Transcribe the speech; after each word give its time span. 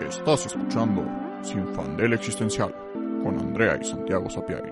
Estás 0.00 0.46
escuchando 0.46 1.04
Sin 1.42 1.66
Fandel 1.74 2.12
Existencial 2.12 2.72
con 3.22 3.38
Andrea 3.38 3.78
y 3.80 3.84
Santiago 3.84 4.28
Sapiari. 4.28 4.68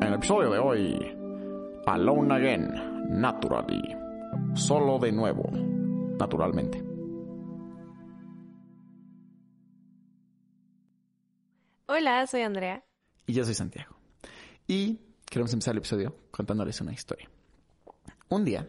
En 0.00 0.02
el 0.02 0.14
episodio 0.14 0.50
de 0.50 0.58
hoy, 0.58 1.16
Alone 1.86 2.34
Again, 2.34 3.20
Naturally. 3.20 3.82
Solo 4.54 4.98
de 4.98 5.12
nuevo, 5.12 5.50
naturalmente. 6.18 6.82
Hola, 11.86 12.26
soy 12.26 12.42
Andrea. 12.42 12.84
Y 13.26 13.34
yo 13.34 13.44
soy 13.44 13.54
Santiago. 13.54 13.96
Y 14.66 15.00
queremos 15.26 15.52
empezar 15.52 15.72
el 15.72 15.78
episodio 15.78 16.16
contándoles 16.30 16.80
una 16.80 16.92
historia. 16.92 17.28
Un 18.30 18.44
día 18.44 18.66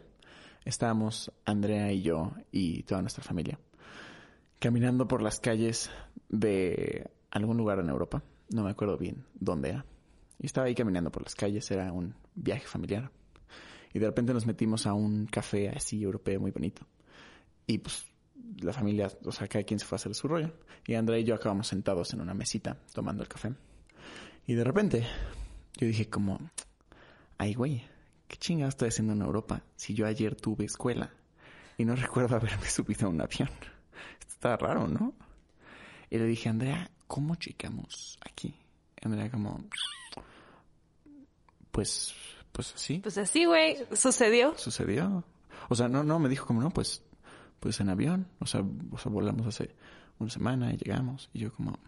estábamos 0.65 1.31
Andrea 1.45 1.91
y 1.91 2.01
yo 2.01 2.33
y 2.51 2.83
toda 2.83 3.01
nuestra 3.01 3.23
familia 3.23 3.59
caminando 4.59 5.07
por 5.07 5.21
las 5.21 5.39
calles 5.39 5.91
de 6.29 7.09
algún 7.31 7.57
lugar 7.57 7.79
en 7.79 7.89
Europa. 7.89 8.23
No 8.49 8.63
me 8.63 8.71
acuerdo 8.71 8.97
bien 8.97 9.25
dónde 9.35 9.69
era. 9.69 9.85
Y 10.39 10.47
estaba 10.47 10.67
ahí 10.67 10.75
caminando 10.75 11.11
por 11.11 11.23
las 11.23 11.35
calles, 11.35 11.69
era 11.71 11.91
un 11.91 12.15
viaje 12.33 12.65
familiar. 12.65 13.11
Y 13.93 13.99
de 13.99 14.07
repente 14.07 14.33
nos 14.33 14.45
metimos 14.45 14.87
a 14.87 14.93
un 14.93 15.27
café 15.27 15.69
así 15.69 16.01
europeo 16.01 16.39
muy 16.39 16.51
bonito. 16.51 16.85
Y 17.67 17.77
pues 17.77 18.05
la 18.59 18.73
familia, 18.73 19.09
o 19.23 19.31
sea, 19.31 19.47
cada 19.47 19.63
quien 19.63 19.79
se 19.79 19.85
fue 19.85 19.95
a 19.95 19.97
hacer 19.97 20.13
su 20.15 20.27
rollo. 20.27 20.51
Y 20.85 20.95
Andrea 20.95 21.19
y 21.19 21.23
yo 21.23 21.35
acabamos 21.35 21.67
sentados 21.67 22.13
en 22.13 22.21
una 22.21 22.33
mesita 22.33 22.77
tomando 22.93 23.23
el 23.23 23.29
café. 23.29 23.53
Y 24.47 24.53
de 24.53 24.63
repente 24.63 25.05
yo 25.77 25.87
dije 25.87 26.09
como, 26.09 26.39
ay 27.37 27.53
güey, 27.53 27.83
¿qué 28.35 28.39
chingada 28.39 28.67
estoy 28.67 28.89
haciendo 28.89 29.13
en 29.13 29.21
Europa 29.21 29.61
si 29.77 29.93
yo 29.93 30.05
ayer 30.05 30.35
tuve 30.35 30.65
escuela 30.65 31.09
y 31.77 31.85
no 31.85 31.95
recuerdo 31.95 32.35
haberme 32.35 32.69
subido 32.69 33.07
a 33.07 33.09
un 33.09 33.21
avión? 33.21 33.49
Esto 34.19 34.33
está 34.33 34.57
raro, 34.57 34.89
¿no? 34.89 35.13
Y 36.09 36.17
le 36.17 36.25
dije, 36.25 36.49
Andrea, 36.49 36.91
¿cómo 37.07 37.35
llegamos 37.37 38.19
aquí? 38.21 38.53
Andrea 39.01 39.31
como, 39.31 39.63
pues, 41.71 42.13
pues 42.51 42.73
así. 42.75 42.99
Pues 42.99 43.17
así, 43.17 43.45
güey, 43.45 43.77
sucedió. 43.93 44.57
Sucedió. 44.57 45.23
O 45.69 45.75
sea, 45.75 45.87
no, 45.87 46.03
no, 46.03 46.19
me 46.19 46.27
dijo 46.27 46.45
como, 46.45 46.61
no, 46.61 46.71
pues, 46.71 47.03
pues 47.61 47.79
en 47.79 47.89
avión. 47.89 48.27
O 48.39 48.47
sea, 48.47 48.65
o 48.91 48.97
sea, 48.97 49.11
volamos 49.11 49.47
hace 49.47 49.73
una 50.19 50.29
semana 50.29 50.73
y 50.73 50.77
llegamos. 50.77 51.29
Y 51.33 51.39
yo 51.39 51.53
como, 51.53 51.79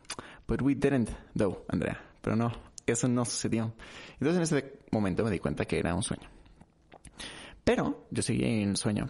but 0.48 0.62
we 0.62 0.76
didn't, 0.76 1.10
though, 1.38 1.66
Andrea. 1.68 2.02
Pero 2.22 2.38
no, 2.38 2.54
eso 2.86 3.08
no 3.10 3.26
sucedió. 3.26 3.74
Entonces 4.20 4.36
en 4.38 4.44
ese 4.44 4.80
momento 4.92 5.26
me 5.26 5.32
di 5.32 5.40
cuenta 5.40 5.66
que 5.66 5.78
era 5.78 5.94
un 5.94 6.04
sueño. 6.04 6.37
Pero 7.68 8.08
yo 8.12 8.24
seguí 8.24 8.46
en 8.46 8.78
sueño. 8.78 9.10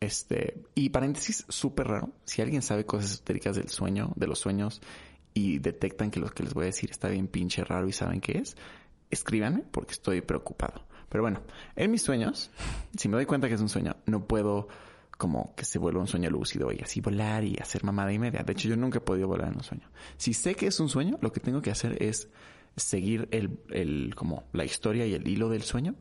Este, 0.00 0.64
y 0.74 0.88
paréntesis 0.88 1.44
súper 1.46 1.88
raro. 1.88 2.08
Si 2.24 2.40
alguien 2.40 2.62
sabe 2.62 2.86
cosas 2.86 3.12
esotéricas 3.12 3.56
del 3.56 3.68
sueño, 3.68 4.12
de 4.16 4.26
los 4.26 4.38
sueños, 4.38 4.80
y 5.34 5.58
detectan 5.58 6.10
que 6.10 6.18
lo 6.18 6.30
que 6.30 6.42
les 6.42 6.54
voy 6.54 6.62
a 6.62 6.66
decir 6.66 6.90
está 6.90 7.08
bien 7.08 7.28
pinche 7.28 7.62
raro 7.64 7.86
y 7.86 7.92
saben 7.92 8.22
qué 8.22 8.38
es, 8.38 8.56
escríbanme 9.10 9.62
porque 9.70 9.92
estoy 9.92 10.22
preocupado. 10.22 10.86
Pero 11.10 11.22
bueno, 11.22 11.42
en 11.76 11.90
mis 11.90 12.00
sueños, 12.00 12.50
si 12.96 13.10
me 13.10 13.16
doy 13.16 13.26
cuenta 13.26 13.46
que 13.46 13.56
es 13.56 13.60
un 13.60 13.68
sueño, 13.68 13.94
no 14.06 14.24
puedo 14.24 14.68
como 15.18 15.54
que 15.54 15.66
se 15.66 15.78
vuelva 15.78 16.00
un 16.00 16.08
sueño 16.08 16.30
lúcido 16.30 16.72
y 16.72 16.80
así 16.80 17.02
volar 17.02 17.44
y 17.44 17.58
hacer 17.60 17.84
mamada 17.84 18.10
y 18.10 18.18
media. 18.18 18.42
De 18.42 18.52
hecho, 18.52 18.68
yo 18.68 18.76
nunca 18.78 18.98
he 18.98 19.02
podido 19.02 19.28
volar 19.28 19.48
en 19.48 19.56
un 19.56 19.64
sueño. 19.64 19.90
Si 20.16 20.32
sé 20.32 20.54
que 20.54 20.68
es 20.68 20.80
un 20.80 20.88
sueño, 20.88 21.18
lo 21.20 21.30
que 21.30 21.40
tengo 21.40 21.60
que 21.60 21.70
hacer 21.70 22.02
es 22.02 22.30
seguir 22.74 23.28
el, 23.32 23.58
el, 23.68 24.14
como 24.14 24.44
la 24.54 24.64
historia 24.64 25.04
y 25.04 25.12
el 25.12 25.28
hilo 25.28 25.50
del 25.50 25.62
sueño 25.62 25.94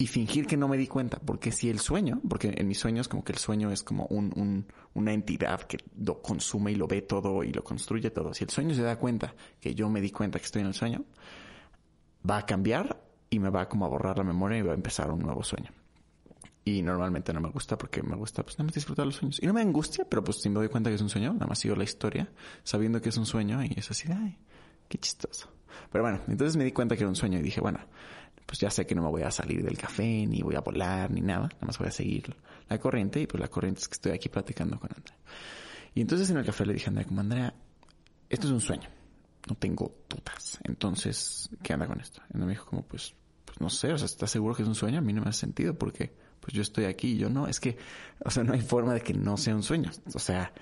y 0.00 0.06
fingir 0.06 0.46
que 0.46 0.56
no 0.56 0.68
me 0.68 0.76
di 0.76 0.86
cuenta. 0.86 1.18
Porque 1.18 1.50
si 1.50 1.68
el 1.68 1.80
sueño, 1.80 2.20
porque 2.28 2.54
en 2.56 2.68
mis 2.68 2.78
sueños 2.78 3.08
como 3.08 3.24
que 3.24 3.32
el 3.32 3.38
sueño 3.38 3.72
es 3.72 3.82
como 3.82 4.06
un, 4.06 4.32
un, 4.36 4.66
una 4.94 5.12
entidad 5.12 5.62
que 5.62 5.78
lo 5.98 6.22
consume 6.22 6.70
y 6.70 6.76
lo 6.76 6.86
ve 6.86 7.02
todo 7.02 7.42
y 7.42 7.52
lo 7.52 7.64
construye 7.64 8.10
todo. 8.10 8.32
Si 8.32 8.44
el 8.44 8.50
sueño 8.50 8.74
se 8.74 8.82
da 8.82 8.96
cuenta 8.96 9.34
que 9.60 9.74
yo 9.74 9.90
me 9.90 10.00
di 10.00 10.10
cuenta 10.10 10.38
que 10.38 10.44
estoy 10.44 10.62
en 10.62 10.68
el 10.68 10.74
sueño, 10.74 11.04
va 12.28 12.38
a 12.38 12.46
cambiar 12.46 13.02
y 13.28 13.40
me 13.40 13.50
va 13.50 13.68
como 13.68 13.84
a 13.84 13.88
borrar 13.88 14.16
la 14.18 14.24
memoria 14.24 14.58
y 14.58 14.62
va 14.62 14.72
a 14.72 14.76
empezar 14.76 15.10
un 15.10 15.18
nuevo 15.18 15.42
sueño. 15.42 15.70
Y 16.64 16.82
normalmente 16.82 17.32
no 17.32 17.40
me 17.40 17.48
gusta 17.48 17.76
porque 17.76 18.02
me 18.02 18.14
gusta 18.14 18.44
pues 18.44 18.56
nada 18.56 18.66
más 18.66 18.74
disfrutar 18.74 19.04
los 19.04 19.16
sueños. 19.16 19.42
Y 19.42 19.46
no 19.46 19.52
me 19.52 19.62
angustia, 19.62 20.04
pero 20.08 20.22
pues 20.22 20.40
si 20.40 20.48
me 20.48 20.56
doy 20.56 20.68
cuenta 20.68 20.90
que 20.90 20.96
es 20.96 21.02
un 21.02 21.08
sueño, 21.08 21.32
nada 21.32 21.46
más 21.46 21.58
sigo 21.58 21.74
la 21.74 21.84
historia 21.84 22.30
sabiendo 22.62 23.00
que 23.00 23.08
es 23.08 23.16
un 23.16 23.26
sueño 23.26 23.64
y 23.64 23.74
es 23.76 23.90
así 23.90 24.08
ay, 24.12 24.38
qué 24.88 24.98
chistoso. 24.98 25.50
Pero 25.90 26.04
bueno, 26.04 26.20
entonces 26.28 26.56
me 26.56 26.64
di 26.64 26.72
cuenta 26.72 26.94
que 26.94 27.02
era 27.02 27.08
un 27.08 27.16
sueño 27.16 27.38
y 27.38 27.42
dije, 27.42 27.60
bueno, 27.60 27.80
pues 28.48 28.60
ya 28.60 28.70
sé 28.70 28.86
que 28.86 28.94
no 28.94 29.02
me 29.02 29.10
voy 29.10 29.20
a 29.20 29.30
salir 29.30 29.62
del 29.62 29.76
café, 29.76 30.26
ni 30.26 30.40
voy 30.40 30.54
a 30.54 30.60
volar, 30.60 31.10
ni 31.10 31.20
nada. 31.20 31.48
Nada 31.52 31.66
más 31.66 31.76
voy 31.76 31.88
a 31.88 31.90
seguir 31.90 32.34
la 32.66 32.78
corriente 32.78 33.20
y 33.20 33.26
pues 33.26 33.38
la 33.42 33.48
corriente 33.48 33.82
es 33.82 33.88
que 33.88 33.92
estoy 33.92 34.12
aquí 34.12 34.30
platicando 34.30 34.80
con 34.80 34.88
Andrea. 34.96 35.18
Y 35.94 36.00
entonces 36.00 36.30
en 36.30 36.38
el 36.38 36.46
café 36.46 36.64
le 36.64 36.72
dije 36.72 36.86
a 36.86 36.88
Andrea, 36.88 37.06
como 37.06 37.20
Andrea, 37.20 37.52
esto 38.30 38.46
es 38.46 38.52
un 38.54 38.62
sueño. 38.62 38.88
No 39.46 39.54
tengo 39.54 39.92
dudas. 40.08 40.58
Entonces, 40.64 41.50
¿qué 41.62 41.74
anda 41.74 41.86
con 41.86 42.00
esto? 42.00 42.22
Y 42.32 42.38
me 42.38 42.46
dijo 42.46 42.64
como, 42.64 42.84
pues, 42.84 43.14
pues 43.44 43.60
no 43.60 43.68
sé, 43.68 43.92
o 43.92 43.98
sea, 43.98 44.06
¿estás 44.06 44.30
seguro 44.30 44.54
que 44.54 44.62
es 44.62 44.68
un 44.68 44.74
sueño? 44.74 44.96
A 44.96 45.02
mí 45.02 45.12
no 45.12 45.20
me 45.20 45.28
hace 45.28 45.40
sentido 45.40 45.74
porque 45.74 46.14
pues 46.40 46.54
yo 46.54 46.62
estoy 46.62 46.86
aquí 46.86 47.08
y 47.08 47.18
yo 47.18 47.28
no. 47.28 47.48
Es 47.48 47.60
que, 47.60 47.76
o 48.24 48.30
sea, 48.30 48.44
no 48.44 48.54
hay 48.54 48.62
forma 48.62 48.94
de 48.94 49.02
que 49.02 49.12
no 49.12 49.36
sea 49.36 49.54
un 49.54 49.62
sueño. 49.62 49.90
O 50.14 50.18
sea, 50.18 50.54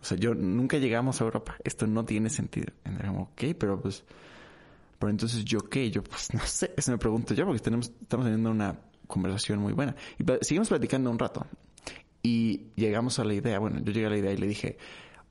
o 0.00 0.04
sea, 0.04 0.16
yo 0.16 0.32
nunca 0.32 0.78
llegamos 0.78 1.20
a 1.20 1.24
Europa. 1.24 1.56
Esto 1.64 1.88
no 1.88 2.04
tiene 2.04 2.30
sentido. 2.30 2.72
Andrea 2.84 3.10
como, 3.10 3.22
ok, 3.24 3.56
pero 3.58 3.80
pues 3.82 4.04
pero 5.02 5.10
entonces, 5.10 5.44
¿yo 5.44 5.68
qué? 5.68 5.90
Yo, 5.90 6.04
pues, 6.04 6.32
no 6.32 6.46
sé. 6.46 6.72
Eso 6.76 6.92
me 6.92 6.98
pregunto 6.98 7.34
yo 7.34 7.44
porque 7.44 7.58
tenemos, 7.58 7.90
estamos 8.00 8.24
teniendo 8.24 8.52
una 8.52 8.78
conversación 9.08 9.58
muy 9.58 9.72
buena. 9.72 9.96
Y 10.16 10.24
seguimos 10.42 10.68
platicando 10.68 11.10
un 11.10 11.18
rato. 11.18 11.44
Y 12.22 12.68
llegamos 12.76 13.18
a 13.18 13.24
la 13.24 13.34
idea, 13.34 13.58
bueno, 13.58 13.80
yo 13.80 13.92
llegué 13.92 14.06
a 14.06 14.10
la 14.10 14.18
idea 14.18 14.30
y 14.30 14.36
le 14.36 14.46
dije, 14.46 14.78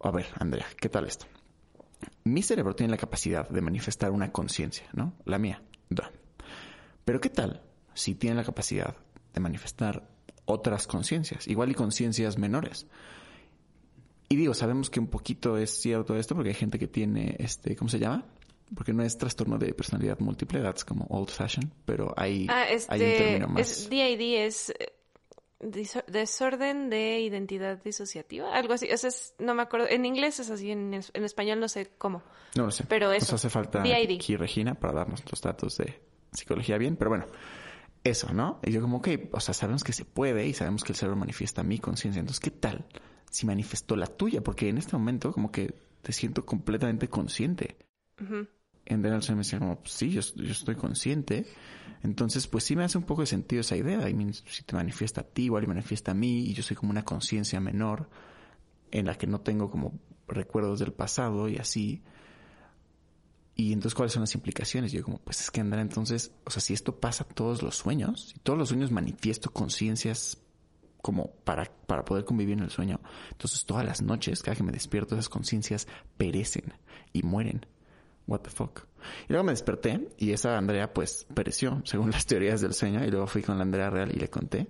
a 0.02 0.12
ver, 0.12 0.26
Andrea, 0.38 0.66
¿qué 0.78 0.90
tal 0.90 1.08
esto? 1.08 1.26
Mi 2.26 2.44
cerebro 2.44 2.76
tiene 2.76 2.92
la 2.92 2.98
capacidad 2.98 3.48
de 3.48 3.62
manifestar 3.62 4.12
una 4.12 4.34
conciencia, 4.34 4.90
¿no? 4.92 5.14
La 5.24 5.40
mía. 5.40 5.64
Pero 7.06 7.22
¿qué 7.22 7.30
tal 7.30 7.62
si 7.94 8.16
tiene 8.16 8.36
la 8.36 8.44
capacidad 8.44 8.98
de 9.34 9.40
manifestar 9.40 10.06
otras 10.44 10.86
conciencias? 10.86 11.48
Igual 11.48 11.72
y 11.72 11.76
conciencias 11.76 12.38
menores. 12.38 12.88
Y 14.28 14.36
digo, 14.36 14.54
sabemos 14.54 14.90
que 14.90 15.00
un 15.00 15.08
poquito 15.08 15.58
es 15.58 15.80
cierto 15.80 16.18
esto 16.18 16.36
porque 16.36 16.50
hay 16.50 16.56
gente 16.56 16.78
que 16.78 16.90
tiene, 16.90 17.38
este, 17.40 17.78
¿cómo 17.78 17.88
se 17.88 18.00
llama? 18.00 18.26
Porque 18.76 18.94
no 18.94 19.04
es 19.04 19.18
trastorno 19.18 19.58
de 19.58 19.74
personalidad 19.74 20.20
múltiple, 20.20 20.62
that's 20.62 20.86
como 20.86 21.06
old 21.10 21.30
fashion, 21.30 21.74
pero 21.86 22.14
hay, 22.18 22.48
Ah, 22.50 22.70
este, 22.70 22.94
hay 22.94 23.02
un 23.02 23.16
término 23.16 23.48
más. 23.50 23.70
es 23.70 23.90
DID, 23.90 24.46
es 24.46 24.70
eh, 24.80 24.94
desorden 26.08 26.90
de 26.90 27.20
identidad 27.22 27.82
disociativa, 27.84 28.54
algo 28.56 28.74
así. 28.74 28.90
O 28.92 28.98
sea, 28.98 29.10
es- 29.10 29.34
no 29.40 29.54
me 29.54 29.62
acuerdo. 29.62 29.88
En 29.90 30.06
inglés 30.06 30.40
es 30.40 30.50
así, 30.50 30.72
en, 30.72 30.94
en 30.94 31.24
español 31.24 31.60
no 31.60 31.68
sé 31.68 31.92
cómo. 31.98 32.24
No 32.56 32.66
lo 32.66 32.72
sé. 32.72 32.86
pero 32.88 33.12
eso, 33.12 33.26
Nos 33.26 33.34
hace 33.34 33.50
falta 33.50 33.82
DID. 33.84 34.16
aquí 34.16 34.36
Regina 34.36 34.76
para 34.76 34.94
darnos 34.94 35.24
los 35.30 35.42
datos 35.42 35.78
de 35.78 36.02
psicología 36.32 36.78
bien, 36.78 36.96
pero 36.96 37.10
bueno, 37.10 37.26
eso, 38.04 38.34
¿no? 38.34 38.60
Y 38.64 38.72
yo 38.72 38.82
como, 38.82 38.98
ok, 38.98 39.10
o 39.32 39.40
sea, 39.40 39.54
sabemos 39.54 39.84
que 39.84 39.94
se 39.94 40.06
puede 40.06 40.48
y 40.48 40.54
sabemos 40.54 40.84
que 40.84 40.94
el 40.94 40.98
cerebro 40.98 41.18
manifiesta 41.18 41.62
mi 41.64 41.78
conciencia, 41.78 42.20
entonces, 42.20 42.40
¿qué 42.40 42.52
tal 42.52 42.86
si 43.30 43.46
manifestó 43.46 43.96
la 43.96 44.08
tuya? 44.08 44.42
Porque 44.42 44.70
en 44.70 44.78
este 44.78 44.94
momento 44.98 45.32
como 45.32 45.52
que 45.52 45.74
te 46.02 46.12
siento 46.14 46.46
completamente 46.46 47.08
consciente. 47.10 47.78
En 48.86 49.02
Daniel 49.02 49.24
me 49.30 49.38
decía 49.38 49.60
como, 49.60 49.80
pues 49.80 49.94
sí, 49.94 50.12
yo, 50.12 50.20
estoy 50.20 50.76
consciente. 50.76 51.46
Entonces, 52.04 52.48
pues 52.48 52.64
sí 52.64 52.76
me 52.76 52.84
hace 52.84 52.98
un 52.98 53.04
poco 53.04 53.22
de 53.22 53.28
sentido 53.28 53.62
esa 53.62 53.78
idea. 53.78 54.08
Si 54.48 54.64
te 54.64 54.76
manifiesta 54.76 55.22
a 55.22 55.24
ti, 55.24 55.44
igual 55.44 55.68
manifiesta 55.68 56.12
a 56.12 56.16
mí, 56.16 56.46
y 56.46 56.54
yo 56.54 56.64
soy 56.64 56.76
como 56.76 56.92
una 56.92 57.04
conciencia 57.04 57.60
menor 57.60 58.10
en 58.92 59.06
la 59.06 59.16
que 59.16 59.28
no 59.28 59.42
tengo 59.42 59.70
como 59.70 59.94
recuerdos 60.28 60.80
del 60.80 60.94
pasado 60.94 61.48
y 61.48 61.58
así. 61.58 62.02
Y 63.56 63.74
entonces, 63.74 63.96
¿cuáles 63.96 64.14
son 64.14 64.22
las 64.22 64.34
implicaciones? 64.34 64.92
Yo 64.92 65.04
como, 65.04 65.20
pues 65.20 65.42
es 65.42 65.52
que 65.52 65.62
andar 65.62 65.80
entonces, 65.80 66.32
o 66.46 66.50
sea, 66.50 66.62
si 66.62 66.74
esto 66.74 67.00
pasa 67.00 67.24
todos 67.24 67.62
los 67.62 67.76
sueños, 67.76 68.30
si 68.30 68.40
todos 68.40 68.58
los 68.58 68.70
sueños 68.70 68.92
manifiesto 68.92 69.52
conciencias 69.52 70.38
como 71.02 71.32
para, 71.44 71.66
para 71.88 72.06
poder 72.06 72.26
convivir 72.26 72.58
en 72.58 72.64
el 72.64 72.70
sueño, 72.70 73.00
entonces 73.32 73.66
todas 73.66 73.86
las 73.86 74.02
noches, 74.02 74.42
cada 74.42 74.56
que 74.56 74.64
me 74.64 74.72
despierto, 74.72 75.16
esas 75.16 75.30
conciencias 75.30 75.88
perecen 76.18 76.74
y 77.14 77.24
mueren. 77.24 77.66
What 78.32 78.42
the 78.44 78.50
fuck. 78.50 78.86
Y 79.28 79.34
luego 79.34 79.44
me 79.44 79.52
desperté 79.52 80.08
y 80.18 80.32
esa 80.32 80.58
Andrea 80.58 80.94
pues 80.94 81.28
pereció, 81.34 81.82
según 81.84 82.12
las 82.12 82.26
teorías 82.26 82.62
del 82.62 82.74
sueño, 82.74 83.04
y 83.04 83.12
luego 83.12 83.28
fui 83.28 83.42
con 83.42 83.58
la 83.58 83.64
Andrea 83.64 83.90
Real 83.90 84.10
y 84.16 84.20
le 84.20 84.30
conté. 84.30 84.68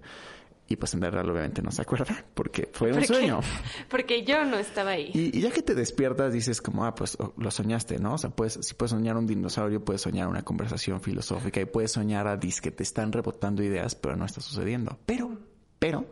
Y 0.68 0.78
pues 0.78 0.96
Andrea 0.96 1.12
Real 1.12 1.30
obviamente 1.30 1.62
no 1.62 1.70
se 1.70 1.84
acuerda 1.84 2.26
porque 2.34 2.70
fue 2.74 2.92
un 2.92 3.06
sueño. 3.06 3.42
Porque 3.90 4.24
yo 4.24 4.46
no 4.46 4.58
estaba 4.58 4.92
ahí. 4.92 5.12
Y, 5.14 5.38
y 5.38 5.42
ya 5.42 5.52
que 5.52 5.62
te 5.62 5.76
despiertas 5.76 6.34
dices 6.34 6.62
como, 6.62 6.86
ah, 6.86 6.96
pues 6.96 7.18
lo 7.38 7.52
soñaste, 7.52 8.00
¿no? 8.00 8.14
O 8.14 8.18
sea, 8.18 8.30
puedes, 8.32 8.58
si 8.62 8.74
puedes 8.74 8.92
soñar 8.92 9.18
un 9.18 9.28
dinosaurio, 9.28 9.84
puedes 9.84 10.02
soñar 10.02 10.28
una 10.28 10.44
conversación 10.44 11.02
filosófica 11.02 11.60
y 11.60 11.66
puedes 11.66 11.92
soñar 11.92 12.26
a 12.26 12.38
dis 12.38 12.62
que 12.62 12.72
te 12.72 12.82
están 12.82 13.12
rebotando 13.12 13.62
ideas, 13.62 13.94
pero 13.94 14.16
no 14.16 14.26
está 14.26 14.42
sucediendo. 14.42 14.98
Pero, 15.06 15.38
pero, 15.78 16.10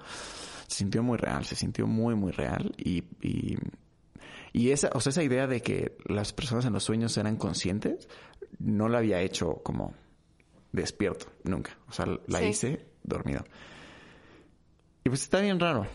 se 0.68 0.78
sintió 0.78 1.02
muy 1.02 1.18
real, 1.18 1.46
se 1.46 1.56
sintió 1.56 1.88
muy, 1.88 2.14
muy 2.16 2.32
real 2.32 2.76
y, 2.78 3.06
y, 3.22 3.58
y 4.54 4.72
esa, 4.72 4.90
o 4.94 5.00
sea, 5.02 5.12
esa 5.12 5.24
idea 5.24 5.48
de 5.48 5.62
que 5.62 5.98
las 6.06 6.34
personas 6.34 6.66
en 6.66 6.74
los 6.74 6.84
sueños 6.84 7.18
eran 7.18 7.36
conscientes, 7.38 8.08
no 8.60 8.90
la 8.90 9.00
había 9.00 9.22
hecho 9.22 9.62
como 9.64 9.94
despierto, 10.72 11.28
nunca. 11.44 11.78
O 11.88 11.92
sea, 11.94 12.06
la 12.28 12.40
Sí. 12.40 12.46
hice 12.46 12.86
dormido. 13.04 13.44
Y 15.04 15.08
Y 15.08 15.10
pues 15.10 15.24
está 15.24 15.40
bien 15.40 15.60
raro. 15.60 15.88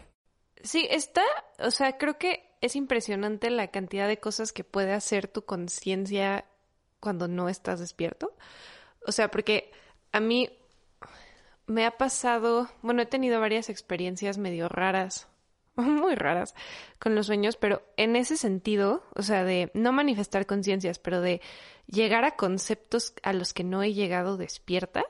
Sí, 0.62 0.86
está, 0.90 1.22
o 1.58 1.70
sea, 1.70 1.98
creo 1.98 2.16
que 2.18 2.56
es 2.60 2.74
impresionante 2.74 3.50
la 3.50 3.68
cantidad 3.68 4.08
de 4.08 4.18
cosas 4.18 4.52
que 4.52 4.64
puede 4.64 4.92
hacer 4.92 5.28
tu 5.28 5.44
conciencia 5.44 6.46
cuando 7.00 7.28
no 7.28 7.48
estás 7.50 7.80
despierto. 7.80 8.34
O 9.06 9.12
sea, 9.12 9.30
porque 9.30 9.70
a 10.12 10.20
mí 10.20 10.48
me 11.66 11.84
ha 11.84 11.98
pasado, 11.98 12.68
bueno, 12.82 13.02
he 13.02 13.06
tenido 13.06 13.38
varias 13.40 13.68
experiencias 13.68 14.38
medio 14.38 14.68
raras, 14.70 15.28
muy 15.82 16.14
raras 16.14 16.54
con 16.98 17.14
los 17.14 17.26
sueños, 17.26 17.56
pero 17.56 17.82
en 17.96 18.16
ese 18.16 18.36
sentido, 18.36 19.02
o 19.14 19.22
sea, 19.22 19.44
de 19.44 19.70
no 19.74 19.92
manifestar 19.92 20.46
conciencias, 20.46 20.98
pero 20.98 21.20
de 21.20 21.40
llegar 21.86 22.24
a 22.24 22.36
conceptos 22.36 23.14
a 23.22 23.32
los 23.32 23.52
que 23.52 23.64
no 23.64 23.82
he 23.82 23.92
llegado 23.92 24.36
despierta, 24.36 25.04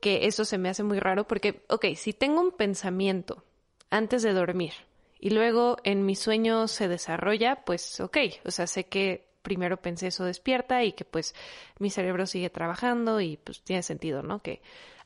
que 0.00 0.26
eso 0.26 0.44
se 0.44 0.58
me 0.58 0.68
hace 0.68 0.82
muy 0.82 1.00
raro 1.00 1.26
porque, 1.26 1.64
ok, 1.68 1.86
si 1.96 2.12
tengo 2.12 2.40
un 2.40 2.52
pensamiento 2.52 3.44
antes 3.90 4.22
de 4.22 4.32
dormir 4.32 4.72
y 5.18 5.30
luego 5.30 5.78
en 5.82 6.06
mi 6.06 6.14
sueño 6.14 6.68
se 6.68 6.88
desarrolla, 6.88 7.64
pues 7.64 8.00
ok, 8.00 8.16
o 8.44 8.50
sea, 8.50 8.66
sé 8.66 8.84
que 8.84 9.26
primero 9.42 9.78
pensé 9.78 10.08
eso 10.08 10.24
despierta 10.24 10.84
y 10.84 10.92
que 10.92 11.04
pues 11.04 11.34
mi 11.78 11.90
cerebro 11.90 12.26
sigue 12.26 12.50
trabajando 12.50 13.20
y 13.20 13.38
pues 13.38 13.62
tiene 13.62 13.82
sentido, 13.82 14.22
¿no? 14.22 14.40
Que 14.40 14.60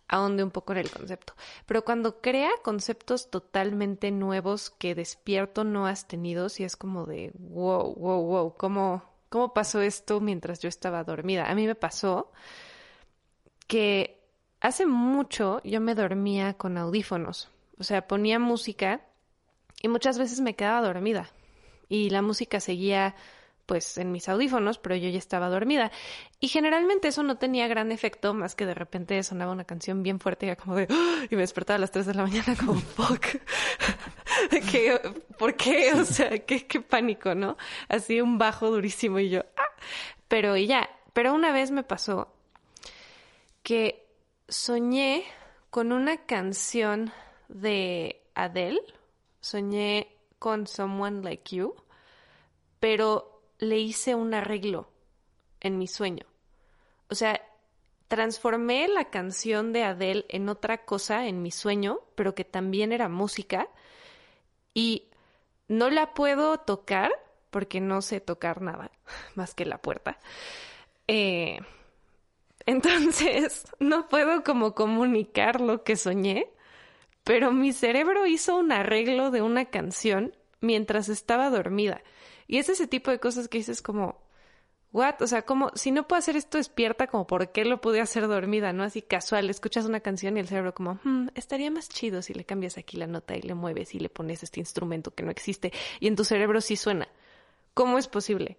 ahonde 0.08 0.44
un 0.44 0.50
poco 0.50 0.72
en 0.72 0.78
el 0.78 0.90
concepto. 0.90 1.34
Pero 1.66 1.84
cuando 1.84 2.20
crea 2.20 2.50
conceptos 2.62 3.30
totalmente 3.30 4.10
nuevos 4.10 4.70
que 4.70 4.94
despierto 4.94 5.64
no 5.64 5.86
has 5.86 6.06
tenido, 6.06 6.48
si 6.48 6.64
es 6.64 6.76
como 6.76 7.06
de 7.06 7.32
wow, 7.34 7.94
wow, 7.94 8.22
wow, 8.22 8.54
¿cómo, 8.56 9.02
¿cómo 9.28 9.54
pasó 9.54 9.80
esto 9.80 10.20
mientras 10.20 10.60
yo 10.60 10.68
estaba 10.68 11.04
dormida? 11.04 11.50
A 11.50 11.54
mí 11.54 11.66
me 11.66 11.74
pasó 11.74 12.32
que 13.66 14.20
hace 14.60 14.86
mucho 14.86 15.60
yo 15.64 15.80
me 15.80 15.94
dormía 15.94 16.54
con 16.54 16.78
audífonos. 16.78 17.50
O 17.78 17.84
sea, 17.84 18.06
ponía 18.06 18.38
música 18.38 19.00
y 19.80 19.88
muchas 19.88 20.18
veces 20.18 20.40
me 20.40 20.54
quedaba 20.54 20.86
dormida. 20.86 21.30
Y 21.88 22.10
la 22.10 22.22
música 22.22 22.60
seguía 22.60 23.14
pues 23.72 23.96
en 23.96 24.12
mis 24.12 24.28
audífonos, 24.28 24.76
pero 24.76 24.96
yo 24.96 25.08
ya 25.08 25.16
estaba 25.16 25.48
dormida. 25.48 25.90
Y 26.40 26.48
generalmente 26.48 27.08
eso 27.08 27.22
no 27.22 27.38
tenía 27.38 27.68
gran 27.68 27.90
efecto, 27.90 28.34
más 28.34 28.54
que 28.54 28.66
de 28.66 28.74
repente 28.74 29.22
sonaba 29.22 29.50
una 29.50 29.64
canción 29.64 30.02
bien 30.02 30.20
fuerte 30.20 30.46
y 30.46 30.54
como 30.56 30.76
de, 30.76 30.86
¡Ah! 30.90 31.24
y 31.30 31.34
me 31.36 31.40
despertaba 31.40 31.76
a 31.76 31.78
las 31.78 31.90
3 31.90 32.04
de 32.04 32.12
la 32.12 32.22
mañana 32.24 32.54
como, 32.54 32.74
fuck, 32.96 33.28
¿Qué, 34.70 35.00
¿por 35.38 35.56
qué? 35.56 35.94
O 35.94 36.04
sea, 36.04 36.38
qué, 36.40 36.66
qué 36.66 36.82
pánico, 36.82 37.34
¿no? 37.34 37.56
Así 37.88 38.20
un 38.20 38.36
bajo 38.36 38.70
durísimo 38.70 39.18
y 39.20 39.30
yo, 39.30 39.40
¡ah! 39.56 39.82
Pero 40.28 40.54
ya, 40.58 40.86
pero 41.14 41.32
una 41.32 41.50
vez 41.50 41.70
me 41.70 41.82
pasó 41.82 42.30
que 43.62 44.06
soñé 44.48 45.24
con 45.70 45.92
una 45.92 46.26
canción 46.26 47.10
de 47.48 48.22
Adele, 48.34 48.82
soñé 49.40 50.14
con 50.38 50.66
Someone 50.66 51.22
Like 51.22 51.56
You, 51.56 51.74
pero 52.78 53.31
le 53.62 53.78
hice 53.78 54.16
un 54.16 54.34
arreglo 54.34 54.88
en 55.60 55.78
mi 55.78 55.86
sueño. 55.86 56.26
O 57.08 57.14
sea, 57.14 57.40
transformé 58.08 58.88
la 58.88 59.04
canción 59.04 59.72
de 59.72 59.84
Adele 59.84 60.26
en 60.30 60.48
otra 60.48 60.84
cosa 60.84 61.28
en 61.28 61.42
mi 61.42 61.52
sueño, 61.52 62.00
pero 62.16 62.34
que 62.34 62.44
también 62.44 62.90
era 62.90 63.08
música, 63.08 63.68
y 64.74 65.10
no 65.68 65.90
la 65.90 66.12
puedo 66.12 66.58
tocar 66.58 67.12
porque 67.50 67.80
no 67.80 68.02
sé 68.02 68.20
tocar 68.20 68.62
nada 68.62 68.90
más 69.36 69.54
que 69.54 69.64
la 69.64 69.78
puerta. 69.78 70.18
Eh, 71.06 71.60
entonces, 72.66 73.64
no 73.78 74.08
puedo 74.08 74.42
como 74.42 74.74
comunicar 74.74 75.60
lo 75.60 75.84
que 75.84 75.94
soñé, 75.94 76.48
pero 77.22 77.52
mi 77.52 77.72
cerebro 77.72 78.26
hizo 78.26 78.56
un 78.56 78.72
arreglo 78.72 79.30
de 79.30 79.40
una 79.40 79.66
canción 79.66 80.36
mientras 80.60 81.08
estaba 81.08 81.48
dormida. 81.48 82.02
Y 82.46 82.58
es 82.58 82.68
ese 82.68 82.86
tipo 82.86 83.10
de 83.10 83.20
cosas 83.20 83.48
que 83.48 83.58
dices 83.58 83.82
como, 83.82 84.20
what? 84.92 85.20
O 85.20 85.26
sea, 85.26 85.42
como, 85.42 85.70
si 85.74 85.90
no 85.90 86.06
puedo 86.06 86.18
hacer 86.18 86.36
esto 86.36 86.58
despierta, 86.58 87.06
como, 87.06 87.26
¿por 87.26 87.50
qué 87.50 87.64
lo 87.64 87.80
pude 87.80 88.00
hacer 88.00 88.28
dormida? 88.28 88.72
¿No? 88.72 88.84
Así 88.84 89.02
casual, 89.02 89.50
escuchas 89.50 89.86
una 89.86 90.00
canción 90.00 90.36
y 90.36 90.40
el 90.40 90.48
cerebro 90.48 90.74
como, 90.74 91.00
hmm, 91.02 91.28
estaría 91.34 91.70
más 91.70 91.88
chido 91.88 92.22
si 92.22 92.34
le 92.34 92.44
cambias 92.44 92.78
aquí 92.78 92.96
la 92.96 93.06
nota 93.06 93.36
y 93.36 93.42
le 93.42 93.54
mueves 93.54 93.94
y 93.94 93.98
le 93.98 94.08
pones 94.08 94.42
este 94.42 94.60
instrumento 94.60 95.14
que 95.14 95.22
no 95.22 95.30
existe. 95.30 95.72
Y 96.00 96.08
en 96.08 96.16
tu 96.16 96.24
cerebro 96.24 96.60
sí 96.60 96.76
suena. 96.76 97.08
¿Cómo 97.74 97.98
es 97.98 98.06
posible? 98.06 98.58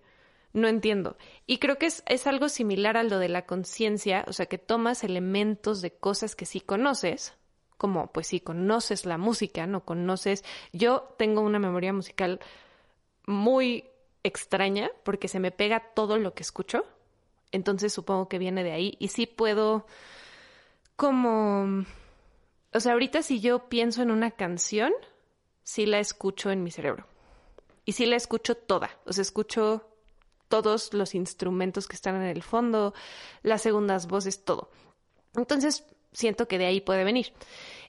No 0.53 0.67
entiendo. 0.67 1.17
Y 1.45 1.57
creo 1.57 1.77
que 1.77 1.87
es, 1.87 2.03
es 2.07 2.27
algo 2.27 2.49
similar 2.49 2.97
a 2.97 3.03
lo 3.03 3.19
de 3.19 3.29
la 3.29 3.45
conciencia, 3.45 4.23
o 4.27 4.33
sea, 4.33 4.45
que 4.45 4.57
tomas 4.57 5.03
elementos 5.03 5.81
de 5.81 5.91
cosas 5.91 6.35
que 6.35 6.45
sí 6.45 6.61
conoces, 6.61 7.33
como 7.77 8.11
pues 8.11 8.27
sí 8.27 8.39
conoces 8.39 9.05
la 9.05 9.17
música, 9.17 9.67
no 9.67 9.83
conoces. 9.83 10.43
Yo 10.71 11.15
tengo 11.17 11.41
una 11.41 11.59
memoria 11.59 11.91
musical 11.91 12.39
muy 13.25 13.89
extraña 14.23 14.89
porque 15.03 15.27
se 15.27 15.39
me 15.39 15.51
pega 15.51 15.91
todo 15.93 16.17
lo 16.17 16.33
que 16.33 16.43
escucho. 16.43 16.85
Entonces 17.51 17.93
supongo 17.93 18.27
que 18.29 18.39
viene 18.39 18.63
de 18.63 18.71
ahí. 18.71 18.95
Y 18.99 19.09
sí 19.09 19.27
puedo 19.27 19.85
como... 20.95 21.85
O 22.73 22.79
sea, 22.79 22.93
ahorita 22.93 23.21
si 23.21 23.39
yo 23.39 23.69
pienso 23.69 24.01
en 24.01 24.09
una 24.09 24.31
canción, 24.31 24.91
sí 25.63 25.85
la 25.85 25.99
escucho 25.99 26.49
en 26.51 26.63
mi 26.63 26.71
cerebro. 26.71 27.05
Y 27.85 27.91
sí 27.91 28.05
la 28.05 28.15
escucho 28.15 28.55
toda. 28.55 28.97
O 29.05 29.13
sea, 29.13 29.21
escucho 29.21 29.87
todos 30.47 30.93
los 30.93 31.15
instrumentos 31.15 31.87
que 31.87 31.95
están 31.95 32.15
en 32.15 32.23
el 32.23 32.43
fondo, 32.43 32.93
las 33.41 33.61
segundas 33.61 34.07
voces, 34.07 34.43
todo. 34.43 34.71
Entonces, 35.35 35.85
siento 36.11 36.47
que 36.47 36.57
de 36.57 36.65
ahí 36.65 36.81
puede 36.81 37.03
venir. 37.03 37.33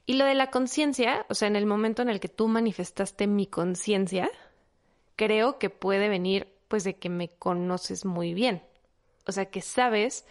Y 0.07 0.15
lo 0.15 0.25
de 0.25 0.35
la 0.35 0.51
conciencia, 0.51 1.25
o 1.29 1.35
sea, 1.35 1.49
en 1.49 1.57
el 1.57 1.67
momento 1.67 2.03
en 2.03 2.09
el 2.09 2.21
que 2.21 2.29
tú 2.29 2.49
manifestaste 2.49 3.27
mi 3.27 3.47
conciencia, 3.47 4.31
creo 5.17 5.59
que 5.59 5.71
puede 5.71 6.09
venir 6.09 6.49
pues 6.69 6.85
de 6.85 6.97
que 6.97 7.09
me 7.09 7.31
conoces 7.31 8.05
muy 8.05 8.35
bien. 8.35 8.63
O 9.27 9.33
sea, 9.33 9.47
que 9.47 9.61
sabes 9.61 10.27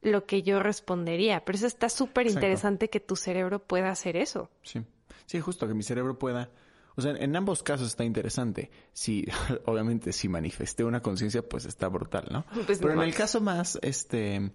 lo 0.00 0.26
que 0.26 0.42
yo 0.42 0.60
respondería. 0.60 1.44
Pero 1.44 1.56
eso 1.56 1.66
está 1.66 1.88
súper 1.88 2.26
interesante 2.26 2.90
que 2.90 3.00
tu 3.00 3.16
cerebro 3.16 3.60
pueda 3.60 3.90
hacer 3.90 4.16
eso. 4.16 4.50
Sí. 4.62 4.82
Sí, 5.26 5.40
justo 5.40 5.66
que 5.66 5.74
mi 5.74 5.82
cerebro 5.82 6.18
pueda 6.18 6.50
o 6.94 7.00
sea, 7.00 7.12
en 7.12 7.34
ambos 7.36 7.62
casos 7.62 7.88
está 7.88 8.04
interesante. 8.04 8.70
Si, 8.92 9.24
obviamente, 9.66 10.12
si 10.12 10.28
manifesté 10.28 10.84
una 10.84 11.00
conciencia, 11.00 11.42
pues 11.42 11.64
está 11.64 11.88
brutal, 11.88 12.26
¿no? 12.30 12.44
Pues 12.66 12.78
Pero 12.78 12.94
no 12.94 13.02
en 13.02 13.08
el 13.08 13.14
caso 13.14 13.40
más, 13.40 13.78
este, 13.82 14.52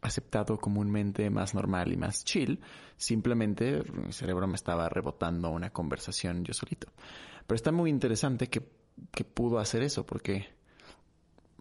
aceptado 0.00 0.58
comúnmente, 0.58 1.30
más 1.30 1.54
normal 1.54 1.92
y 1.92 1.96
más 1.96 2.24
chill, 2.24 2.60
simplemente 2.96 3.82
mi 3.92 4.12
cerebro 4.12 4.46
me 4.46 4.56
estaba 4.56 4.88
rebotando 4.88 5.50
una 5.50 5.70
conversación 5.70 6.44
yo 6.44 6.54
solito. 6.54 6.88
Pero 7.46 7.56
está 7.56 7.72
muy 7.72 7.90
interesante 7.90 8.48
que, 8.48 8.62
que 9.12 9.24
pudo 9.24 9.58
hacer 9.58 9.82
eso, 9.82 10.04
porque, 10.06 10.48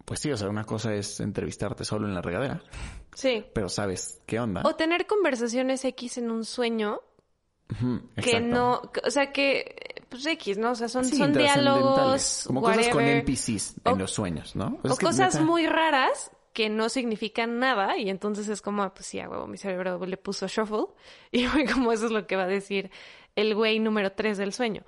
pues 0.05 0.19
sí, 0.19 0.31
o 0.31 0.37
sea, 0.37 0.49
una 0.49 0.63
cosa 0.65 0.93
es 0.93 1.19
entrevistarte 1.19 1.83
solo 1.85 2.07
en 2.07 2.13
la 2.13 2.21
regadera, 2.21 2.61
Sí. 3.15 3.45
pero 3.53 3.69
sabes 3.69 4.21
qué 4.25 4.39
onda. 4.39 4.61
O 4.65 4.75
tener 4.75 5.05
conversaciones 5.07 5.83
X 5.85 6.17
en 6.17 6.31
un 6.31 6.45
sueño 6.45 7.01
que 8.23 8.39
no, 8.39 8.81
o 9.05 9.11
sea 9.11 9.31
que, 9.31 10.03
pues 10.09 10.25
X, 10.25 10.57
¿no? 10.57 10.71
O 10.71 10.75
sea, 10.75 10.87
son, 10.89 11.05
Sí, 11.05 11.17
son 11.17 11.33
diálogos, 11.33 12.43
como 12.47 12.61
cosas 12.61 12.87
con 12.87 12.97
whatever, 12.97 13.17
NPCs 13.17 13.75
O- 13.83 13.89
en 13.91 13.97
los 13.99 14.11
sueños, 14.11 14.55
¿no? 14.55 14.79
o 14.83 14.95
cosas 14.97 15.39
muy 15.41 15.67
raras 15.67 16.31
que 16.53 16.67
no 16.69 16.89
significan 16.89 17.59
nada 17.59 17.95
y 17.97 18.09
entonces 18.09 18.47
es 18.49 18.61
como, 18.63 18.81
ah, 18.81 18.91
pues 18.93 19.05
sí, 19.05 19.19
a 19.19 19.29
huevo, 19.29 19.45
mi 19.45 19.57
cerebro 19.59 20.03
le 20.03 20.17
puso 20.17 20.47
shuffle 20.47 20.85
y 21.31 21.45
fue 21.45 21.65
como 21.65 21.91
eso 21.91 22.07
es 22.07 22.11
lo 22.11 22.25
que 22.25 22.35
va 22.35 22.43
a 22.43 22.47
decir 22.47 22.89
el 23.35 23.53
güey 23.53 23.77
número 23.79 24.11
3 24.13 24.39
del 24.39 24.51
sueño. 24.51 24.83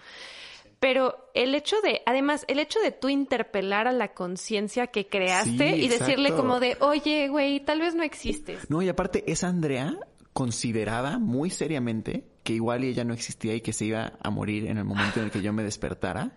Pero 0.82 1.30
el 1.36 1.54
hecho 1.54 1.80
de, 1.82 2.02
además, 2.08 2.44
el 2.48 2.58
hecho 2.58 2.80
de 2.80 2.92
tú 2.92 3.08
interpelar 3.08 3.88
a 3.88 3.92
la 3.92 4.14
conciencia 4.16 4.88
que 4.88 5.06
creaste 5.08 5.76
Sí, 5.76 5.86
y 5.86 5.88
decirle 5.88 6.32
como 6.34 6.60
de, 6.60 6.76
oye, 6.80 7.28
güey, 7.28 7.60
tal 7.64 7.80
vez 7.82 7.94
no 7.94 8.02
existes. 8.02 8.68
No, 8.68 8.82
y 8.82 8.90
aparte, 8.90 9.24
esa 9.32 9.48
Andrea 9.48 9.96
consideraba 10.34 11.20
muy 11.20 11.52
seriamente 11.52 12.26
que 12.44 12.54
igual 12.54 12.84
ella 12.84 13.04
no 13.04 13.14
existía 13.14 13.54
y 13.54 13.62
que 13.62 13.74
se 13.74 13.86
iba 13.86 14.14
a 14.20 14.30
morir 14.32 14.66
en 14.66 14.80
el 14.80 14.84
momento 14.84 15.20
en 15.20 15.26
el 15.26 15.32
que 15.32 15.44
yo 15.44 15.54
me 15.54 15.62
despertara. 15.64 16.36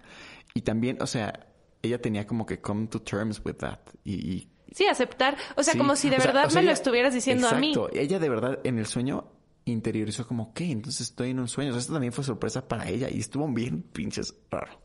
Y 0.53 0.61
también, 0.61 0.99
o 1.01 1.07
sea, 1.07 1.47
ella 1.81 1.99
tenía 2.03 2.27
como 2.27 2.45
que 2.45 2.61
come 2.61 2.87
to 2.89 3.01
terms 3.01 3.41
with 3.47 3.55
that. 3.55 3.79
Y, 4.05 4.15
y- 4.31 4.51
Sí, 4.73 4.87
aceptar, 4.87 5.39
o 5.57 5.63
sea, 5.63 5.73
sí. 5.73 5.79
como 5.79 5.97
si 5.97 6.11
de 6.11 6.17
O 6.17 6.21
sea, 6.21 6.33
verdad 6.33 6.47
o 6.49 6.51
sea, 6.51 6.61
me 6.61 6.67
lo 6.67 6.73
estuvieras 6.73 7.15
diciendo 7.15 7.49
a 7.49 7.55
mí. 7.55 7.69
Exacto. 7.71 7.97
Ella 7.97 8.19
de 8.19 8.29
verdad 8.29 8.59
en 8.65 8.79
el 8.79 8.87
sueño 8.87 9.31
interiorizó 9.65 10.27
como, 10.27 10.53
¿qué? 10.53 10.71
Entonces 10.71 11.09
estoy 11.09 11.31
en 11.31 11.41
un 11.41 11.49
sueño. 11.49 11.71
O 11.71 11.73
sea, 11.75 11.81
esto 11.81 11.93
también 11.93 12.13
fue 12.13 12.25
sorpresa 12.25 12.67
para 12.67 12.89
ella 12.89 13.09
y 13.11 13.21
estuvo 13.21 13.47
bien 13.49 13.83
pinches 13.83 14.35
raro. 14.51 14.81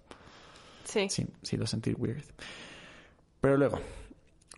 Sí. 0.84 1.08
Sí, 1.10 1.28
sí 1.44 1.58
lo 1.58 1.68
sentí 1.68 1.94
weird. 1.94 2.24
Pero 3.42 3.58
luego, 3.58 3.80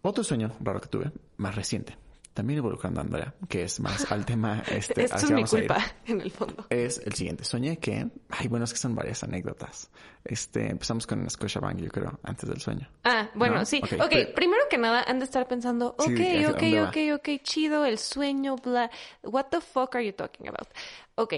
otro 0.02 0.24
sueño 0.24 0.56
raro 0.62 0.82
que 0.82 0.88
tuve, 0.88 1.12
más 1.38 1.56
reciente, 1.56 1.98
también 2.34 2.60
involucrando 2.60 3.00
a 3.02 3.04
Andrea, 3.04 3.34
que 3.50 3.64
es 3.64 3.80
más 3.80 4.10
al 4.12 4.26
tema 4.26 4.64
este, 4.72 5.04
Esto 5.04 5.18
es 5.18 5.32
mi 5.32 5.44
culpa, 5.44 5.78
en 6.06 6.22
el 6.22 6.32
fondo. 6.32 6.66
Es 6.70 7.00
el 7.06 7.14
siguiente. 7.14 7.44
Soñé 7.44 7.78
que, 7.78 8.08
ay, 8.30 8.48
bueno, 8.48 8.66
es 8.66 8.72
que 8.74 8.80
son 8.80 8.96
varias 8.96 9.24
anécdotas. 9.24 9.90
Este, 10.24 10.70
empezamos 10.70 11.06
con 11.08 11.30
Scotiabank, 11.30 11.80
yo 11.80 11.90
creo, 11.90 12.20
antes 12.24 12.48
del 12.48 12.62
sueño. 12.62 12.88
Ah, 13.04 13.30
bueno, 13.36 13.56
¿No? 13.56 13.66
sí. 13.66 13.82
Ok, 13.84 13.90
pero- 14.10 14.34
primero 14.34 14.62
que 14.70 14.78
nada 14.78 15.04
han 15.08 15.20
de 15.20 15.26
estar 15.26 15.48
pensando, 15.48 15.96
Sí, 16.00 16.14
ok, 16.14 16.46
¿a 16.46 16.52
ok, 16.52 16.64
va? 16.76 16.90
ok, 16.90 17.20
ok, 17.20 17.42
chido, 17.44 17.86
el 17.86 17.98
sueño, 17.98 18.56
bla. 18.56 18.90
What 19.24 19.48
the 19.52 19.60
fuck 19.62 19.96
are 19.96 20.06
you 20.06 20.14
talking 20.14 20.48
about? 20.48 20.68
Ok, 21.16 21.34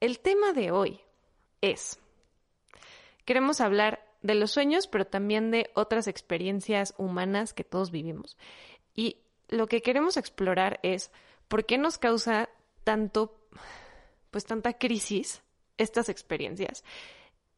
el 0.00 0.18
tema 0.18 0.52
de 0.52 0.70
hoy 0.72 1.00
es, 1.60 1.98
queremos 3.24 3.60
hablar 3.60 4.04
de 4.22 4.34
los 4.34 4.50
sueños, 4.52 4.86
pero 4.86 5.06
también 5.06 5.50
de 5.50 5.70
otras 5.74 6.06
experiencias 6.06 6.94
humanas 6.98 7.52
que 7.52 7.64
todos 7.64 7.90
vivimos. 7.90 8.36
Y 8.94 9.18
lo 9.48 9.66
que 9.66 9.82
queremos 9.82 10.16
explorar 10.16 10.80
es 10.82 11.10
por 11.48 11.64
qué 11.66 11.78
nos 11.78 11.98
causa 11.98 12.48
tanto, 12.84 13.36
pues 14.30 14.44
tanta 14.44 14.72
crisis 14.74 15.42
estas 15.76 16.08
experiencias. 16.08 16.84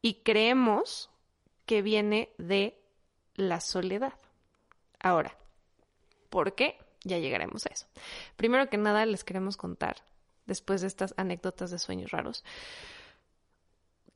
Y 0.03 0.23
creemos 0.23 1.11
que 1.65 1.83
viene 1.83 2.31
de 2.39 2.79
la 3.35 3.61
soledad. 3.61 4.15
Ahora, 5.01 5.37
¿por 6.31 6.55
qué? 6.55 6.79
Ya 7.05 7.19
llegaremos 7.19 7.67
a 7.67 7.71
eso. 7.73 7.87
Primero 8.37 8.69
que 8.69 8.77
nada, 8.79 9.05
les 9.07 9.23
queremos 9.25 9.57
contar, 9.57 10.03
después 10.47 10.81
de 10.81 10.87
estas 10.89 11.15
anécdotas 11.17 11.71
de 11.71 11.79
sueños 11.79 12.11
raros, 12.11 12.45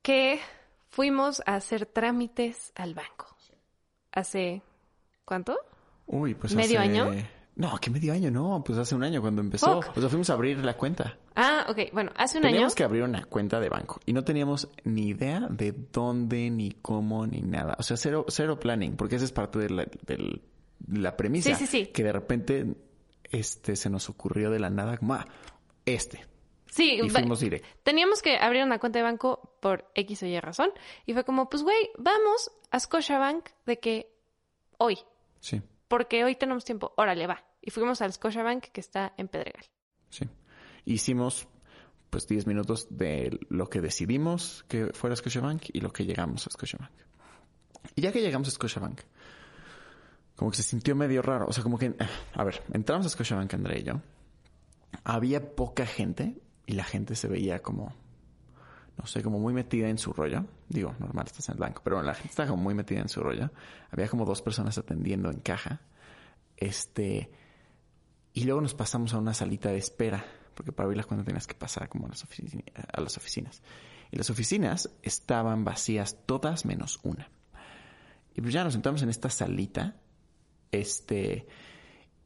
que 0.03 0.41
fuimos 0.89 1.43
a 1.47 1.55
hacer 1.57 1.87
trámites 1.87 2.73
al 2.75 2.95
banco. 2.95 3.27
Hace, 4.13 4.63
¿cuánto? 5.25 5.57
Uy, 6.07 6.35
pues 6.35 6.55
¿Medio 6.55 6.81
hace- 6.81 6.89
año? 6.89 7.13
No, 7.57 7.77
¿qué 7.79 7.91
medio 7.91 8.13
año? 8.13 8.31
No, 8.31 8.63
pues 8.65 8.79
hace 8.79 8.95
un 8.95 9.03
año 9.03 9.21
cuando 9.21 9.43
empezó. 9.43 9.83
Fuck. 9.83 9.97
O 9.97 10.01
sea, 10.01 10.09
fuimos 10.09 10.31
a 10.31 10.35
abrir 10.35 10.59
la 10.65 10.77
cuenta. 10.77 11.19
Ah, 11.35 11.67
ok, 11.69 11.93
bueno, 11.93 12.11
hace 12.17 12.39
un 12.39 12.43
Teníamos 12.43 12.73
año. 12.73 12.77
que 12.77 12.85
abrir 12.85 13.03
una 13.03 13.25
cuenta 13.25 13.61
de 13.61 13.69
banco 13.69 14.01
y 14.07 14.13
no 14.13 14.25
teníamos 14.25 14.69
ni 14.85 15.09
idea 15.09 15.41
de 15.51 15.73
dónde, 15.73 16.49
ni 16.51 16.71
cómo, 16.73 17.27
ni 17.27 17.43
nada. 17.43 17.77
O 17.79 17.83
sea, 17.83 17.97
cero, 17.97 18.25
cero 18.29 18.59
planning, 18.59 18.97
porque 18.97 19.17
esa 19.17 19.25
es 19.27 19.33
parte 19.33 19.59
de 19.59 19.69
la, 19.71 19.85
de 20.07 20.41
la 20.89 21.17
premisa. 21.17 21.55
Sí, 21.55 21.67
sí, 21.67 21.67
sí. 21.67 21.87
Que 21.89 22.03
de 22.03 22.13
repente 22.13 22.67
este, 23.25 23.77
se 23.77 23.91
nos 23.91 24.09
ocurrió 24.09 24.51
de 24.51 24.59
la 24.59 24.71
nada 24.71 24.97
como, 24.97 25.15
ah, 25.15 25.27
este. 25.85 26.27
Sí, 26.71 27.01
Y 27.03 27.11
fuimos 27.11 27.41
directo. 27.41 27.67
teníamos 27.83 28.23
que 28.23 28.39
abrir 28.39 28.63
una 28.63 28.79
cuenta 28.79 29.01
de 29.01 29.03
banco 29.03 29.57
por 29.61 29.91
X 29.97 30.23
o 30.23 30.27
Y 30.27 30.39
razón. 30.39 30.71
Y 31.05 31.13
fue 31.15 31.25
como, 31.25 31.51
pues, 31.51 31.63
güey, 31.65 31.91
vamos 31.99 32.53
a 32.71 32.79
Scotiabank 32.79 33.49
de 33.67 33.79
que 33.81 34.15
hoy, 34.79 34.99
Sí, 35.41 35.61
porque 35.91 36.23
hoy 36.23 36.37
tenemos 36.37 36.65
tiempo, 36.65 36.95
órale, 36.97 37.27
va. 37.27 37.45
Y 37.61 37.73
fuimos 37.73 38.01
al 38.01 38.13
Scotiabank 38.13 38.67
que 38.67 38.81
está 38.81 39.13
en 39.17 39.27
Pedregal. 39.27 39.65
sí. 40.09 40.25
Hicimos 40.87 41.47
pues 42.09 42.27
10 42.27 42.47
minutos 42.47 42.87
de 42.91 43.39
lo 43.51 43.69
que 43.69 43.81
decidimos 43.81 44.65
que 44.69 44.87
fuera 44.95 45.15
Scotiabank 45.15 45.65
y 45.73 45.81
lo 45.81 45.93
que 45.93 46.05
llegamos 46.05 46.47
a 46.47 46.51
Scotiabank. 46.51 46.93
Y 47.97 48.03
ya 48.03 48.13
que 48.13 48.21
llegamos 48.21 48.49
a 48.49 48.51
Scotiabank, 48.53 49.01
como 50.37 50.53
que 50.53 50.57
se 50.57 50.63
sintió 50.63 50.95
medio 50.95 51.23
raro. 51.23 51.47
O 51.49 51.53
sea, 51.53 51.63
como 51.63 51.77
que, 51.77 51.95
a 52.35 52.45
ver, 52.45 52.63
entramos 52.73 53.07
a 53.07 53.09
Scotiabank, 53.11 53.53
André 53.53 53.81
y 53.81 53.83
yo. 53.83 54.01
Había 55.05 55.55
poca 55.55 55.87
gente 55.87 56.41
y 56.67 56.73
la 56.73 56.85
gente 56.85 57.15
se 57.17 57.29
veía 57.29 57.61
como, 57.61 57.95
no 59.01 59.07
sé, 59.07 59.23
como 59.23 59.39
muy 59.39 59.55
metida 59.55 59.89
en 59.89 59.97
su 59.97 60.13
rollo. 60.13 60.45
Digo, 60.69 60.95
normal, 60.99 61.25
estás 61.27 61.49
en 61.49 61.55
el 61.55 61.59
banco, 61.59 61.81
pero 61.83 61.97
bueno, 61.97 62.09
la 62.09 62.15
gente 62.15 62.29
estaba 62.29 62.51
como 62.51 62.63
muy 62.63 62.75
metida 62.75 63.01
en 63.01 63.09
su 63.09 63.21
rollo. 63.21 63.51
Había 63.91 64.09
como 64.09 64.27
dos 64.27 64.43
personas 64.43 64.77
atendiendo 64.77 65.31
en 65.31 65.41
caja. 65.41 65.81
Este, 66.57 67.31
y 68.35 68.45
luego 68.45 68.61
nos 68.61 68.75
pasamos 68.75 69.15
a 69.15 69.19
una 69.19 69.33
salita 69.33 69.71
de 69.71 69.79
espera, 69.79 70.23
porque 70.55 70.71
para 70.71 70.85
abrir 70.85 70.99
la 70.99 71.05
cuenta 71.05 71.25
tenías 71.25 71.47
que 71.47 71.55
pasar 71.55 71.89
como 71.89 72.09
las, 72.09 72.27
a 72.93 73.01
las 73.01 73.17
oficinas. 73.17 73.63
Y 74.11 74.17
las 74.19 74.29
oficinas 74.29 74.91
estaban 75.03 75.65
vacías 75.65 76.19
todas 76.27 76.67
menos 76.67 77.01
una. 77.03 77.31
Y 78.35 78.43
pues 78.43 78.53
ya 78.53 78.65
nos 78.65 78.75
sentamos 78.75 79.03
en 79.03 79.09
esta 79.09 79.31
salita. 79.31 79.97
Este. 80.71 81.47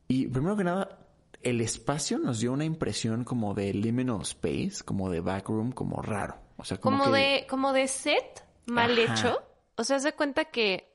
Y 0.09 0.27
primero 0.27 0.57
que 0.57 0.65
nada, 0.65 0.99
el 1.41 1.61
espacio 1.61 2.19
nos 2.19 2.41
dio 2.41 2.53
una 2.53 2.65
impresión 2.65 3.23
como 3.23 3.55
de 3.55 3.73
liminal 3.73 4.23
space, 4.23 4.83
como 4.85 5.09
de 5.09 5.21
backroom, 5.21 5.71
como 5.71 6.03
raro. 6.03 6.44
O 6.57 6.65
sea, 6.65 6.79
como, 6.79 6.99
Como, 6.99 7.13
que- 7.13 7.19
de, 7.19 7.47
como 7.49 7.73
de 7.73 7.89
set 7.89 8.45
mal 8.67 8.93
Ajá. 8.99 9.13
hecho. 9.15 9.43
O 9.77 9.85
sea, 9.85 9.99
se 10.01 10.13
cuenta 10.13 10.47
que 10.47 10.93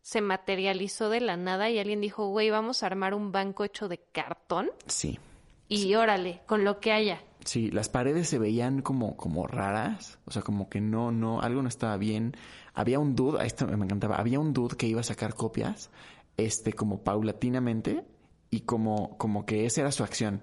se 0.00 0.20
materializó 0.20 1.10
de 1.10 1.20
la 1.20 1.36
nada 1.36 1.70
y 1.70 1.78
alguien 1.78 2.00
dijo, 2.00 2.26
güey, 2.28 2.50
vamos 2.50 2.82
a 2.82 2.86
armar 2.86 3.14
un 3.14 3.30
banco 3.30 3.62
hecho 3.64 3.88
de 3.88 3.98
cartón 3.98 4.70
Sí. 4.86 5.18
y 5.68 5.94
órale, 5.94 6.40
con 6.46 6.64
lo 6.64 6.80
que 6.80 6.92
haya. 6.92 7.20
Sí, 7.44 7.70
las 7.70 7.88
paredes 7.88 8.28
se 8.28 8.38
veían 8.38 8.82
como, 8.82 9.16
como 9.16 9.46
raras, 9.46 10.18
o 10.24 10.30
sea, 10.30 10.42
como 10.42 10.68
que 10.68 10.80
no, 10.80 11.10
no, 11.12 11.40
algo 11.40 11.60
no 11.62 11.68
estaba 11.68 11.96
bien. 11.96 12.36
Había 12.74 12.98
un 12.98 13.14
dude, 13.14 13.40
a 13.40 13.44
esto 13.44 13.66
me 13.66 13.84
encantaba, 13.84 14.16
había 14.16 14.40
un 14.40 14.52
dude 14.52 14.76
que 14.76 14.86
iba 14.86 15.00
a 15.00 15.04
sacar 15.04 15.34
copias, 15.34 15.90
este, 16.36 16.72
como 16.72 17.02
paulatinamente, 17.04 18.04
y 18.50 18.60
como, 18.60 19.16
como 19.18 19.44
que 19.44 19.66
esa 19.66 19.82
era 19.82 19.92
su 19.92 20.02
acción. 20.04 20.42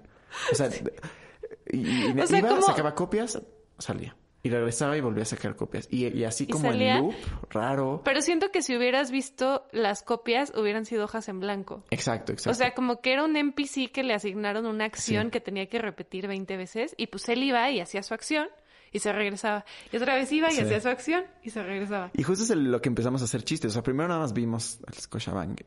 O 0.52 0.54
sea, 0.54 0.68
y, 1.72 1.78
y 2.12 2.20
O 2.20 2.26
sea, 2.26 2.38
iba, 2.38 2.48
como- 2.50 2.62
sacaba 2.62 2.94
copias, 2.94 3.40
salía. 3.78 4.16
Y 4.42 4.48
regresaba 4.48 4.96
y 4.96 5.02
volvía 5.02 5.24
a 5.24 5.26
sacar 5.26 5.54
copias. 5.54 5.86
Y, 5.90 6.06
y 6.08 6.24
así 6.24 6.44
¿Y 6.44 6.46
como 6.46 6.70
salía? 6.70 6.96
en 6.96 7.02
loop, 7.08 7.14
raro. 7.50 8.00
Pero 8.04 8.22
siento 8.22 8.50
que 8.50 8.62
si 8.62 8.74
hubieras 8.76 9.10
visto 9.10 9.66
las 9.70 10.02
copias, 10.02 10.52
hubieran 10.56 10.86
sido 10.86 11.04
hojas 11.04 11.28
en 11.28 11.40
blanco. 11.40 11.84
Exacto, 11.90 12.32
exacto. 12.32 12.50
O 12.52 12.54
sea, 12.54 12.72
como 12.74 13.00
que 13.02 13.12
era 13.12 13.24
un 13.24 13.36
NPC 13.36 13.90
que 13.92 14.02
le 14.02 14.14
asignaron 14.14 14.64
una 14.64 14.86
acción 14.86 15.26
Sí. 15.26 15.30
que 15.30 15.40
tenía 15.40 15.66
que 15.68 15.78
repetir 15.78 16.26
20 16.26 16.56
veces 16.56 16.94
y 16.96 17.08
pues 17.08 17.28
él 17.28 17.42
iba 17.42 17.70
y 17.70 17.80
hacía 17.80 18.02
su 18.02 18.14
acción 18.14 18.48
y 18.92 19.00
se 19.00 19.12
regresaba. 19.12 19.64
Y 19.92 19.98
otra 19.98 20.14
vez 20.14 20.32
iba 20.32 20.48
y 20.50 20.54
Sí. 20.54 20.62
hacía 20.62 20.80
su 20.80 20.88
acción 20.88 21.24
y 21.42 21.50
se 21.50 21.62
regresaba. 21.62 22.10
Y 22.14 22.22
justo 22.22 22.42
es 22.44 22.50
el- 22.50 22.72
lo 22.72 22.80
que 22.80 22.88
empezamos 22.88 23.20
a 23.20 23.26
hacer 23.26 23.42
chistes. 23.44 23.70
O 23.70 23.74
sea, 23.74 23.82
primero 23.82 24.08
nada 24.08 24.20
más 24.20 24.32
vimos 24.32 24.80
al 24.86 24.94
Scotiabank 24.94 25.60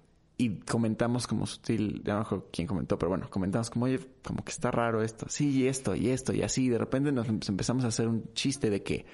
y 0.45 0.59
comentamos 0.59 1.27
como 1.27 1.45
sutil, 1.45 2.01
ya 2.03 2.15
no 2.19 2.45
quién 2.51 2.67
comentó, 2.67 2.97
pero 2.97 3.09
bueno, 3.09 3.29
comentamos 3.29 3.69
como, 3.69 3.85
oye, 3.85 4.00
como 4.23 4.43
que 4.43 4.51
está 4.51 4.71
raro 4.71 5.01
esto. 5.01 5.25
Sí, 5.29 5.50
y 5.51 5.67
esto, 5.67 5.95
y 5.95 6.09
esto, 6.09 6.33
y 6.33 6.41
así. 6.41 6.65
Y 6.65 6.69
de 6.69 6.77
repente 6.77 7.12
nos 7.12 7.27
em- 7.27 7.39
empezamos 7.47 7.83
a 7.85 7.88
hacer 7.88 8.07
un 8.07 8.33
chiste 8.33 8.69
de 8.69 8.83
que 8.83 9.05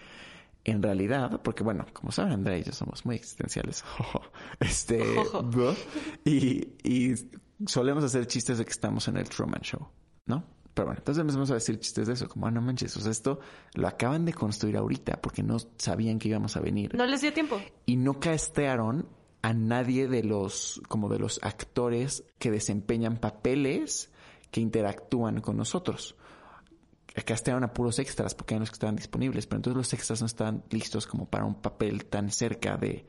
en 0.66 0.84
realidad, 0.84 1.42
porque 1.42 1.64
bueno, 1.64 1.86
como 1.94 2.12
saben, 2.12 2.34
Andrea 2.34 2.58
y 2.58 2.64
yo 2.64 2.74
somos 2.74 3.06
muy 3.06 3.16
existenciales. 3.16 3.84
este, 4.60 5.04
y, 6.26 6.68
y 6.84 7.16
solemos 7.66 8.04
hacer 8.04 8.28
chistes 8.28 8.58
de 8.58 8.66
que 8.66 8.72
estamos 8.72 9.08
en 9.08 9.18
el 9.18 9.28
Truman 9.30 9.62
Show, 9.62 9.88
¿no? 10.26 10.44
Pero 10.74 10.86
bueno, 10.88 11.00
entonces 11.00 11.20
empezamos 11.22 11.50
a 11.52 11.56
decir 11.56 11.80
chistes 11.80 12.08
de 12.08 12.14
eso, 12.14 12.30
como, 12.30 12.48
ah, 12.48 12.52
no 12.52 12.62
manches, 12.62 12.96
o 12.96 13.02
sea, 13.02 13.12
esto 13.12 13.40
lo 13.74 13.88
acaban 13.88 14.24
de 14.26 14.34
construir 14.34 14.78
ahorita 14.78 15.20
porque 15.22 15.44
no 15.44 15.58
sabían 15.78 16.20
que 16.20 16.30
íbamos 16.30 16.56
a 16.56 16.62
venir 16.62 16.96
No 16.96 17.06
les 17.06 17.22
dio 17.22 17.34
tiempo. 17.34 17.60
y 17.86 17.96
no 17.98 18.20
castearon 18.20 19.08
a 19.42 19.54
nadie 19.54 20.08
de 20.08 20.24
los 20.24 20.82
como 20.88 21.10
de 21.10 21.20
los 21.20 21.40
actores 21.44 22.24
que 22.40 22.52
desempeñan 22.52 23.18
papeles 23.18 24.12
que 24.52 24.62
interactúan 24.62 25.42
con 25.42 25.58
nosotros. 25.58 26.16
Castearon 27.26 27.64
a 27.64 27.74
puros 27.74 28.00
extras 28.00 28.34
porque 28.34 28.54
eran 28.54 28.62
los 28.62 28.70
que 28.70 28.76
estaban 28.76 28.96
disponibles, 28.96 29.46
pero 29.46 29.58
entonces 29.58 29.78
los 29.78 29.94
extras 29.94 30.22
no 30.22 30.28
estaban 30.28 30.64
listos 30.70 31.06
como 31.06 31.26
para 31.26 31.46
un 31.46 31.56
papel 31.56 32.06
tan 32.06 32.32
cerca 32.32 32.78
de 32.78 33.06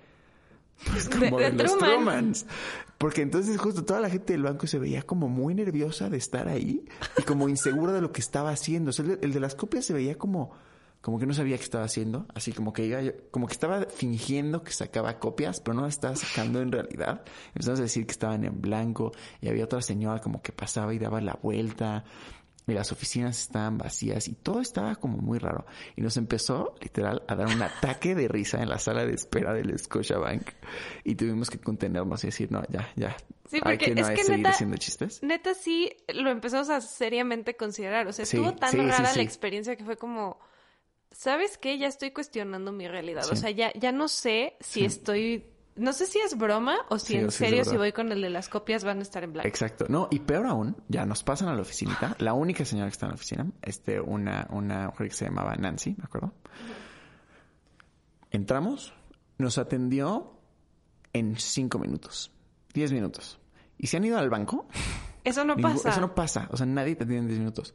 pues 0.87 1.09
como 1.09 1.39
de 1.39 1.51
de, 1.51 1.63
los 1.63 1.77
Truman. 1.77 1.97
Trumans. 1.97 2.47
Porque 2.99 3.23
entonces 3.23 3.57
justo 3.59 3.85
toda 3.85 4.01
la 4.01 4.11
gente 4.11 4.33
del 4.33 4.43
banco 4.43 4.67
se 4.67 4.79
veía 4.79 5.03
como 5.03 5.29
muy 5.29 5.55
nerviosa 5.55 6.09
de 6.09 6.17
estar 6.17 6.49
ahí 6.49 6.85
y 7.19 7.23
como 7.23 7.49
insegura 7.49 7.93
de 7.93 8.01
lo 8.01 8.13
que 8.13 8.21
estaba 8.21 8.51
haciendo. 8.51 8.91
O 8.91 8.93
sea, 8.93 9.05
el 9.21 9.33
de 9.33 9.41
las 9.41 9.55
copias 9.55 9.85
se 9.85 9.93
veía 9.93 10.17
como, 10.17 10.53
como 11.01 11.19
que 11.19 11.27
no 11.27 11.35
sabía 11.35 11.57
qué 11.57 11.65
estaba 11.65 11.85
haciendo. 11.85 12.27
Así 12.35 12.53
como 12.53 12.73
que 12.73 12.85
iba, 12.87 12.99
como 13.31 13.47
que 13.47 13.53
estaba 13.55 13.87
fingiendo 13.87 14.63
que 14.63 14.73
sacaba 14.73 15.19
copias, 15.19 15.61
pero 15.61 15.75
no 15.75 15.83
las 15.83 15.95
estaba 15.95 16.17
sacando 16.17 16.61
en 16.61 16.73
realidad. 16.73 17.23
Empezamos 17.49 17.81
a 17.81 17.85
decir 17.85 18.05
que 18.07 18.13
estaban 18.13 18.45
en 18.45 18.61
blanco 18.61 19.13
y 19.41 19.49
había 19.49 19.65
otra 19.65 19.81
señora 19.83 20.21
como 20.21 20.43
que 20.43 20.53
pasaba 20.53 20.93
y 20.95 20.99
daba 20.99 21.21
la 21.21 21.39
vuelta. 21.43 22.05
Y 22.67 22.73
las 22.73 22.93
oficinas 22.93 23.41
estaban 23.41 23.79
vacías 23.79 24.29
y 24.29 24.35
todo 24.35 24.61
estaba 24.61 24.95
como 24.95 25.17
muy 25.17 25.39
raro. 25.39 25.65
Y 25.97 26.03
nos 26.03 26.17
empezó, 26.19 26.75
literal, 26.81 27.23
a 27.27 27.35
dar 27.35 27.49
un 27.49 27.61
ataque 27.63 28.15
de 28.15 28.29
risa 28.29 28.63
en 28.63 28.69
la 28.69 28.79
sala 28.79 29.05
de 29.07 29.15
espera 29.15 29.53
del 29.55 29.77
Scotiabank. 29.77 30.51
Y 31.03 31.17
tuvimos 31.17 31.51
que 31.51 31.59
contenernos 31.59 32.23
y 32.23 32.29
decir, 32.29 32.53
no, 32.53 32.63
ya, 32.69 32.89
ya. 32.95 33.17
Sí, 33.49 33.59
porque 33.61 33.79
que 33.87 33.95
no 33.97 34.03
es 34.03 34.11
que 34.11 34.23
seguir 34.23 34.41
neta- 34.41 34.51
haciendo 34.51 34.77
chistes. 34.77 35.21
Neta 35.23 35.55
sí 35.55 35.91
lo 36.15 36.31
empezamos 36.31 36.71
a 36.71 36.81
seriamente 36.81 37.57
considerar. 37.57 38.07
O 38.07 38.13
sea, 38.13 38.25
Sí, 38.25 38.37
estuvo 38.37 38.55
tan 38.55 38.71
sí, 38.71 38.77
sí, 38.79 38.87
rara 38.87 39.07
sí. 39.07 39.17
la 39.17 39.23
experiencia 39.25 39.75
que 39.75 39.85
fue 39.85 39.97
como, 39.97 40.39
¿sabes 41.11 41.59
qué? 41.59 41.79
Ya 41.79 41.87
estoy 41.89 42.11
cuestionando 42.13 42.73
mi 42.73 42.89
realidad. 42.89 43.25
O 43.31 43.37
sea, 43.37 43.51
ya, 43.51 43.73
ya 43.75 43.93
no 43.93 44.09
sé 44.09 44.57
si 44.61 44.81
Sí. 44.81 44.87
estoy... 44.87 45.47
No 45.77 45.93
sé 45.95 46.05
si 46.07 46.19
es 46.19 46.37
broma 46.37 46.77
o 46.91 46.99
si 46.99 47.15
Sí, 47.15 47.17
en 47.17 47.31
serio 47.31 47.65
si 47.65 47.77
voy 47.77 47.93
con 47.93 48.13
el 48.13 48.21
de 48.21 48.29
las 48.29 48.49
copias 48.51 48.85
van 48.85 48.99
a 48.99 49.03
estar 49.03 49.23
en 49.25 49.33
blanco. 49.33 49.49
Exacto. 49.49 49.87
No, 49.89 50.09
y 50.11 50.19
peor 50.19 50.47
aún, 50.47 50.77
ya 50.89 51.07
nos 51.07 51.23
pasan 51.23 51.49
a 51.49 51.55
la 51.55 51.63
oficinita. 51.63 52.17
La 52.19 52.35
única 52.35 52.65
señora 52.65 52.89
que 52.89 52.93
está 52.93 53.07
en 53.07 53.11
la 53.11 53.15
oficina, 53.15 53.47
este, 53.63 53.99
una, 54.01 54.47
una 54.51 54.89
mujer 54.89 55.09
que 55.09 55.15
se 55.15 55.25
llamaba 55.27 55.55
Nancy, 55.57 55.95
¿me 55.97 56.05
acuerdo? 56.05 56.35
Entramos, 58.31 58.93
nos 59.39 59.59
atendió 59.59 60.33
en 61.13 61.37
cinco 61.39 61.79
minutos, 61.79 62.31
diez 62.75 62.93
minutos. 62.93 63.39
Y 63.79 63.87
se 63.87 63.97
han 63.97 64.05
ido 64.05 64.19
al 64.19 64.29
banco. 64.31 64.67
Eso 65.25 65.45
no 65.45 65.57
pasa. 65.57 65.89
Eso 65.91 66.01
no 66.01 66.15
pasa. 66.15 66.49
O 66.53 66.57
sea, 66.57 66.67
nadie 66.67 66.95
te 66.97 67.05
atiende 67.05 67.23
en 67.23 67.29
10 67.29 67.39
minutos. 67.41 67.75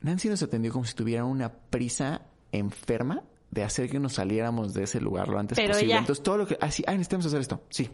Nancy 0.00 0.28
nos 0.28 0.42
atendió 0.42 0.72
como 0.72 0.84
si 0.84 0.94
tuviera 0.94 1.24
una 1.24 1.50
prisa 1.52 2.22
enferma 2.52 3.22
de 3.50 3.62
hacer 3.64 3.88
que 3.90 3.98
nos 3.98 4.14
saliéramos 4.14 4.74
de 4.74 4.84
ese 4.84 5.00
lugar 5.00 5.28
lo 5.28 5.38
antes 5.38 5.56
Pero 5.56 5.72
posible. 5.72 5.92
ya. 5.94 5.98
Entonces, 6.00 6.22
todo 6.22 6.38
lo 6.38 6.46
que... 6.46 6.58
Ah, 6.60 6.70
sí, 6.70 6.84
ah, 6.86 6.92
necesitamos 6.92 7.26
hacer 7.26 7.40
esto. 7.40 7.62
Sí. 7.70 7.88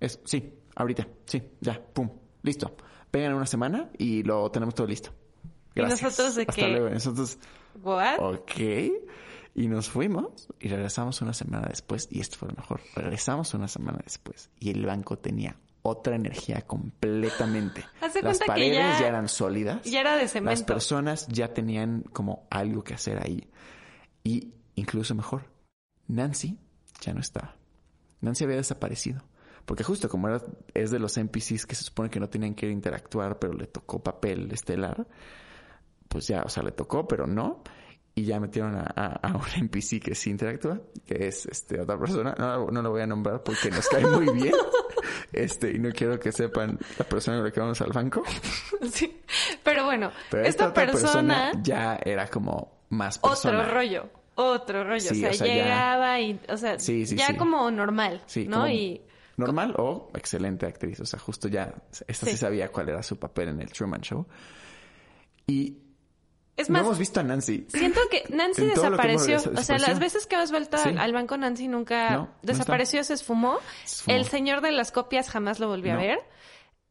Es, 0.00 0.20
sí, 0.24 0.54
ahorita. 0.76 1.06
Sí, 1.26 1.42
ya. 1.60 1.80
Pum. 1.92 2.08
Listo. 2.42 2.74
Vengan 3.12 3.30
en 3.32 3.36
una 3.36 3.46
semana 3.46 3.90
y 3.98 4.22
lo 4.22 4.50
tenemos 4.50 4.74
todo 4.74 4.86
listo. 4.86 5.10
Y 5.74 5.80
Gracias. 5.80 6.02
nosotros 6.02 6.34
de 6.36 6.42
Hasta 6.42 6.52
que- 6.54 6.68
luego. 6.68 6.90
Nosotros... 6.90 7.38
¿What? 7.82 8.18
Ok. 8.20 8.60
Y 9.54 9.66
nos 9.68 9.88
fuimos 9.88 10.48
y 10.60 10.68
regresamos 10.68 11.20
una 11.20 11.32
semana 11.34 11.66
después. 11.68 12.08
Y 12.10 12.20
esto 12.20 12.36
fue 12.38 12.48
lo 12.48 12.54
mejor. 12.54 12.80
Regresamos 12.94 13.52
una 13.54 13.68
semana 13.68 13.98
después. 14.02 14.50
Y 14.58 14.70
el 14.70 14.84
banco 14.86 15.18
tenía 15.18 15.56
otra 15.82 16.16
energía 16.16 16.62
completamente. 16.62 17.84
Las 18.22 18.38
paredes 18.40 18.76
ya- 18.76 19.00
ya, 19.00 19.08
eran 19.08 19.28
sólidas. 19.28 19.82
Ya 19.84 20.00
era 20.00 20.16
de 20.16 20.22
Las 20.22 20.32
cemento. 20.32 20.66
personas 20.66 21.26
ya 21.28 21.52
tenían 21.52 22.02
como 22.12 22.46
algo 22.50 22.82
que 22.84 22.94
hacer 22.94 23.20
ahí. 23.24 23.48
Y 24.28 24.52
incluso 24.74 25.14
mejor, 25.14 25.44
Nancy 26.08 26.58
ya 27.00 27.14
no 27.14 27.20
estaba. 27.20 27.54
Nancy 28.20 28.44
había 28.44 28.56
desaparecido. 28.56 29.22
Porque 29.64 29.84
justo 29.84 30.08
como 30.08 30.28
era, 30.28 30.42
es 30.74 30.90
de 30.90 30.98
los 30.98 31.16
NPCs 31.16 31.66
que 31.66 31.74
se 31.74 31.84
supone 31.84 32.10
que 32.10 32.20
no 32.20 32.28
tenían 32.28 32.54
que 32.54 32.68
interactuar, 32.70 33.38
pero 33.38 33.52
le 33.52 33.66
tocó 33.66 34.02
papel 34.02 34.50
estelar, 34.52 35.06
pues 36.08 36.26
ya, 36.26 36.42
o 36.42 36.48
sea, 36.48 36.62
le 36.62 36.72
tocó, 36.72 37.06
pero 37.06 37.26
no. 37.26 37.62
Y 38.14 38.24
ya 38.24 38.40
metieron 38.40 38.74
a, 38.74 38.82
a- 38.96 39.20
a 39.28 39.36
un 39.36 39.44
NPC 39.56 40.00
que 40.00 40.14
sí 40.14 40.30
interactúa, 40.30 40.80
que 41.06 41.28
es 41.28 41.46
este 41.46 41.80
otra 41.80 41.98
persona. 41.98 42.34
No, 42.38 42.66
no 42.66 42.82
lo 42.82 42.90
voy 42.90 43.02
a 43.02 43.06
nombrar 43.06 43.42
porque 43.44 43.70
nos 43.70 43.88
cae 43.88 44.06
muy 44.06 44.28
bien. 44.32 44.52
Este, 45.30 45.72
y 45.72 45.78
no 45.78 45.90
quiero 45.90 46.18
que 46.18 46.32
sepan 46.32 46.78
la 46.98 47.04
persona 47.04 47.50
que 47.50 47.60
vamos 47.60 47.80
al 47.82 47.92
banco. 47.92 48.22
Sí. 48.90 49.20
Pero 49.62 49.84
bueno, 49.84 50.10
Pero 50.30 50.44
esta, 50.44 50.66
esta, 50.66 50.68
otra 50.70 50.86
persona, 50.92 51.52
ya 51.62 51.98
era 52.02 52.26
como 52.28 52.78
más 52.88 53.18
otro 53.18 53.30
persona. 53.30 53.68
rollo, 53.68 54.08
otro 54.38 54.84
rollo. 54.84 55.00
Sí, 55.00 55.08
o, 55.08 55.14
sea, 55.20 55.30
o 55.30 55.34
sea, 55.34 55.46
ya- 55.46 55.54
llegaba 55.54 56.20
y, 56.20 56.40
o 56.48 56.56
sea, 56.56 56.78
Sí, 56.78 57.04
sí, 57.06 57.16
ya 57.16 57.36
como 57.36 57.70
normal, 57.70 58.22
¿no? 58.46 58.56
como 58.56 58.68
Y 58.68 59.02
normal 59.36 59.74
o 59.78 60.10
excelente 60.14 60.66
actriz. 60.66 61.00
O 61.00 61.06
sea, 61.06 61.18
justo 61.18 61.48
ya, 61.48 61.74
esta 62.06 62.26
sí. 62.26 62.36
Sabía 62.36 62.68
cuál 62.70 62.88
era 62.88 63.02
su 63.02 63.18
papel 63.18 63.48
en 63.48 63.60
el 63.60 63.70
Truman 63.72 64.00
Show. 64.00 64.26
Y 65.46 65.78
es 66.56 66.68
no 66.68 66.74
más, 66.74 66.82
hemos 66.82 66.98
visto 66.98 67.20
a 67.20 67.22
Nancy. 67.22 67.66
siento 67.68 68.00
que 68.10 68.24
Nancy 68.34 68.62
que 68.62 68.72
hemos 68.72 68.76
desapareció. 68.82 69.36
O 69.38 69.62
sea, 69.62 69.78
las 69.78 69.98
veces 69.98 70.26
que 70.26 70.36
has 70.36 70.50
vuelto 70.50 70.76
al- 70.76 70.98
al 70.98 71.12
banco, 71.12 71.36
Nancy 71.36 71.68
nunca 71.68 72.10
No, 72.10 72.16
no 72.22 72.34
desapareció, 72.42 73.02
se 73.04 73.14
esfumó. 73.14 73.58
Se 73.84 73.96
esfumó. 73.96 74.16
El 74.16 74.24
señor 74.26 74.60
de 74.60 74.72
las 74.72 74.92
copias 74.92 75.30
jamás 75.30 75.60
lo 75.60 75.68
volvió 75.68 75.92
a 75.92 75.96
No. 75.96 76.02
ver. 76.02 76.18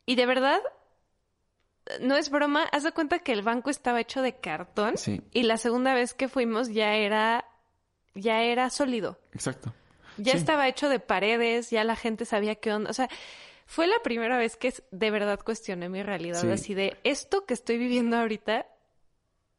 Y 0.06 0.16
de 0.16 0.25
verdad, 0.25 0.60
no 2.01 2.15
es 2.15 2.29
broma, 2.29 2.63
haz 2.72 2.84
de 2.84 2.91
cuenta 2.91 3.20
que 3.20 3.32
el 3.34 3.41
banco 3.41 3.70
estaba 3.70 4.00
hecho 4.01 4.22
de 4.22 4.36
cartón. 4.36 4.98
Sí. 4.98 5.22
Y 5.32 5.44
la 5.44 5.58
segunda 5.58 5.94
vez 5.94 6.13
que 6.13 6.27
fuimos 6.27 6.70
ya 6.70 6.94
era, 6.96 7.46
ya 8.15 8.41
era 8.41 8.70
sólido. 8.70 9.20
Exacto. 9.34 9.74
Ya 10.17 10.32
Sí. 10.34 10.39
estaba 10.39 10.67
hecho 10.67 10.89
de 10.89 11.00
paredes, 11.00 11.70
ya 11.70 11.84
la 11.84 11.96
gente 11.96 12.25
sabía 12.25 12.56
qué 12.56 12.74
onda. 12.74 12.89
O 12.89 12.94
sea, 12.94 13.08
fue 13.65 13.86
la 13.88 14.00
primera 14.03 14.38
vez 14.38 14.56
que 14.58 14.74
de 14.91 15.12
verdad 15.12 15.39
cuestioné 15.44 15.89
mi 15.89 16.01
realidad. 16.03 16.41
Sí. 16.41 16.50
Así 16.50 16.74
de, 16.74 16.98
esto 17.03 17.46
que 17.46 17.53
estoy 17.53 17.77
viviendo 17.77 18.17
ahorita, 18.17 18.65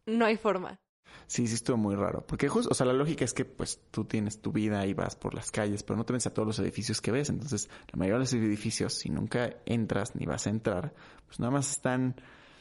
no 0.07 0.25
hay 0.27 0.37
forma. 0.37 0.81
Sí, 1.27 1.47
sí 1.47 1.55
estuvo 1.55 1.77
muy 1.77 1.95
raro. 1.95 2.25
Porque 2.27 2.49
justo, 2.49 2.71
o 2.71 2.75
sea, 2.75 2.87
la 2.87 2.95
lógica 2.95 3.25
es 3.25 3.35
que 3.35 3.45
pues 3.45 3.81
tú 3.91 4.05
tienes 4.05 4.41
tu 4.41 4.51
vida 4.51 4.87
y 4.87 4.95
vas 4.95 5.15
por 5.15 5.35
las 5.35 5.51
calles, 5.51 5.83
pero 5.83 5.97
no 5.97 6.05
te 6.05 6.15
ves 6.15 6.27
a 6.27 6.33
todos 6.33 6.47
los 6.47 6.59
edificios 6.59 7.01
que 7.01 7.11
ves. 7.11 7.29
Entonces, 7.29 7.69
la 7.93 7.99
mayoría 7.99 8.15
de 8.15 8.21
los 8.21 8.33
edificios, 8.33 8.95
si 8.95 9.11
nunca 9.11 9.57
entras 9.67 10.17
ni 10.17 10.25
vas 10.25 10.47
a 10.47 10.51
entrar, 10.51 10.95
pues 11.27 11.39
nada 11.39 11.51
más 11.51 11.71
están, 11.71 12.17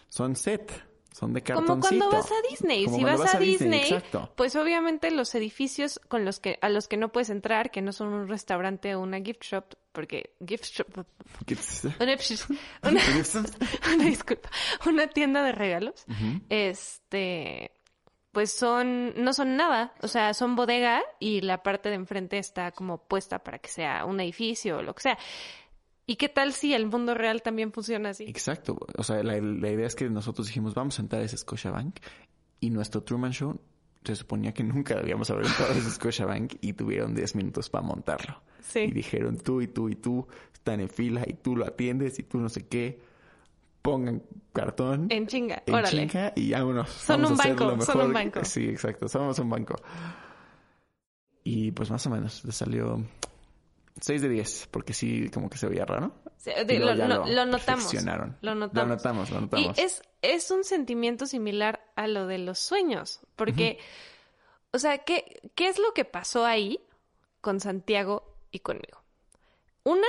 son 0.10 0.36
set, 0.36 0.70
son 1.18 1.34
de 1.34 1.42
Como 1.42 1.60
cartoncito. 1.60 2.10
cuando 2.10 2.18
vas 2.18 2.32
a 2.32 2.50
Disney. 2.50 2.86
Como 2.86 2.98
si 2.98 3.04
vas, 3.04 3.36
a 3.36 3.40
Disney, 3.40 3.82
exacto. 3.82 4.32
pues 4.36 4.56
obviamente 4.56 5.10
los 5.12 5.34
edificios 5.34 6.00
con 6.08 6.26
los 6.26 6.40
que, 6.40 6.60
a 6.62 6.70
los 6.70 6.88
que 6.88 6.98
no 6.98 7.12
puedes 7.12 7.30
entrar, 7.30 7.72
que 7.72 7.82
no 7.82 7.92
son 7.92 8.10
un 8.10 8.28
restaurante 8.28 8.94
o 8.96 9.02
una 9.02 9.20
gift 9.22 9.44
shop, 9.44 9.76
porque 9.94 10.36
gift 10.46 10.66
shop, 10.66 10.88
una, 10.98 11.06
una, 12.84 13.02
una 13.96 14.04
disculpa, 14.04 14.50
una 14.86 15.08
tienda 15.08 15.42
de 15.42 15.54
regalos, 15.54 16.06
este, 16.50 17.72
pues 18.38 18.52
son, 18.52 19.16
no 19.24 19.34
son 19.34 19.56
nada, 19.58 19.96
o 20.04 20.08
sea, 20.08 20.32
son 20.36 20.56
bodega 20.56 21.02
y 21.20 21.42
la 21.42 21.64
parte 21.64 21.90
de 21.90 21.96
enfrente 21.96 22.38
está 22.38 22.72
como 22.72 23.00
puesta 23.00 23.40
para 23.44 23.58
que 23.58 23.68
sea 23.68 24.06
un 24.06 24.20
edificio 24.20 24.78
o 24.78 24.82
lo 24.84 24.94
que 24.94 25.02
sea. 25.02 25.18
¿Y 26.06 26.18
qué 26.18 26.30
tal 26.30 26.54
si 26.54 26.76
el 26.76 26.86
mundo 26.86 27.16
real 27.16 27.42
también 27.42 27.72
funciona 27.74 28.10
así? 28.10 28.26
Exacto. 28.26 28.78
O 28.96 29.04
sea, 29.04 29.24
la, 29.24 29.42
la 29.42 29.72
idea 29.72 29.88
es 29.88 29.96
que 29.96 30.08
nosotros 30.08 30.46
dijimos, 30.46 30.76
vamos 30.76 31.00
a 31.00 31.02
entrar 31.02 31.24
a 31.24 31.26
ese 31.26 31.36
Scotiabank 31.36 31.96
y 32.60 32.70
nuestro 32.70 33.02
Truman 33.02 33.32
Show 33.34 33.60
se 34.04 34.16
suponía 34.16 34.54
que 34.54 34.64
nunca 34.64 34.94
debíamos 34.94 35.32
haber 35.32 35.48
entrado 35.48 35.74
a 35.74 35.76
ese 35.76 35.90
Scotiabank 35.90 36.58
y 36.62 36.74
tuvieron 36.74 37.16
10 37.16 37.34
minutos 37.38 37.72
para 37.72 37.88
montarlo. 37.88 38.40
Y 38.60 38.64
Sí. 38.66 38.86
dijeron, 38.92 39.38
tú 39.40 39.62
y 39.64 39.68
tú 39.68 39.90
y 39.90 39.96
tú 39.96 40.28
están 40.54 40.80
en 40.80 40.90
fila 40.90 41.24
y 41.26 41.34
tú 41.34 41.56
lo 41.56 41.66
atiendes 41.66 42.20
y 42.20 42.24
tú 42.24 42.38
no 42.38 42.50
sé 42.50 42.68
qué. 42.68 43.00
Pongan 43.88 44.22
cartón 44.52 45.08
En 45.10 45.28
chinga, 45.28 45.64
en 45.66 45.74
órale. 45.74 45.90
chinga 46.10 46.34
y 46.36 46.52
vámonos. 46.52 46.90
Son 46.90 47.22
Vamos 47.22 47.32
un 47.32 47.38
a 47.38 47.44
hacer 47.44 47.56
banco, 47.56 47.70
son 47.70 47.78
mejor 47.80 47.96
un 48.02 48.08
que- 48.08 48.14
banco. 48.14 48.44
Sí, 48.46 48.68
exacto. 48.68 49.08
Somos 49.08 49.40
un 49.40 49.50
banco. 49.50 49.76
Y 51.44 51.72
pues 51.72 51.90
más 51.90 52.06
o 52.06 52.10
menos 52.10 52.44
le 52.44 52.52
salió 52.52 53.02
6 54.02 54.22
de 54.22 54.28
10 54.30 54.68
porque 54.72 54.92
sí 54.94 55.30
como 55.34 55.50
que 55.50 55.58
se 55.58 55.68
veía 55.70 55.86
raro. 55.86 56.12
Sí, 56.36 56.52
de- 56.66 56.80
lo, 56.80 56.94
ya 56.96 57.08
lo- 57.08 57.26
lo 57.28 57.46
notamos. 57.46 57.94
Lo 57.94 58.56
notamos. 58.56 58.74
Lo 58.74 58.86
notamos, 58.86 59.32
lo 59.32 59.38
Y 59.38 59.42
notamos. 59.44 59.80
es, 59.80 60.02
es 60.22 60.52
un 60.52 60.64
sentimiento 60.66 61.26
similar 61.26 61.80
a 61.96 62.08
lo 62.08 62.28
de 62.28 62.40
los 62.40 62.60
sueños, 62.60 63.22
porque, 63.38 63.80
o 64.74 64.80
sea, 64.80 64.98
¿qué, 65.00 65.40
¿qué 65.56 65.70
es 65.70 65.80
lo 65.80 65.94
que 65.94 66.04
pasó 66.04 66.46
ahí 66.46 66.82
con 67.40 67.62
Santiago 67.62 68.36
y 68.52 68.60
conmigo? 68.60 69.02
Una, 69.84 70.08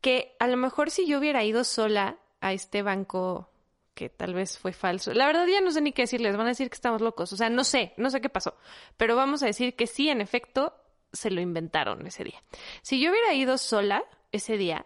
que 0.00 0.34
a 0.40 0.46
lo 0.48 0.56
mejor 0.56 0.90
si 0.90 1.06
yo 1.06 1.18
hubiera 1.18 1.44
ido 1.44 1.62
sola 1.64 2.16
a 2.46 2.52
este 2.52 2.82
banco 2.82 3.50
que 3.94 4.10
tal 4.10 4.34
vez 4.34 4.58
fue 4.58 4.72
falso, 4.72 5.14
la 5.14 5.26
verdad 5.26 5.46
ya 5.46 5.60
no 5.60 5.70
sé 5.70 5.80
ni 5.80 5.92
qué 5.92 6.02
decirles, 6.02 6.36
van 6.36 6.46
a 6.46 6.50
decir 6.50 6.68
que 6.68 6.74
estamos 6.74 7.00
locos, 7.00 7.32
o 7.32 7.36
sea, 7.36 7.48
no 7.48 7.64
sé, 7.64 7.94
no 7.96 8.10
sé 8.10 8.20
qué 8.20 8.28
pasó, 8.28 8.54
pero 8.96 9.16
vamos 9.16 9.42
a 9.42 9.46
decir 9.46 9.74
que 9.74 9.86
sí, 9.86 10.10
en 10.10 10.20
efecto, 10.20 10.74
se 11.12 11.30
lo 11.30 11.40
inventaron 11.40 12.06
ese 12.06 12.24
día. 12.24 12.42
Si 12.82 13.00
yo 13.00 13.10
hubiera 13.10 13.32
ido 13.32 13.56
sola 13.56 14.04
ese 14.32 14.58
día, 14.58 14.84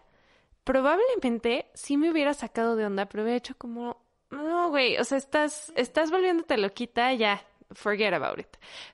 probablemente 0.63 1.65
sí 1.73 1.97
me 1.97 2.09
hubiera 2.09 2.33
sacado 2.33 2.75
de 2.75 2.85
onda, 2.85 3.07
pero 3.07 3.23
hubiera 3.23 3.37
hecho 3.37 3.57
como, 3.57 4.01
no, 4.29 4.69
güey, 4.69 4.97
o 4.97 5.03
sea, 5.03 5.17
estás, 5.17 5.73
estás 5.75 6.09
volviéndote 6.09 6.57
loquita, 6.57 7.13
ya, 7.13 7.45
forget 7.73 8.13
about 8.13 8.39
it. 8.39 8.47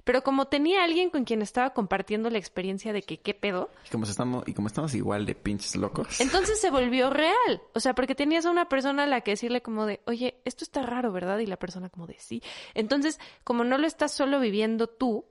Pero 0.04 0.24
como 0.24 0.48
tenía 0.48 0.84
alguien 0.84 1.10
con 1.10 1.24
quien 1.24 1.42
estaba 1.42 1.72
compartiendo 1.72 2.30
la 2.30 2.38
experiencia 2.38 2.94
de 2.94 3.02
que 3.04 3.20
qué 3.20 3.34
pedo, 3.34 3.70
Y 3.86 3.90
como 3.90 4.06
estamos, 4.06 4.44
y 4.48 4.54
como 4.54 4.68
estamos 4.68 4.94
igual 4.96 5.26
de 5.26 5.36
pinches 5.36 5.76
locos. 5.76 6.20
entonces 6.20 6.60
se 6.60 6.70
volvió 6.70 7.10
real. 7.10 7.62
O 7.74 7.80
sea, 7.80 7.94
porque 7.96 8.16
tenías 8.16 8.46
a 8.46 8.52
una 8.52 8.70
persona 8.70 9.04
a 9.04 9.08
la 9.08 9.22
que 9.22 9.32
decirle 9.32 9.62
como 9.62 9.86
de, 9.86 10.02
oye, 10.06 10.40
esto 10.46 10.64
está 10.64 10.82
raro, 10.84 11.12
¿verdad? 11.12 11.40
Y 11.40 11.46
la 11.46 11.58
persona 11.58 11.90
como 11.90 12.08
de, 12.08 12.18
sí. 12.20 12.42
Entonces, 12.74 13.20
como 13.44 13.64
no 13.64 13.78
lo 13.78 13.88
estás 13.88 14.12
solo 14.12 14.40
viviendo 14.40 14.88
tú, 14.88 15.26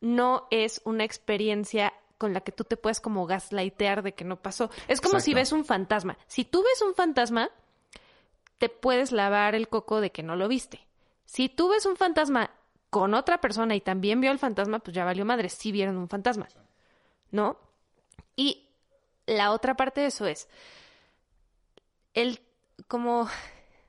no 0.00 0.46
es 0.50 0.80
una 0.84 1.04
experiencia 1.04 1.92
con 2.18 2.32
la 2.32 2.40
que 2.40 2.52
tú 2.52 2.64
te 2.64 2.76
puedes 2.76 3.00
como 3.00 3.26
gaslightear 3.26 4.02
de 4.02 4.14
que 4.14 4.24
no 4.24 4.36
pasó. 4.40 4.70
Es 4.88 5.00
como 5.00 5.20
si 5.20 5.34
ves 5.34 5.52
un 5.52 5.64
fantasma. 5.64 6.16
Si 6.26 6.44
tú 6.44 6.62
ves 6.62 6.80
un 6.82 6.94
fantasma, 6.94 7.50
te 8.58 8.68
puedes 8.68 9.12
lavar 9.12 9.54
el 9.54 9.68
coco 9.68 10.00
de 10.00 10.10
que 10.10 10.22
no 10.22 10.36
lo 10.36 10.48
viste. 10.48 10.86
Si 11.24 11.48
tú 11.48 11.68
ves 11.68 11.86
un 11.86 11.96
fantasma 11.96 12.50
con 12.94 13.12
otra 13.14 13.40
persona 13.40 13.74
y 13.74 13.80
también 13.80 14.20
vio 14.20 14.30
el 14.30 14.38
fantasma, 14.38 14.78
pues 14.78 14.94
ya 14.94 15.04
valió 15.04 15.24
madre, 15.24 15.48
sí 15.48 15.72
vieron 15.72 15.96
un 15.96 16.08
fantasma. 16.08 16.46
¿No? 17.32 17.58
Y 18.36 18.68
la 19.26 19.50
otra 19.50 19.74
parte 19.74 20.02
de 20.02 20.06
eso 20.06 20.28
es 20.28 20.48
el 22.12 22.38
como 22.86 23.28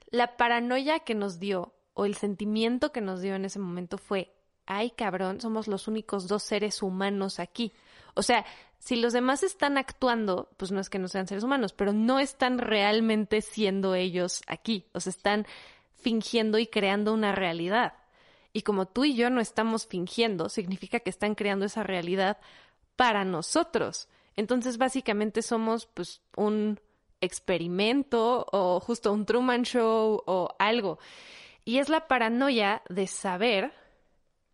la 0.10 0.38
paranoia 0.38 1.02
que 1.02 1.14
nos 1.14 1.40
dio 1.40 1.72
o 1.94 2.06
el 2.06 2.16
sentimiento 2.16 2.92
que 2.92 3.00
nos 3.00 3.22
dio 3.22 3.36
en 3.36 3.46
ese 3.46 3.60
momento 3.60 4.00
fue, 4.00 4.34
ay 4.66 4.90
cabrón, 4.90 5.40
somos 5.40 5.68
los 5.68 5.88
únicos 5.88 6.28
dos 6.28 6.42
seres 6.42 6.82
humanos 6.82 7.40
aquí. 7.40 7.74
O 8.16 8.24
sea, 8.24 8.44
si 8.80 8.96
los 8.96 9.14
demás 9.14 9.44
están 9.44 9.78
actuando, 9.78 10.50
pues 10.58 10.72
no 10.72 10.82
es 10.82 10.90
que 10.90 10.98
no 10.98 11.10
sean 11.10 11.28
seres 11.28 11.44
humanos, 11.44 11.74
pero 11.74 11.94
no 11.94 12.20
están 12.20 12.58
realmente 12.58 13.42
siendo 13.42 13.94
ellos 13.94 14.42
aquí. 14.48 14.88
O 14.94 15.00
sea, 15.00 15.12
están 15.12 15.46
fingiendo 15.94 16.58
y 16.58 16.66
creando 16.66 17.14
una 17.14 17.34
realidad. 17.34 17.94
Y 18.56 18.62
como 18.62 18.86
tú 18.86 19.04
y 19.04 19.16
yo 19.16 19.30
no 19.30 19.42
estamos 19.42 19.86
fingiendo, 19.86 20.48
significa 20.48 21.02
que 21.02 21.10
están 21.10 21.36
creando 21.36 21.66
esa 21.66 21.84
realidad 21.84 22.38
para 22.96 23.26
nosotros. 23.26 24.08
Entonces, 24.38 24.78
básicamente 24.78 25.42
somos 25.42 25.88
pues 25.88 26.22
un 26.38 26.80
experimento 27.20 28.48
o 28.54 28.80
justo 28.80 29.12
un 29.12 29.26
Truman 29.26 29.64
Show 29.64 30.24
o 30.26 30.56
algo. 30.58 31.00
Y 31.66 31.80
es 31.80 31.90
la 31.90 32.08
paranoia 32.08 32.82
de 32.88 33.08
saber 33.08 33.74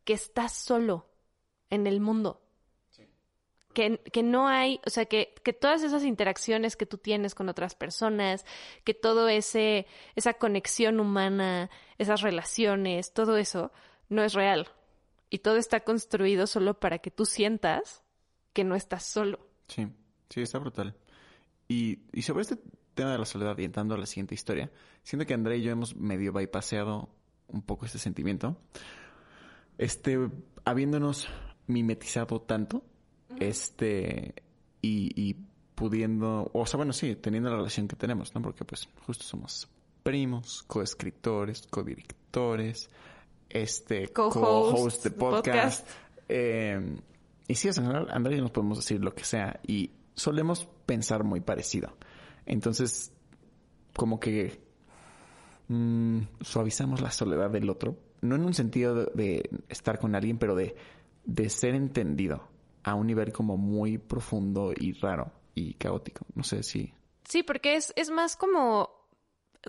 que 0.04 0.14
estás 0.14 0.54
solo 0.54 1.06
en 1.70 1.86
el 1.86 2.02
mundo. 2.02 2.42
Que, 3.76 4.00
que 4.00 4.24
no 4.24 4.48
hay, 4.48 4.82
o 4.84 4.90
sea, 4.90 5.06
que, 5.06 5.36
que 5.44 5.54
todas 5.54 5.84
esas 5.84 6.04
interacciones 6.06 6.76
que 6.76 6.88
tú 6.88 6.98
tienes 6.98 7.36
con 7.36 7.50
otras 7.50 7.76
personas, 7.76 8.48
que 8.84 8.96
todo 8.96 9.30
ese, 9.30 9.86
esa 10.16 10.34
conexión 10.34 11.00
humana, 11.00 11.70
esas 12.00 12.22
relaciones, 12.22 13.14
todo 13.14 13.38
eso, 13.38 13.72
no 14.12 14.24
es 14.24 14.34
real. 14.34 14.68
Y 15.30 15.40
todo 15.40 15.56
está 15.56 15.80
construido 15.80 16.46
solo 16.46 16.80
para 16.80 17.00
que 17.00 17.10
tú 17.10 17.26
sientas 17.26 18.04
que 18.54 18.64
no 18.64 18.76
estás 18.76 19.06
solo. 19.06 19.40
Sí, 19.68 19.88
sí, 20.30 20.42
está 20.42 20.60
brutal. 20.60 20.96
Y, 21.68 22.00
y 22.12 22.22
sobre 22.22 22.42
este 22.42 22.58
tema 22.94 23.14
de 23.14 23.18
la 23.18 23.26
soledad 23.26 23.58
y 23.58 23.64
entrando 23.64 23.96
a 23.96 23.98
la 23.98 24.06
siguiente 24.06 24.36
historia, 24.36 24.70
siento 25.02 25.26
que 25.26 25.34
André 25.34 25.58
y 25.58 25.62
yo 25.64 25.72
hemos 25.72 25.96
medio 25.96 26.34
bypaseado 26.34 27.10
un 27.48 27.62
poco 27.62 27.86
este 27.86 27.98
sentimiento. 27.98 28.58
Este, 29.78 30.20
habiéndonos 30.66 31.30
mimetizado 31.68 32.42
tanto, 32.42 32.84
este, 33.40 34.36
y, 34.82 35.12
y 35.16 35.36
pudiendo, 35.74 36.52
o 36.54 36.66
sea, 36.66 36.78
bueno, 36.78 36.92
sí, 36.92 37.16
teniendo 37.16 37.50
la 37.50 37.56
relación 37.56 37.88
que 37.88 37.96
tenemos, 37.96 38.36
¿no? 38.36 38.42
Porque 38.42 38.66
pues 38.66 38.90
justo 39.06 39.24
somos 39.24 39.70
primos, 40.04 40.64
coescritores, 40.64 41.66
codirectores, 41.68 42.90
este, 43.54 44.08
Co-host, 44.10 45.04
de 45.04 45.12
podcast. 45.12 45.88
Eh, 46.28 46.98
y 47.48 47.56
sí, 47.56 47.68
en 47.68 47.74
general, 47.74 48.08
Andrea 48.12 48.40
nos 48.40 48.52
podemos 48.52 48.78
decir 48.78 49.04
lo 49.04 49.14
que 49.14 49.24
sea 49.24 49.60
y 49.66 49.92
solemos 50.14 50.68
pensar 50.86 51.24
muy 51.24 51.42
parecido. 51.42 51.96
Entonces, 52.46 53.14
como 53.96 54.20
que 54.20 54.62
mm, 55.68 56.22
suavizamos 56.42 57.02
la 57.02 57.12
soledad 57.12 57.50
del 57.50 57.70
otro, 57.70 57.98
no 58.22 58.36
en 58.36 58.46
un 58.46 58.54
sentido 58.54 58.96
de, 58.96 59.12
de 59.14 59.50
estar 59.70 60.00
con 60.00 60.16
alguien, 60.16 60.38
pero 60.38 60.56
de, 60.56 60.76
de 61.26 61.50
ser 61.50 61.76
entendido 61.76 62.48
a 62.84 62.96
un 62.96 63.08
nivel 63.08 63.32
como 63.32 63.58
muy 63.58 63.98
profundo 63.98 64.74
y 64.76 64.94
raro 64.94 65.32
y 65.54 65.74
caótico. 65.76 66.26
No 66.36 66.44
sé 66.44 66.64
si... 66.64 66.94
Sí, 67.28 67.44
porque 67.44 67.76
es, 67.76 67.94
es 67.96 68.10
más 68.10 68.36
como 68.36 68.90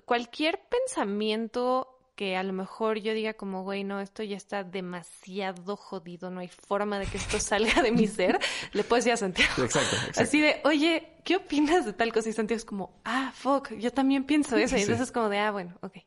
cualquier 0.05 0.61
pensamiento 0.69 1.89
que 2.15 2.37
a 2.37 2.43
lo 2.43 2.53
mejor 2.53 2.99
yo 2.99 3.15
diga 3.15 3.35
como, 3.35 3.63
güey, 3.63 3.85
no, 3.85 4.01
esto 4.01 4.23
ya 4.23 4.37
está 4.37 4.65
demasiado 4.65 5.77
jodido, 5.77 6.31
no 6.31 6.41
hay 6.41 6.49
forma 6.49 6.99
de 6.99 7.07
que 7.07 7.17
esto 7.17 7.39
salga 7.41 7.83
de 7.83 7.93
mi 7.93 8.07
ser, 8.07 8.39
le 8.73 8.85
puedes 8.85 9.05
decir 9.05 9.15
a 9.15 9.17
Santiago. 9.17 9.63
Exacto, 9.63 9.97
exacto. 9.97 10.21
Así 10.21 10.41
de, 10.41 10.61
oye, 10.65 11.17
¿qué 11.25 11.37
opinas 11.37 11.87
de 11.87 11.93
tal 11.93 12.13
cosa? 12.13 12.29
Y 12.29 12.33
Santiago 12.33 12.59
es 12.59 12.65
como, 12.65 13.01
ah, 13.05 13.33
fuck, 13.35 13.73
yo 13.75 13.93
también 13.93 14.25
pienso 14.25 14.57
eso. 14.57 14.77
Y 14.77 14.83
entonces 14.83 15.09
es 15.09 15.13
como 15.13 15.29
de, 15.29 15.39
ah, 15.39 15.51
bueno, 15.51 15.79
ok. 15.81 15.99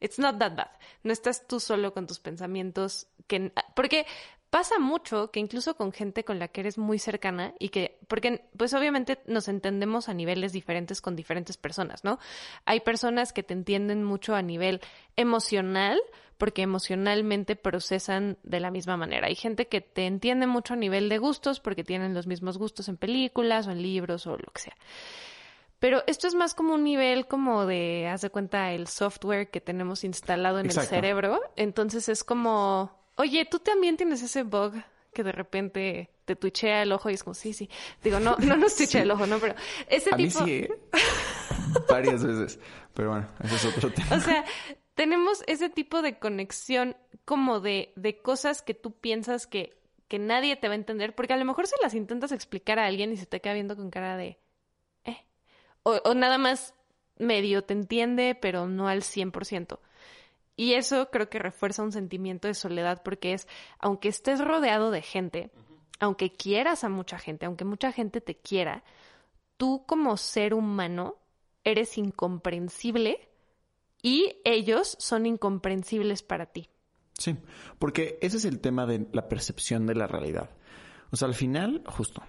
It's 0.00 0.18
not 0.18 0.38
that 0.38 0.56
bad. 0.56 0.70
No 1.02 1.12
estás 1.12 1.46
tú 1.46 1.60
solo 1.60 1.94
con 1.94 2.06
tus 2.06 2.18
pensamientos. 2.18 3.06
que 3.26 3.52
Porque 3.74 4.06
pasa 4.54 4.78
mucho 4.78 5.32
que 5.32 5.40
incluso 5.40 5.76
con 5.76 5.90
gente 5.90 6.24
con 6.24 6.38
la 6.38 6.46
que 6.46 6.60
eres 6.60 6.78
muy 6.78 7.00
cercana 7.00 7.54
y 7.58 7.70
que, 7.70 7.98
porque 8.06 8.44
pues 8.56 8.72
obviamente 8.72 9.18
nos 9.26 9.48
entendemos 9.48 10.08
a 10.08 10.14
niveles 10.14 10.52
diferentes 10.52 11.00
con 11.00 11.16
diferentes 11.16 11.56
personas, 11.56 12.04
¿no? 12.04 12.20
Hay 12.64 12.78
personas 12.78 13.32
que 13.32 13.42
te 13.42 13.52
entienden 13.52 14.04
mucho 14.04 14.36
a 14.36 14.42
nivel 14.42 14.80
emocional 15.16 16.00
porque 16.38 16.62
emocionalmente 16.62 17.56
procesan 17.56 18.38
de 18.44 18.60
la 18.60 18.70
misma 18.70 18.96
manera. 18.96 19.26
Hay 19.26 19.34
gente 19.34 19.66
que 19.66 19.80
te 19.80 20.06
entiende 20.06 20.46
mucho 20.46 20.74
a 20.74 20.76
nivel 20.76 21.08
de 21.08 21.18
gustos 21.18 21.58
porque 21.58 21.82
tienen 21.82 22.14
los 22.14 22.28
mismos 22.28 22.56
gustos 22.56 22.88
en 22.88 22.96
películas 22.96 23.66
o 23.66 23.72
en 23.72 23.82
libros 23.82 24.24
o 24.28 24.36
lo 24.36 24.52
que 24.52 24.60
sea. 24.60 24.76
Pero 25.80 26.04
esto 26.06 26.28
es 26.28 26.36
más 26.36 26.54
como 26.54 26.74
un 26.74 26.84
nivel 26.84 27.26
como 27.26 27.66
de, 27.66 28.06
haz 28.06 28.20
de 28.20 28.30
cuenta, 28.30 28.70
el 28.70 28.86
software 28.86 29.50
que 29.50 29.60
tenemos 29.60 30.04
instalado 30.04 30.60
en 30.60 30.66
Exacto. 30.66 30.94
el 30.94 31.00
cerebro. 31.00 31.40
Entonces 31.56 32.08
es 32.08 32.22
como, 32.22 33.03
oye, 33.16 33.44
tú 33.44 33.58
también 33.58 33.96
tienes 33.96 34.22
ese 34.22 34.42
bug 34.42 34.74
que 35.12 35.22
de 35.22 35.32
repente 35.32 36.10
te 36.24 36.36
tuichea 36.36 36.82
el 36.82 36.92
ojo 36.92 37.08
y 37.08 37.14
es 37.14 37.22
como, 37.24 37.34
sí, 37.34 37.52
sí. 37.52 37.70
Digo, 38.02 38.20
no, 38.20 38.36
no 38.38 38.56
nos 38.56 38.76
tuichea 38.76 39.02
el 39.02 39.10
ojo, 39.10 39.26
¿no? 39.26 39.38
Pero 39.38 39.54
ese 39.88 40.10
A 40.12 40.16
mí 40.16 40.28
tipo... 40.28 40.44
sí, 40.44 40.52
¿eh? 40.52 40.70
varias 41.88 42.24
veces. 42.24 42.58
Pero 42.92 43.10
bueno, 43.10 43.28
ese 43.42 43.54
es 43.54 43.64
otro 43.64 43.92
tema. 43.92 44.16
O 44.16 44.20
sea, 44.20 44.44
tenemos 44.94 45.42
ese 45.46 45.70
tipo 45.70 46.02
de 46.02 46.18
conexión 46.18 46.96
como 47.24 47.60
de, 47.60 47.92
de 47.96 48.20
cosas 48.20 48.62
que 48.62 48.74
tú 48.74 48.92
piensas 48.92 49.46
que, 49.46 49.78
que 50.08 50.18
nadie 50.18 50.56
te 50.56 50.68
va 50.68 50.74
a 50.74 50.76
entender, 50.76 51.14
porque 51.14 51.32
a 51.32 51.36
lo 51.36 51.44
mejor 51.44 51.66
se 51.66 51.76
las 51.82 51.94
intentas 51.94 52.32
explicar 52.32 52.78
a 52.78 52.86
alguien 52.86 53.12
y 53.12 53.16
se 53.16 53.26
te 53.26 53.40
queda 53.40 53.54
viendo 53.54 53.76
con 53.76 53.90
cara 53.90 54.16
de, 54.16 54.38
eh. 55.04 55.24
O, 55.82 56.00
o 56.04 56.14
nada 56.14 56.38
más 56.38 56.74
medio 57.18 57.62
te 57.62 57.74
entiende, 57.74 58.34
pero 58.34 58.66
no 58.66 58.88
al 58.88 59.02
100%. 59.02 59.78
Y 60.56 60.74
eso 60.74 61.10
creo 61.10 61.28
que 61.28 61.38
refuerza 61.38 61.82
un 61.82 61.92
sentimiento 61.92 62.48
de 62.48 62.54
soledad 62.54 63.02
porque 63.02 63.32
es, 63.32 63.48
aunque 63.78 64.08
estés 64.08 64.40
rodeado 64.40 64.90
de 64.90 65.02
gente, 65.02 65.50
aunque 66.00 66.32
quieras 66.32 66.84
a 66.84 66.88
mucha 66.88 67.18
gente, 67.18 67.46
aunque 67.46 67.64
mucha 67.64 67.92
gente 67.92 68.20
te 68.20 68.36
quiera, 68.36 68.84
tú 69.56 69.84
como 69.86 70.16
ser 70.16 70.54
humano 70.54 71.16
eres 71.64 71.98
incomprensible 71.98 73.28
y 74.02 74.36
ellos 74.44 74.96
son 75.00 75.26
incomprensibles 75.26 76.22
para 76.22 76.46
ti. 76.46 76.68
Sí, 77.18 77.36
porque 77.78 78.18
ese 78.20 78.36
es 78.36 78.44
el 78.44 78.60
tema 78.60 78.86
de 78.86 79.06
la 79.12 79.28
percepción 79.28 79.86
de 79.86 79.94
la 79.94 80.06
realidad. 80.06 80.50
O 81.10 81.16
sea, 81.16 81.28
al 81.28 81.34
final, 81.34 81.82
justo, 81.86 82.22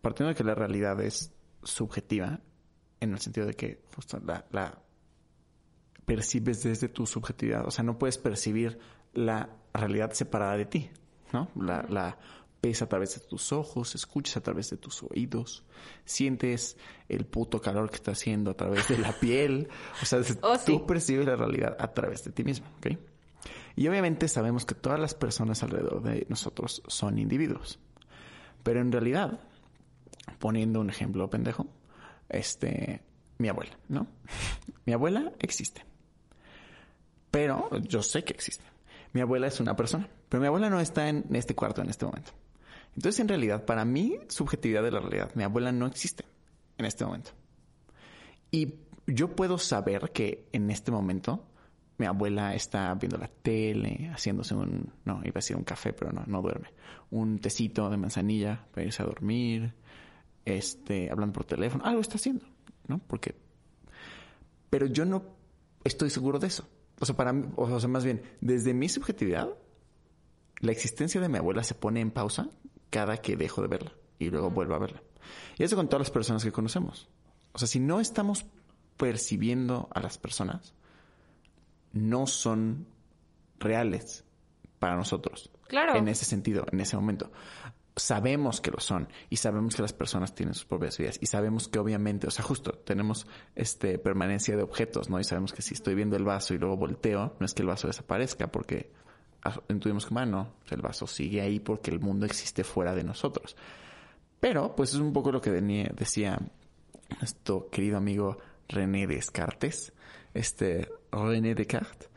partiendo 0.00 0.28
de 0.28 0.36
que 0.36 0.44
la 0.44 0.54
realidad 0.54 1.00
es 1.00 1.32
subjetiva, 1.62 2.40
en 3.00 3.12
el 3.12 3.18
sentido 3.18 3.46
de 3.46 3.54
que 3.54 3.82
justo 3.94 4.20
la, 4.20 4.82
percibes 6.08 6.62
desde 6.64 6.88
tu 6.88 7.06
subjetividad. 7.06 7.66
O 7.66 7.70
sea, 7.70 7.84
no 7.84 7.98
puedes 7.98 8.18
percibir 8.18 8.78
la 9.14 9.50
realidad 9.72 10.12
separada 10.12 10.56
de 10.56 10.64
ti, 10.66 10.90
¿no? 11.32 11.48
La, 11.54 11.84
la 11.88 12.18
ves 12.60 12.82
a 12.82 12.88
través 12.88 13.14
de 13.14 13.24
tus 13.26 13.52
ojos, 13.52 13.94
escuchas 13.94 14.36
a 14.38 14.40
través 14.40 14.70
de 14.70 14.76
tus 14.78 15.02
oídos, 15.04 15.64
sientes 16.04 16.76
el 17.08 17.24
puto 17.26 17.60
calor 17.60 17.90
que 17.90 17.96
está 17.96 18.10
haciendo 18.12 18.50
a 18.50 18.54
través 18.54 18.88
de 18.88 18.98
la 18.98 19.12
piel. 19.20 19.68
O 20.02 20.06
sea, 20.06 20.20
Oh, 20.42 20.56
tú 20.58 20.72
sí. 20.78 20.82
percibes 20.86 21.26
la 21.26 21.36
realidad 21.36 21.76
a 21.78 21.92
través 21.92 22.24
de 22.24 22.32
ti 22.32 22.42
mismo, 22.42 22.66
¿ok? 22.78 22.96
Y 23.76 23.86
obviamente 23.86 24.26
sabemos 24.26 24.64
que 24.66 24.74
todas 24.74 24.98
las 24.98 25.14
personas 25.14 25.62
alrededor 25.62 26.02
de 26.02 26.26
nosotros 26.28 26.82
son 26.88 27.18
individuos. 27.18 27.78
Pero 28.64 28.80
en 28.80 28.90
realidad, 28.90 29.38
poniendo 30.40 30.80
un 30.80 30.90
ejemplo 30.90 31.30
pendejo, 31.30 31.66
este, 32.28 33.02
mi 33.38 33.48
abuela, 33.48 33.78
¿no? 33.88 34.08
Mi 34.84 34.94
abuela 34.94 35.32
existe. 35.38 35.84
Pero 37.30 37.70
yo 37.80 38.02
sé 38.02 38.24
que 38.24 38.32
existe. 38.32 38.64
Mi 39.12 39.20
abuela 39.20 39.46
es 39.46 39.60
una 39.60 39.76
persona, 39.76 40.08
pero 40.28 40.40
mi 40.40 40.46
abuela 40.46 40.70
no 40.70 40.80
está 40.80 41.08
en 41.08 41.24
este 41.32 41.54
cuarto 41.54 41.82
en 41.82 41.90
este 41.90 42.04
momento. 42.04 42.32
Entonces, 42.96 43.20
en 43.20 43.28
realidad, 43.28 43.64
para 43.64 43.84
mi 43.84 44.18
subjetividad 44.28 44.82
de 44.82 44.90
la 44.90 45.00
realidad, 45.00 45.30
mi 45.34 45.44
abuela 45.44 45.72
no 45.72 45.86
existe 45.86 46.24
en 46.76 46.84
este 46.84 47.04
momento. 47.04 47.30
Y 48.50 48.74
yo 49.06 49.34
puedo 49.34 49.58
saber 49.58 50.10
que 50.12 50.48
en 50.52 50.70
este 50.70 50.90
momento 50.90 51.46
mi 51.98 52.06
abuela 52.06 52.54
está 52.54 52.94
viendo 52.94 53.18
la 53.18 53.28
tele, 53.28 54.10
haciéndose 54.12 54.54
un, 54.54 54.92
no, 55.04 55.20
iba 55.24 55.32
a 55.32 55.42
decir 55.42 55.56
un 55.56 55.64
café, 55.64 55.92
pero 55.92 56.12
no, 56.12 56.24
no 56.26 56.42
duerme. 56.42 56.68
Un 57.10 57.38
tecito 57.38 57.90
de 57.90 57.96
manzanilla 57.96 58.66
para 58.72 58.86
irse 58.86 59.02
a 59.02 59.06
dormir, 59.06 59.74
este, 60.44 61.10
hablando 61.10 61.32
por 61.32 61.44
teléfono, 61.44 61.84
algo 61.84 62.00
está 62.00 62.14
haciendo, 62.14 62.46
¿no? 62.86 62.98
Porque, 62.98 63.34
pero 64.70 64.86
yo 64.86 65.04
no 65.04 65.24
estoy 65.84 66.10
seguro 66.10 66.38
de 66.38 66.46
eso. 66.46 66.68
O 67.00 67.06
sea, 67.06 67.16
para 67.16 67.32
mí, 67.32 67.48
o 67.56 67.80
sea, 67.80 67.88
más 67.88 68.04
bien, 68.04 68.22
desde 68.40 68.74
mi 68.74 68.88
subjetividad, 68.88 69.48
la 70.60 70.72
existencia 70.72 71.20
de 71.20 71.28
mi 71.28 71.38
abuela 71.38 71.62
se 71.62 71.74
pone 71.74 72.00
en 72.00 72.10
pausa 72.10 72.48
cada 72.90 73.18
que 73.18 73.36
dejo 73.36 73.62
de 73.62 73.68
verla 73.68 73.92
y 74.18 74.30
luego 74.30 74.50
vuelvo 74.50 74.74
a 74.74 74.78
verla. 74.78 75.02
Y 75.56 75.62
eso 75.64 75.76
con 75.76 75.88
todas 75.88 76.00
las 76.06 76.10
personas 76.10 76.44
que 76.44 76.52
conocemos. 76.52 77.08
O 77.52 77.58
sea, 77.58 77.68
si 77.68 77.80
no 77.80 78.00
estamos 78.00 78.46
percibiendo 78.96 79.88
a 79.94 80.00
las 80.00 80.18
personas, 80.18 80.74
no 81.92 82.26
son 82.26 82.86
reales 83.58 84.24
para 84.78 84.96
nosotros. 84.96 85.50
Claro. 85.68 85.96
En 85.96 86.08
ese 86.08 86.24
sentido, 86.24 86.66
en 86.72 86.80
ese 86.80 86.96
momento. 86.96 87.30
Sabemos 87.98 88.60
que 88.60 88.70
lo 88.70 88.80
son 88.80 89.08
y 89.28 89.36
sabemos 89.36 89.76
que 89.76 89.82
las 89.82 89.92
personas 89.92 90.34
tienen 90.34 90.54
sus 90.54 90.64
propias 90.64 90.96
vidas 90.98 91.18
y 91.20 91.26
sabemos 91.26 91.68
que 91.68 91.78
obviamente, 91.78 92.26
o 92.26 92.30
sea, 92.30 92.44
justo 92.44 92.72
tenemos 92.72 93.26
este 93.54 93.98
permanencia 93.98 94.56
de 94.56 94.62
objetos, 94.62 95.10
¿no? 95.10 95.18
Y 95.20 95.24
sabemos 95.24 95.52
que 95.52 95.62
si 95.62 95.74
estoy 95.74 95.94
viendo 95.94 96.16
el 96.16 96.24
vaso 96.24 96.54
y 96.54 96.58
luego 96.58 96.76
volteo, 96.76 97.36
no 97.38 97.46
es 97.46 97.54
que 97.54 97.62
el 97.62 97.68
vaso 97.68 97.86
desaparezca 97.86 98.50
porque 98.50 98.90
ah, 99.44 99.60
intuimos 99.68 100.06
que, 100.06 100.14
bueno, 100.14 100.54
el 100.70 100.80
vaso 100.80 101.06
sigue 101.06 101.40
ahí 101.40 101.60
porque 101.60 101.90
el 101.90 102.00
mundo 102.00 102.26
existe 102.26 102.64
fuera 102.64 102.94
de 102.94 103.04
nosotros. 103.04 103.56
Pero, 104.40 104.74
pues 104.76 104.94
es 104.94 105.00
un 105.00 105.12
poco 105.12 105.32
lo 105.32 105.40
que 105.40 105.50
decía 105.50 106.38
nuestro 107.18 107.68
querido 107.70 107.96
amigo 107.96 108.38
René 108.68 109.06
Descartes, 109.06 109.92
este 110.34 110.88
René 111.10 111.54
Descartes, 111.54 112.10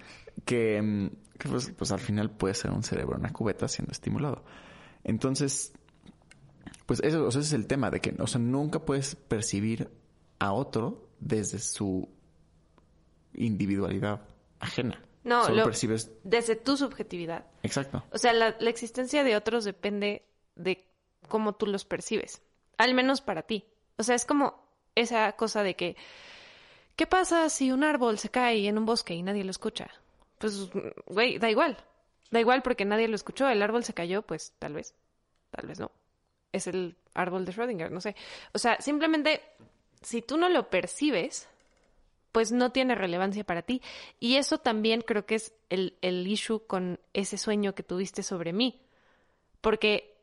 que, 0.46 0.82
mm, 0.82 1.08
que, 1.38 1.50
pues, 1.50 1.72
pues 1.76 1.92
al 1.92 2.00
final 2.00 2.30
puede 2.30 2.54
ser 2.54 2.72
un 2.72 2.84
cerebro 2.84 3.18
una 3.18 3.32
cubeta 3.32 3.68
siendo 3.68 3.92
estimulado. 3.92 4.44
Entonces, 5.04 5.74
pues 6.86 7.00
eso, 7.04 7.26
o 7.26 7.32
sea, 7.32 7.42
ese 7.42 7.50
es 7.50 7.54
el 7.54 7.68
tema 7.68 7.90
de 7.92 8.00
que, 8.02 8.16
o 8.20 8.28
sea, 8.28 8.40
nunca 8.40 8.80
puedes 8.86 9.16
percibir 9.16 9.90
a 10.40 10.54
otro 10.54 11.10
desde 11.20 11.60
su 11.60 12.08
individualidad 13.34 14.22
ajena. 14.60 15.02
No, 15.24 15.44
Solo 15.46 15.58
lo- 15.58 15.64
percibes, 15.66 16.12
Desde 16.24 16.56
tu 16.56 16.78
subjetividad. 16.78 17.46
exacto. 17.62 18.04
O 18.12 18.18
sea, 18.18 18.34
la, 18.34 18.56
la 18.60 18.70
existencia 18.70 19.24
de 19.24 19.36
otros 19.36 19.64
depende 19.66 20.26
de 20.56 20.88
cómo 21.28 21.54
tú 21.54 21.68
los 21.68 21.86
percibes. 21.86 22.42
Al 22.78 22.94
menos 22.96 23.22
para 23.22 23.44
ti. 23.44 23.66
O 23.98 24.04
sea, 24.04 24.16
es 24.16 24.26
como 24.26 24.66
esa 24.96 25.32
cosa 25.34 25.62
de 25.62 25.76
que, 25.76 25.96
¿qué 26.96 27.06
pasa 27.06 27.48
si 27.50 27.72
un 27.72 27.84
árbol 27.84 28.18
se 28.18 28.30
cae 28.30 28.68
en 28.68 28.78
un 28.80 28.86
bosque 28.86 29.14
y 29.14 29.22
nadie 29.22 29.44
lo 29.44 29.52
escucha? 29.52 29.90
Pues, 30.40 30.70
güey, 31.06 31.38
da 31.38 31.52
igual. 31.52 31.78
Da 32.32 32.40
igual 32.40 32.64
porque 32.64 32.86
nadie 32.86 33.08
lo 33.08 33.16
escuchó. 33.16 33.48
El 33.50 33.62
árbol 33.62 33.84
se 33.84 33.94
cayó, 33.94 34.24
pues 34.24 34.54
tal 34.58 34.74
vez. 34.74 34.96
Tal 35.52 35.68
vez 35.68 35.80
no. 35.80 35.92
Es 36.52 36.68
el 36.68 36.98
árbol 37.14 37.46
de 37.46 37.52
Schrödinger, 37.54 37.92
no 37.92 38.02
sé. 38.02 38.16
O 38.54 38.58
sea, 38.58 38.80
simplemente, 38.82 39.42
si 40.02 40.22
tú 40.22 40.38
no 40.38 40.50
lo 40.50 40.70
percibes, 40.70 41.48
pues 42.32 42.52
no 42.52 42.72
tiene 42.72 42.96
relevancia 42.96 43.44
para 43.44 43.62
ti. 43.62 43.82
Y 44.20 44.38
eso 44.38 44.58
también 44.58 45.02
creo 45.02 45.26
que 45.26 45.36
es 45.36 45.54
el, 45.70 45.98
el 46.02 46.26
issue 46.26 46.66
con 46.66 47.00
ese 47.14 47.38
sueño 47.38 47.76
que 47.76 47.84
tuviste 47.84 48.24
sobre 48.24 48.54
mí. 48.54 48.82
Porque 49.60 50.18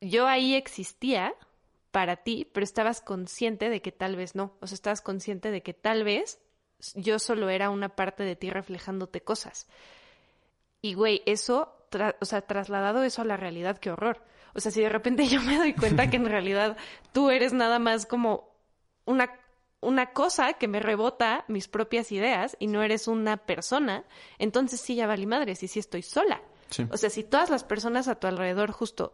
yo 0.00 0.26
ahí 0.26 0.54
existía 0.54 1.34
para 1.90 2.16
ti, 2.16 2.48
pero 2.52 2.64
estabas 2.64 3.00
consciente 3.00 3.70
de 3.70 3.82
que 3.82 3.92
tal 3.92 4.16
vez 4.16 4.34
no. 4.34 4.56
O 4.60 4.66
sea, 4.66 4.74
estabas 4.74 5.02
consciente 5.02 5.50
de 5.50 5.62
que 5.62 5.74
tal 5.74 6.04
vez 6.04 6.40
yo 6.94 7.18
solo 7.18 7.48
era 7.48 7.70
una 7.70 7.90
parte 7.90 8.22
de 8.24 8.36
ti 8.36 8.50
reflejándote 8.50 9.20
cosas. 9.20 9.68
Y 10.82 10.94
güey, 10.94 11.22
eso, 11.26 11.72
o 12.20 12.24
sea, 12.24 12.42
trasladado 12.42 13.04
eso 13.04 13.22
a 13.22 13.24
la 13.24 13.36
realidad, 13.36 13.78
qué 13.78 13.90
horror. 13.90 14.22
O 14.54 14.60
sea, 14.60 14.70
si 14.70 14.82
de 14.82 14.88
repente 14.88 15.26
yo 15.28 15.40
me 15.40 15.56
doy 15.56 15.74
cuenta 15.74 16.10
que 16.10 16.16
en 16.16 16.26
realidad 16.26 16.76
tú 17.12 17.30
eres 17.30 17.52
nada 17.52 17.78
más 17.78 18.04
como 18.04 18.52
una, 19.04 19.32
una 19.80 20.12
cosa 20.12 20.54
que 20.54 20.68
me 20.68 20.80
rebota 20.80 21.44
mis 21.48 21.68
propias 21.68 22.12
ideas 22.12 22.56
y 22.58 22.66
no 22.66 22.82
eres 22.82 23.08
una 23.08 23.36
persona, 23.36 24.04
entonces 24.38 24.80
sí 24.80 24.96
ya 24.96 25.06
vale 25.06 25.26
madres 25.26 25.62
y 25.62 25.68
sí 25.68 25.78
estoy 25.78 26.02
sola. 26.02 26.42
O 26.90 26.96
sea, 26.96 27.10
si 27.10 27.22
todas 27.22 27.50
las 27.50 27.64
personas 27.64 28.08
a 28.08 28.14
tu 28.14 28.26
alrededor 28.26 28.70
justo 28.72 29.12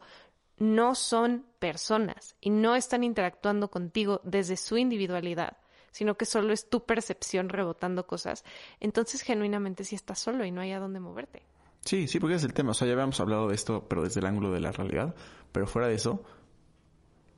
no 0.59 0.95
son 0.95 1.45
personas 1.59 2.37
y 2.41 2.51
no 2.51 2.77
están 2.77 3.03
interactuando 3.03 3.69
contigo 3.69 4.21
desde 4.23 4.57
su 4.57 4.77
individualidad, 4.77 5.57
sino 5.91 6.17
que 6.17 6.25
solo 6.25 6.53
es 6.53 6.69
tu 6.69 6.87
percepción 6.87 7.49
rebotando 7.49 8.07
cosas, 8.07 8.45
entonces 8.79 9.23
genuinamente 9.23 9.83
sí 9.83 9.97
estás 9.97 10.21
solo 10.21 10.45
y 10.45 10.53
no 10.53 10.61
hay 10.61 10.71
a 10.71 10.79
dónde 10.79 11.01
moverte. 11.01 11.43
Sí, 11.89 12.07
sí, 12.07 12.21
porque 12.21 12.35
es 12.35 12.45
el 12.45 12.53
tema. 12.53 12.73
O 12.73 12.75
sea, 12.75 12.87
ya 12.87 12.93
habíamos 12.93 13.19
hablado 13.19 13.49
de 13.49 13.55
esto, 13.55 13.89
pero 13.89 14.03
desde 14.03 14.21
el 14.21 14.27
ángulo 14.27 14.53
de 14.53 14.61
la 14.61 14.73
realidad. 14.73 15.15
Pero 15.53 15.67
fuera 15.67 15.89
de 15.89 15.95
eso, 15.95 16.23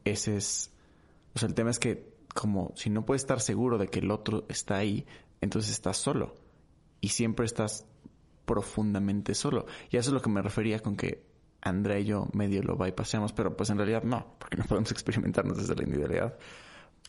ese 0.04 0.36
es. 0.36 0.72
O 1.36 1.38
sea, 1.38 1.48
el 1.48 1.54
tema 1.54 1.70
es 1.70 1.78
que, 1.78 2.16
como 2.34 2.72
si 2.74 2.90
no 2.90 3.06
puedes 3.06 3.22
estar 3.22 3.40
seguro 3.40 3.78
de 3.78 3.86
que 3.86 4.00
el 4.00 4.10
otro 4.10 4.46
está 4.48 4.76
ahí, 4.76 5.06
entonces 5.40 5.70
estás 5.70 5.98
solo. 5.98 6.34
Y 7.00 7.10
siempre 7.10 7.46
estás 7.46 7.86
profundamente 8.44 9.36
solo. 9.36 9.66
Y 9.88 9.98
eso 9.98 10.10
es 10.10 10.14
lo 10.14 10.20
que 10.20 10.30
me 10.30 10.42
refería 10.42 10.80
con 10.80 10.96
que 10.96 11.22
Andrea 11.60 12.00
y 12.00 12.06
yo 12.06 12.26
medio 12.32 12.60
lo 12.64 12.76
bypassamos, 12.76 13.32
pero 13.32 13.56
pues 13.56 13.70
en 13.70 13.76
realidad 13.76 14.02
no, 14.02 14.34
porque 14.40 14.56
no 14.56 14.64
podemos 14.64 14.90
experimentarnos 14.90 15.58
desde 15.58 15.76
la 15.76 15.84
individualidad. 15.84 16.36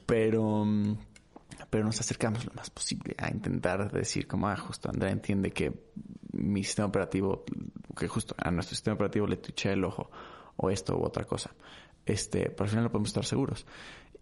Pero, 0.06 0.64
pero 1.70 1.84
nos 1.84 2.00
acercamos 2.00 2.46
lo 2.46 2.54
más 2.54 2.70
posible 2.70 3.16
a 3.18 3.30
intentar 3.30 3.92
decir 3.92 4.28
como, 4.28 4.48
ah, 4.48 4.58
justo 4.58 4.90
Andrea 4.90 5.12
entiende 5.12 5.52
que 5.52 5.74
mi 6.34 6.64
sistema 6.64 6.88
operativo, 6.88 7.44
que 7.98 8.08
justo 8.08 8.36
a 8.38 8.52
nuestro 8.52 8.76
sistema 8.76 8.96
operativo 8.96 9.28
le 9.28 9.38
tuché 9.38 9.72
el 9.74 9.84
ojo, 9.84 10.10
o 10.58 10.70
esto 10.70 10.98
u 10.98 11.04
otra 11.04 11.26
cosa. 11.26 11.52
Este, 12.06 12.50
pero 12.50 12.64
al 12.64 12.70
final 12.70 12.84
no 12.86 12.92
podemos 12.92 13.10
estar 13.10 13.26
seguros. 13.26 13.66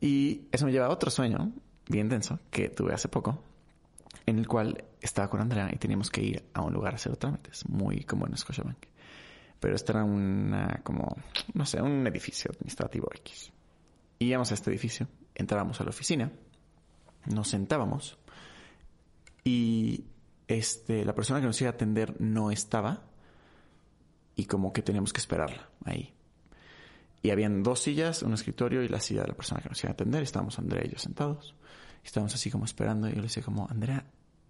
Y 0.01 0.47
eso 0.51 0.65
me 0.65 0.71
lleva 0.71 0.87
a 0.87 0.89
otro 0.89 1.11
sueño, 1.11 1.51
bien 1.87 2.09
denso, 2.09 2.39
que 2.49 2.69
tuve 2.69 2.93
hace 2.93 3.07
poco, 3.07 3.41
en 4.25 4.39
el 4.39 4.47
cual 4.47 4.85
estaba 5.01 5.29
con 5.29 5.41
Andrea 5.41 5.69
y 5.71 5.77
teníamos 5.77 6.09
que 6.09 6.21
ir 6.21 6.43
a 6.53 6.61
un 6.61 6.73
lugar 6.73 6.93
a 6.93 6.95
hacer 6.95 7.15
trámites, 7.17 7.67
muy 7.67 8.03
como 8.03 8.27
en 8.27 8.37
Scotiabank. 8.37 8.85
Pero 9.59 9.75
esto 9.75 9.91
era 9.91 10.03
una, 10.03 10.81
como, 10.83 11.17
no 11.53 11.65
sé, 11.65 11.81
un 11.81 12.07
edificio 12.07 12.51
administrativo 12.51 13.09
X. 13.15 13.51
Íbamos 14.19 14.51
a 14.51 14.53
este 14.53 14.69
edificio, 14.69 15.07
entrábamos 15.35 15.81
a 15.81 15.83
la 15.83 15.89
oficina, 15.89 16.31
nos 17.25 17.49
sentábamos 17.49 18.17
y 19.43 20.05
este, 20.47 21.05
la 21.05 21.13
persona 21.13 21.39
que 21.39 21.47
nos 21.47 21.59
iba 21.61 21.69
a 21.69 21.73
atender 21.73 22.19
no 22.19 22.51
estaba 22.51 23.01
y 24.35 24.45
como 24.45 24.73
que 24.73 24.81
teníamos 24.81 25.13
que 25.13 25.19
esperarla 25.19 25.69
ahí. 25.85 26.13
Y 27.21 27.31
habían 27.31 27.63
dos 27.63 27.81
sillas, 27.81 28.23
un 28.23 28.33
escritorio 28.33 28.81
y 28.81 28.87
la 28.87 29.01
silla 29.01 29.21
de 29.21 29.27
la 29.27 29.33
persona 29.33 29.61
que 29.61 29.69
nos 29.69 29.83
iba 29.83 29.89
a 29.89 29.93
atender. 29.93 30.23
Estábamos 30.23 30.57
Andrea 30.57 30.85
y 30.85 30.89
yo 30.89 30.97
sentados. 30.97 31.55
Estábamos 32.03 32.33
así 32.33 32.49
como 32.49 32.63
esperando 32.63 33.07
y 33.07 33.11
yo 33.11 33.17
le 33.17 33.23
decía 33.23 33.43
como, 33.43 33.67
Andrea, 33.69 34.05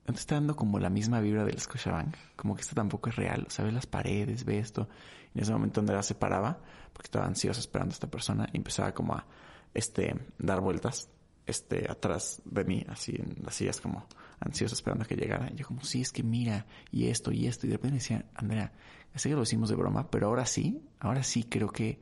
¿no 0.05 0.13
te 0.13 0.19
está 0.19 0.35
dando 0.35 0.55
como 0.55 0.77
la 0.79 0.89
misma 0.89 1.19
vibra 1.19 1.43
del 1.43 1.59
Scotiabank? 1.59 2.15
Como 2.35 2.55
que 2.55 2.61
esto 2.61 2.75
tampoco 2.75 3.09
es 3.09 3.15
real. 3.15 3.45
O 3.47 3.49
sea, 3.49 3.65
ve 3.65 3.71
las 3.71 3.87
paredes, 3.87 4.45
ve 4.45 4.59
esto. 4.59 4.87
En 5.33 5.41
ese 5.41 5.51
momento 5.51 5.79
Andrea 5.79 6.03
se 6.03 6.15
paraba 6.15 6.59
porque 6.93 7.07
estaba 7.07 7.25
ansiosa 7.25 7.59
esperando 7.59 7.93
a 7.93 7.95
esta 7.95 8.11
persona 8.11 8.47
y 8.53 8.57
empezaba 8.57 8.93
como 8.93 9.13
a, 9.13 9.25
este, 9.73 10.15
dar 10.37 10.61
vueltas, 10.61 11.09
este, 11.49 11.89
atrás 11.89 12.41
de 12.45 12.63
mí, 12.63 12.85
así 12.87 13.15
en 13.15 13.43
las 13.43 13.55
sillas 13.55 13.81
como 13.81 14.05
ansioso 14.39 14.75
esperando 14.75 15.03
a 15.03 15.07
que 15.07 15.15
llegara. 15.15 15.51
Yo 15.53 15.65
como, 15.65 15.83
sí, 15.83 16.01
es 16.01 16.11
que 16.11 16.23
mira, 16.23 16.65
y 16.91 17.07
esto, 17.07 17.31
y 17.31 17.47
esto. 17.47 17.65
Y 17.65 17.69
de 17.69 17.75
repente 17.75 17.95
decía, 17.95 18.25
Andrea, 18.35 18.73
sé 19.15 19.29
que 19.29 19.35
lo 19.35 19.43
hicimos 19.43 19.69
de 19.69 19.75
broma, 19.75 20.09
pero 20.09 20.27
ahora 20.27 20.45
sí, 20.45 20.81
ahora 20.99 21.23
sí 21.23 21.43
creo 21.43 21.69
que 21.69 22.01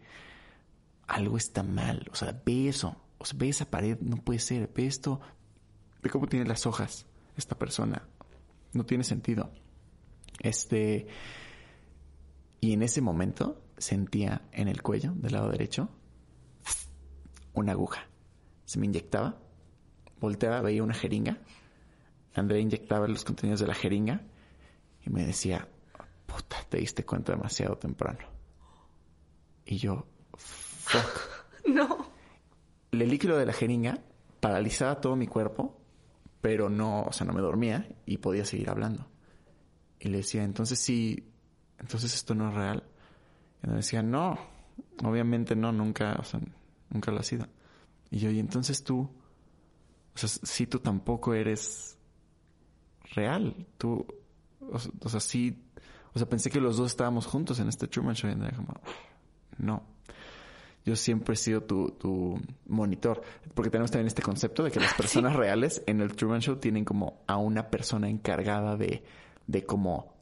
algo 1.07 1.37
está 1.37 1.63
mal. 1.63 2.07
O 2.11 2.15
sea, 2.15 2.41
ve 2.45 2.67
eso. 2.67 2.95
O 3.17 3.25
ve 3.35 3.49
esa 3.49 3.69
pared, 3.69 3.97
no 4.01 4.17
puede 4.17 4.39
ser. 4.39 4.69
Ve 4.73 4.85
esto, 4.85 5.19
ve 6.03 6.09
cómo 6.09 6.27
tiene 6.27 6.45
las 6.45 6.65
hojas 6.65 7.05
esta 7.35 7.57
persona. 7.57 8.07
No 8.73 8.85
tiene 8.85 9.03
sentido. 9.03 9.51
Este... 10.39 11.07
Y 12.59 12.73
en 12.73 12.81
ese 12.81 13.01
momento 13.01 13.63
sentía 13.77 14.41
en 14.51 14.67
el 14.67 14.81
cuello 14.81 15.13
del 15.13 15.33
lado 15.33 15.51
derecho 15.51 15.89
una 17.53 17.73
aguja. 17.73 18.07
Se 18.67 18.79
me 18.79 18.85
inyectaba, 18.85 19.39
volteaba, 20.19 20.61
veía 20.61 20.83
una 20.83 20.93
jeringa 20.93 21.39
Andrea 22.39 22.59
inyectaba 22.61 23.07
los 23.07 23.23
contenidos 23.23 23.59
de 23.59 23.67
la 23.67 23.73
jeringa 23.73 24.21
y 25.05 25.09
me 25.09 25.25
decía, 25.25 25.67
puta, 26.25 26.57
te 26.69 26.77
diste 26.77 27.05
cuenta 27.05 27.33
demasiado 27.33 27.77
temprano. 27.77 28.19
Y 29.65 29.77
yo, 29.77 30.05
fuck. 30.35 31.65
no. 31.67 32.11
El 32.91 33.09
líquido 33.09 33.37
de 33.37 33.45
la 33.45 33.53
jeringa 33.53 33.99
paralizaba 34.39 35.01
todo 35.01 35.15
mi 35.15 35.27
cuerpo, 35.27 35.79
pero 36.41 36.69
no, 36.69 37.03
o 37.03 37.11
sea, 37.11 37.25
no 37.25 37.33
me 37.33 37.41
dormía 37.41 37.87
y 38.05 38.17
podía 38.17 38.45
seguir 38.45 38.69
hablando. 38.69 39.07
Y 39.99 40.09
le 40.09 40.17
decía, 40.17 40.43
entonces 40.43 40.79
sí, 40.79 41.31
entonces 41.79 42.13
esto 42.13 42.35
no 42.35 42.49
es 42.49 42.55
real. 42.55 42.83
Y 43.63 43.67
me 43.67 43.77
decía, 43.77 44.03
no, 44.03 44.37
obviamente 45.03 45.55
no, 45.55 45.71
nunca, 45.71 46.15
o 46.19 46.23
sea, 46.23 46.39
nunca 46.89 47.11
lo 47.11 47.19
ha 47.19 47.23
sido. 47.23 47.47
Y 48.09 48.19
yo, 48.19 48.29
y 48.31 48.39
entonces 48.39 48.83
tú, 48.83 49.01
o 49.01 50.17
sea, 50.17 50.29
si 50.29 50.67
tú 50.67 50.79
tampoco 50.79 51.33
eres 51.33 51.97
real. 53.13 53.67
Tú, 53.77 54.05
o, 54.59 55.09
sea, 55.09 55.19
sí, 55.19 55.63
o 56.13 56.19
sea, 56.19 56.27
pensé 56.27 56.49
que 56.49 56.59
los 56.59 56.77
dos 56.77 56.91
estábamos 56.91 57.25
juntos 57.25 57.59
en 57.59 57.67
este 57.69 57.87
Truman 57.87 58.15
Show 58.15 58.29
y 58.29 58.55
como, 58.55 58.73
no. 59.57 59.83
Yo 60.85 60.95
siempre 60.95 61.33
he 61.33 61.37
sido 61.37 61.63
tu, 61.63 61.91
tu 61.91 62.39
monitor, 62.65 63.21
porque 63.53 63.69
tenemos 63.69 63.91
también 63.91 64.07
este 64.07 64.21
concepto 64.21 64.63
de 64.63 64.71
que 64.71 64.79
las 64.79 64.93
personas 64.97 65.35
reales 65.35 65.83
en 65.85 65.99
el 65.99 66.15
Truman 66.15 66.39
Show 66.39 66.57
tienen 66.57 66.85
como 66.85 67.23
a 67.27 67.37
una 67.37 67.69
persona 67.69 68.07
encargada 68.09 68.77
de, 68.77 69.03
de 69.47 69.65
como 69.65 70.16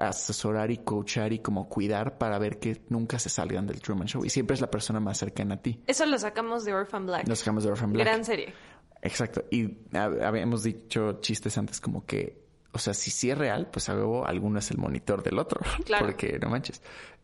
asesorar 0.00 0.70
y 0.70 0.78
coachar 0.78 1.32
y 1.32 1.40
como 1.40 1.68
cuidar 1.68 2.16
para 2.16 2.38
ver 2.38 2.58
que 2.58 2.80
nunca 2.88 3.18
se 3.18 3.28
salgan 3.28 3.66
del 3.66 3.80
Truman 3.80 4.08
Show. 4.08 4.24
Y 4.24 4.30
siempre 4.30 4.54
es 4.54 4.60
la 4.60 4.70
persona 4.70 4.98
más 4.98 5.18
cercana 5.18 5.56
a 5.56 5.62
ti. 5.62 5.82
Eso 5.86 6.06
lo 6.06 6.18
sacamos 6.18 6.64
de 6.64 6.72
Orphan 6.72 7.06
Black. 7.06 7.28
Lo 7.28 7.36
sacamos 7.36 7.64
de 7.64 7.70
Orphan 7.70 7.92
Black. 7.92 8.06
Gran 8.06 8.24
serie. 8.24 8.54
Exacto. 9.02 9.44
Y 9.50 9.76
habíamos 9.94 10.62
dicho 10.62 11.20
chistes 11.20 11.56
antes 11.58 11.80
como 11.80 12.06
que, 12.06 12.42
o 12.72 12.78
sea, 12.78 12.94
si 12.94 13.10
sí 13.10 13.30
es 13.30 13.36
real, 13.36 13.68
pues 13.70 13.90
a 13.90 13.92
alguno 13.92 14.58
es 14.58 14.70
el 14.70 14.78
monitor 14.78 15.22
del 15.22 15.38
otro. 15.38 15.60
Claro. 15.84 16.06
Porque 16.06 16.38
no 16.40 16.48
manches. 16.48 16.80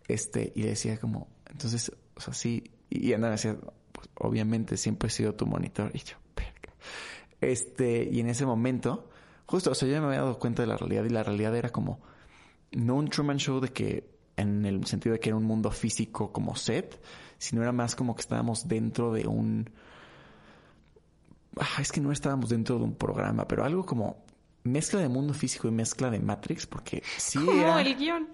Este, 0.07 0.53
y 0.55 0.63
le 0.63 0.71
decía 0.71 0.99
como, 0.99 1.29
entonces, 1.51 1.91
o 2.15 2.21
sea, 2.21 2.35
sí. 2.35 2.63
Y 2.91 3.15
Ana 3.15 3.31
decía, 3.31 3.57
pues 3.93 4.09
obviamente 4.17 4.77
siempre 4.77 5.09
he 5.09 5.11
sido 5.11 5.35
tu 5.35 5.47
monitor. 5.47 5.91
Y 5.95 5.99
yo, 6.01 6.17
perca. 6.35 6.75
Este, 7.41 8.07
y 8.11 8.21
en 8.21 8.29
ese 8.29 8.45
momento, 8.45 9.09
justo, 9.47 9.71
o 9.71 9.75
sea, 9.75 9.89
yo 9.89 9.99
me 10.01 10.09
había 10.09 10.21
dado 10.21 10.39
cuenta 10.39 10.63
de 10.63 10.69
la 10.69 10.77
realidad 10.77 11.05
y 11.05 11.09
la 11.09 11.23
realidad 11.23 11.57
era 11.57 11.71
como, 11.71 12.01
no 12.73 12.97
un 12.97 13.09
Truman 13.09 13.39
Show 13.39 13.61
de 13.61 13.69
que, 13.69 14.09
en 14.37 14.65
el 14.67 14.87
sentido 14.87 15.15
de 15.15 15.21
que 15.21 15.31
era 15.31 15.37
un 15.37 15.45
mundo 15.45 15.71
físico 15.71 16.33
como 16.33 16.57
set, 16.57 17.01
sino 17.39 17.63
era 17.63 17.73
más 17.73 17.97
como 17.97 18.15
que 18.15 18.21
estábamos 18.21 18.69
dentro 18.69 19.13
de 19.13 19.27
un, 19.27 19.71
Ah, 21.59 21.81
es 21.81 21.91
que 21.91 22.01
no 22.01 22.13
estábamos 22.13 22.51
dentro 22.51 22.79
de 22.79 22.85
un 22.85 22.95
programa, 22.95 23.49
pero 23.49 23.65
algo 23.65 23.85
como 23.87 24.25
mezcla 24.65 25.01
de 25.01 25.09
mundo 25.09 25.33
físico 25.33 25.69
y 25.69 25.71
mezcla 25.71 26.11
de 26.11 26.21
Matrix, 26.21 26.67
porque 26.67 27.03
sí 27.17 27.39
como 27.39 27.79
el 27.79 27.97
guion. 27.97 28.29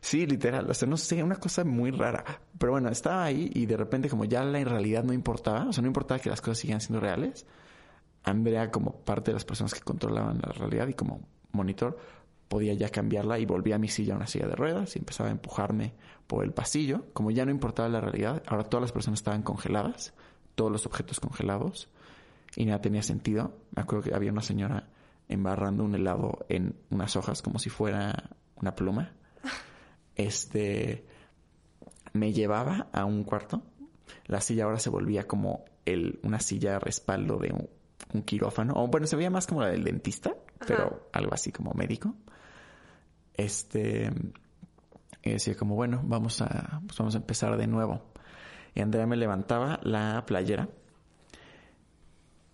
Sí, 0.00 0.26
literal, 0.26 0.70
o 0.70 0.72
sea, 0.72 0.88
no 0.88 0.96
sé, 0.96 1.22
una 1.22 1.36
cosa 1.36 1.62
muy 1.64 1.90
rara. 1.90 2.24
Pero 2.58 2.72
bueno, 2.72 2.88
estaba 2.88 3.24
ahí 3.24 3.50
y 3.52 3.66
de 3.66 3.76
repente 3.76 4.08
como 4.08 4.24
ya 4.24 4.42
la 4.42 4.64
realidad 4.64 5.04
no 5.04 5.12
importaba, 5.12 5.66
o 5.68 5.72
sea, 5.72 5.82
no 5.82 5.88
importaba 5.88 6.18
que 6.18 6.30
las 6.30 6.40
cosas 6.40 6.58
siguieran 6.58 6.80
siendo 6.80 7.00
reales. 7.00 7.46
Andrea 8.24 8.70
como 8.70 9.04
parte 9.04 9.30
de 9.30 9.34
las 9.34 9.44
personas 9.44 9.74
que 9.74 9.80
controlaban 9.80 10.40
la 10.42 10.52
realidad 10.52 10.88
y 10.88 10.94
como 10.94 11.20
monitor 11.52 11.98
podía 12.48 12.74
ya 12.74 12.88
cambiarla 12.88 13.38
y 13.38 13.46
volvía 13.46 13.76
a 13.76 13.78
mi 13.78 13.88
silla 13.88 14.14
a 14.14 14.16
una 14.16 14.26
silla 14.26 14.46
de 14.46 14.56
ruedas 14.56 14.96
y 14.96 14.98
empezaba 14.98 15.28
a 15.28 15.32
empujarme 15.32 15.94
por 16.26 16.44
el 16.44 16.52
pasillo. 16.52 17.06
Como 17.12 17.30
ya 17.30 17.44
no 17.44 17.50
importaba 17.50 17.88
la 17.88 18.00
realidad, 18.00 18.42
ahora 18.46 18.64
todas 18.64 18.82
las 18.82 18.92
personas 18.92 19.20
estaban 19.20 19.42
congeladas, 19.42 20.14
todos 20.54 20.70
los 20.70 20.86
objetos 20.86 21.20
congelados 21.20 21.88
y 22.54 22.64
nada 22.66 22.80
tenía 22.80 23.02
sentido. 23.02 23.56
Me 23.74 23.82
acuerdo 23.82 24.04
que 24.04 24.14
había 24.14 24.32
una 24.32 24.42
señora 24.42 24.88
embarrando 25.28 25.84
un 25.84 25.94
helado 25.94 26.46
en 26.48 26.76
unas 26.90 27.16
hojas 27.16 27.42
como 27.42 27.58
si 27.58 27.70
fuera 27.70 28.30
una 28.56 28.74
pluma. 28.74 29.12
Este 30.14 31.04
me 32.12 32.32
llevaba 32.32 32.88
a 32.92 33.04
un 33.04 33.24
cuarto. 33.24 33.62
La 34.26 34.40
silla 34.40 34.64
ahora 34.64 34.78
se 34.78 34.90
volvía 34.90 35.26
como 35.26 35.64
el, 35.84 36.18
una 36.22 36.40
silla 36.40 36.72
de 36.72 36.78
respaldo 36.78 37.38
de 37.38 37.52
un, 37.52 37.68
quirófano. 38.22 38.72
O 38.76 38.86
bueno, 38.86 39.06
se 39.06 39.16
veía 39.16 39.30
más 39.30 39.46
como 39.46 39.60
la 39.60 39.68
del 39.68 39.84
dentista, 39.84 40.34
pero 40.66 41.08
algo 41.12 41.34
así 41.34 41.52
como 41.52 41.74
médico. 41.74 42.14
Este 43.36 44.10
Y 45.22 45.30
decía 45.30 45.56
como, 45.56 45.74
bueno, 45.74 46.00
vamos 46.04 46.40
a, 46.40 46.80
pues 46.86 46.98
vamos 46.98 47.14
a 47.14 47.18
empezar 47.18 47.56
de 47.56 47.66
nuevo. 47.66 48.02
Y 48.74 48.80
Andrea 48.80 49.06
me 49.06 49.16
levantaba 49.16 49.80
la 49.82 50.24
playera. 50.26 50.68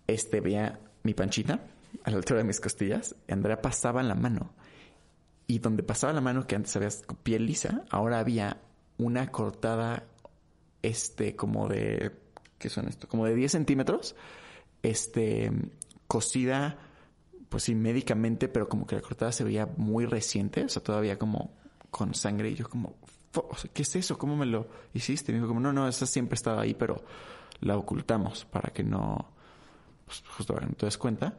Este 0.07 0.41
veía 0.41 0.79
mi 1.03 1.13
panchita 1.13 1.59
a 2.03 2.09
la 2.09 2.17
altura 2.17 2.39
de 2.39 2.45
mis 2.45 2.59
costillas. 2.59 3.15
Y 3.27 3.33
Andrea 3.33 3.61
pasaba 3.61 4.01
la 4.03 4.15
mano. 4.15 4.53
Y 5.47 5.59
donde 5.59 5.83
pasaba 5.83 6.13
la 6.13 6.21
mano, 6.21 6.47
que 6.47 6.55
antes 6.55 6.75
había 6.75 6.89
piel 7.23 7.45
lisa, 7.45 7.83
ahora 7.89 8.19
había 8.19 8.61
una 8.97 9.31
cortada, 9.31 10.03
este, 10.81 11.35
como 11.35 11.67
de, 11.67 12.11
¿qué 12.57 12.69
son 12.69 12.87
esto? 12.87 13.07
Como 13.07 13.25
de 13.25 13.35
10 13.35 13.51
centímetros, 13.51 14.15
este, 14.81 15.51
cosida, 16.07 16.77
pues 17.53 17.65
sí, 17.65 17.75
médicamente, 17.75 18.47
pero 18.47 18.67
como 18.67 18.87
que 18.87 18.95
la 18.95 19.01
cortada 19.03 19.31
se 19.31 19.43
veía 19.43 19.67
muy 19.77 20.07
reciente, 20.07 20.65
o 20.65 20.69
sea, 20.69 20.81
todavía 20.81 21.19
como 21.19 21.53
con 21.91 22.15
sangre. 22.15 22.49
Y 22.49 22.55
yo 22.55 22.67
como, 22.67 22.95
¿qué 23.71 23.83
es 23.83 23.95
eso? 23.95 24.17
¿Cómo 24.17 24.35
me 24.35 24.47
lo 24.47 24.67
hiciste? 24.91 25.31
Y 25.31 25.35
me 25.35 25.37
dijo 25.37 25.49
como, 25.49 25.59
no, 25.59 25.71
no, 25.71 25.87
esa 25.87 26.07
siempre 26.07 26.33
estaba 26.33 26.61
ahí, 26.61 26.73
pero 26.73 27.03
la 27.59 27.77
ocultamos 27.77 28.45
para 28.45 28.73
que 28.73 28.83
no, 28.83 29.29
pues 30.03 30.23
justo 30.35 30.55
para 30.55 30.65
que 30.65 30.71
no 30.71 30.77
te 30.77 30.87
des 30.87 30.97
cuenta. 30.97 31.37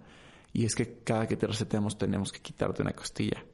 Y 0.53 0.65
es 0.65 0.77
que 0.77 1.01
cada 1.03 1.27
que 1.27 1.37
te 1.37 1.49
reseteamos 1.49 1.99
tenemos 1.99 2.31
que 2.31 2.39
quitarte 2.39 2.83
una 2.83 2.93
costilla. 2.93 3.45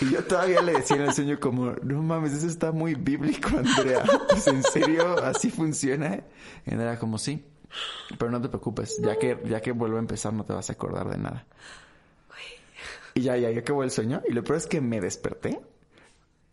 Y 0.00 0.10
yo 0.12 0.22
todavía 0.22 0.62
le 0.62 0.74
decía 0.74 0.94
en 0.94 1.02
el 1.02 1.14
sueño 1.14 1.40
como, 1.40 1.72
no 1.82 2.00
mames, 2.00 2.32
eso 2.32 2.46
está 2.46 2.70
muy 2.70 2.94
bíblico, 2.94 3.48
Andrea. 3.58 4.04
Pues, 4.28 4.46
¿En 4.46 4.62
serio 4.62 5.20
así 5.20 5.50
funciona? 5.50 6.22
Y 6.64 6.74
era 6.74 6.96
como, 6.96 7.18
sí. 7.18 7.44
Pero 8.16 8.30
no 8.30 8.40
te 8.40 8.48
preocupes, 8.48 9.00
ya 9.02 9.18
que, 9.18 9.36
ya 9.46 9.60
que 9.60 9.72
vuelvo 9.72 9.96
a 9.96 9.98
empezar 9.98 10.32
no 10.32 10.44
te 10.44 10.52
vas 10.52 10.70
a 10.70 10.74
acordar 10.74 11.08
de 11.08 11.18
nada. 11.18 11.44
Y 13.14 13.22
ya, 13.22 13.36
ya, 13.36 13.50
ya 13.50 13.60
acabó 13.60 13.84
el 13.84 13.90
sueño. 13.90 14.22
Y 14.28 14.32
lo 14.32 14.42
peor 14.42 14.58
es 14.58 14.66
que 14.66 14.80
me 14.80 15.00
desperté. 15.00 15.60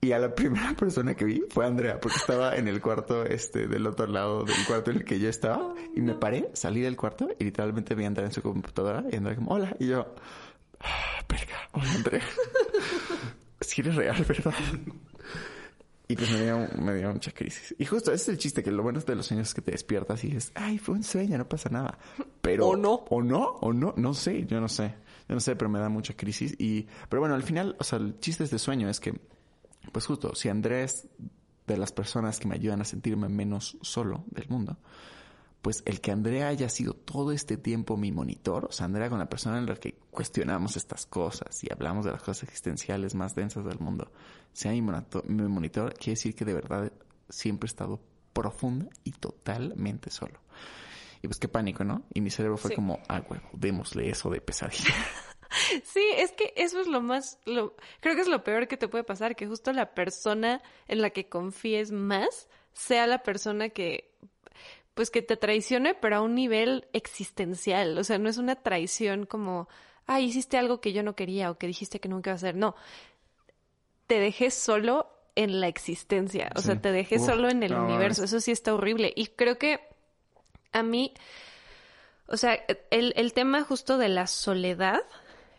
Y 0.02 0.13
a 0.13 0.19
la 0.19 0.34
primera 0.36 0.74
persona 0.74 1.15
que 1.15 1.26
vi 1.26 1.43
fue 1.50 1.65
Andrea, 1.65 2.00
porque 2.00 2.17
estaba 2.17 2.56
en 2.56 2.67
el 2.67 2.82
cuarto, 2.82 3.26
este, 3.26 3.67
del 3.67 3.86
otro 3.88 4.08
lado 4.08 4.43
del 4.43 4.65
cuarto 4.67 4.91
en 4.91 4.97
el 4.97 5.06
que 5.06 5.19
yo 5.19 5.30
estaba. 5.30 5.74
Y 5.95 6.02
me 6.02 6.13
paré, 6.13 6.50
salí 6.54 6.82
del 6.82 6.97
cuarto 6.97 7.30
y 7.39 7.43
literalmente 7.43 7.95
vi 7.95 8.06
a 8.06 8.08
Andrea 8.08 8.28
en 8.28 8.34
su 8.34 8.41
computadora. 8.41 9.04
Y 9.12 9.15
Andrea 9.15 9.36
como, 9.36 9.52
hola. 9.52 9.76
Y 9.80 9.88
yo, 9.88 10.13
ah, 10.80 11.26
hola 11.74 11.91
Andrea. 11.93 12.24
si 13.62 13.82
eres 13.82 13.95
real, 13.95 14.26
¿verdad? 14.28 14.54
Y 16.12 16.15
pues 16.17 16.30
me 16.30 16.43
dio, 16.43 16.67
me 16.78 16.93
dio 16.95 17.13
mucha 17.13 17.32
crisis. 17.32 17.74
Y 17.78 17.86
justo 17.86 18.12
ese 18.12 18.24
es 18.24 18.30
el 18.30 18.38
chiste, 18.38 18.62
que 18.62 18.69
lo 18.69 18.84
bueno 18.84 19.00
de 19.00 19.15
los 19.15 19.26
sueños 19.26 19.47
es 19.47 19.54
que 19.54 19.62
te 19.62 19.71
despiertas 19.71 20.21
y 20.26 20.28
dices, 20.28 20.52
ay, 20.56 20.78
fue 20.78 20.95
un 20.95 21.04
sueño, 21.04 21.38
no 21.38 21.47
pasa 21.47 21.69
nada. 21.69 21.97
Pero... 22.41 22.67
O 22.67 22.76
no. 22.76 23.06
O 23.10 23.21
no, 23.24 23.43
o 23.62 23.71
no, 23.71 23.93
no 23.95 24.13
sé, 24.13 24.45
yo 24.45 24.60
no 24.60 24.67
sé. 24.67 24.93
Yo 25.30 25.36
no 25.36 25.39
sé, 25.39 25.56
pero 25.56 25.69
me 25.69 25.80
da 25.80 25.88
mucha 25.88 26.13
crisis. 26.13 26.54
Y, 26.60 26.86
pero 27.08 27.21
bueno, 27.21 27.36
al 27.36 27.43
final, 27.43 27.78
o 27.80 27.84
sea, 27.86 28.00
el 28.00 28.19
chiste 28.19 28.43
de 28.43 28.45
este 28.45 28.60
sueño 28.60 28.89
es 28.89 29.00
que, 29.00 29.13
pues 29.93 30.06
justo, 30.06 30.36
si 30.36 30.50
Andrés 30.50 31.08
de 31.65 31.78
las 31.78 31.93
personas 31.93 32.39
que 32.39 32.47
me 32.50 32.56
ayudan 32.56 32.82
a 32.82 32.86
sentirme 32.86 33.30
menos 33.30 33.78
solo 33.82 34.26
del 34.32 34.50
mundo, 34.50 34.78
pues 35.62 35.84
el 35.86 36.02
que 36.02 36.12
Andrea 36.12 36.47
haya 36.47 36.69
sido 36.69 36.93
todo 36.93 37.32
este 37.32 37.58
tiempo 37.58 37.97
mi 37.97 38.12
monitor, 38.12 38.65
o 38.65 38.71
sea, 38.71 38.86
Andrea 38.88 39.10
con 39.10 39.19
la 39.19 39.30
persona 39.30 39.60
en 39.60 39.67
la 39.67 39.76
que 39.76 39.93
cuestionamos 40.10 40.76
estas 40.76 41.06
cosas 41.06 41.63
y 41.63 41.71
hablamos 41.71 42.06
de 42.06 42.12
las 42.12 42.21
cosas 42.21 42.43
existenciales 42.43 43.13
más 43.15 43.36
densas 43.36 43.65
del 43.65 43.80
mundo, 43.80 44.12
sea 44.54 44.71
mi 44.71 44.82
monitor, 44.82 45.28
mi 45.30 45.43
monitor 45.47 45.93
quiere 45.93 46.13
decir 46.13 46.36
que 46.36 46.45
de 46.45 46.54
verdad 46.54 46.91
siempre 47.30 47.67
he 47.67 47.69
estado 47.69 48.02
profunda 48.34 48.88
y 49.04 49.12
totalmente 49.12 50.10
solo. 50.10 50.39
Y 51.21 51.28
pues 51.28 51.38
qué 51.38 51.47
pánico, 51.47 51.84
¿no? 51.84 52.04
Y 52.13 52.21
mi 52.21 52.32
cerebro 52.32 52.58
fue 52.58 52.69
Sí. 52.69 52.76
como, 52.76 53.00
ah, 53.08 53.21
huevo, 53.30 53.47
démosle 53.54 54.10
eso 54.10 54.30
de 54.30 54.41
pesadilla. 54.41 54.86
Sí, 55.84 56.04
es 56.15 56.32
que 56.32 56.54
eso 56.56 56.80
es 56.80 56.88
lo 56.88 57.02
más, 57.02 57.38
lo, 57.45 57.76
creo 58.00 58.15
que 58.15 58.21
es 58.21 58.30
lo 58.30 58.41
peor 58.41 58.69
que 58.69 58.78
te 58.78 58.88
puede 58.88 59.04
pasar, 59.04 59.36
que 59.36 59.47
justo 59.47 59.74
la 59.74 59.93
persona 59.93 60.62
en 60.88 61.02
la 61.02 61.10
que 61.10 61.28
confíes 61.28 61.91
más 61.91 62.47
sea 62.71 63.06
la 63.06 63.21
persona 63.21 63.67
que, 63.67 64.15
pues 64.93 65.10
que 65.12 65.21
te 65.21 65.38
traicione, 65.38 65.93
pero 65.95 66.17
a 66.17 66.21
un 66.21 66.36
nivel 66.36 66.88
existencial. 66.93 67.97
O 67.97 68.04
sea, 68.04 68.17
no 68.19 68.30
es 68.30 68.38
una 68.38 68.56
traición 68.56 69.25
como, 69.25 69.67
ah, 70.08 70.19
hiciste 70.21 70.58
algo 70.58 70.82
que 70.82 70.93
yo 70.93 71.04
no 71.04 71.15
quería 71.15 71.51
o 71.51 71.58
que 71.58 71.67
dijiste 71.67 71.99
que 71.99 72.10
nunca 72.10 72.32
iba 72.32 72.34
a 72.34 72.38
hacer. 72.38 72.56
No, 72.56 72.75
te 74.08 74.19
dejé 74.19 74.51
solo 74.51 75.08
en 75.36 75.62
la 75.62 75.67
existencia. 75.67 76.51
O 76.56 76.62
sea, 76.62 76.75
te 76.75 76.91
dejé 76.91 77.19
Uf, 77.19 77.19
solo 77.19 77.49
en 77.49 77.63
el 77.63 77.71
no, 77.71 77.77
universo. 77.77 78.23
es- 78.23 78.23
Eso 78.23 78.39
sí 78.39 78.51
está 78.51 78.73
horrible. 78.73 79.13
Y 79.15 79.27
creo 79.27 79.58
que 79.58 79.80
a 80.73 80.84
mí, 80.84 81.13
o 82.27 82.38
sea, 82.38 82.54
el, 82.91 83.13
el 83.15 83.34
tema 83.34 83.63
justo 83.63 83.97
de 83.97 84.10
la 84.10 84.27
soledad, 84.27 85.01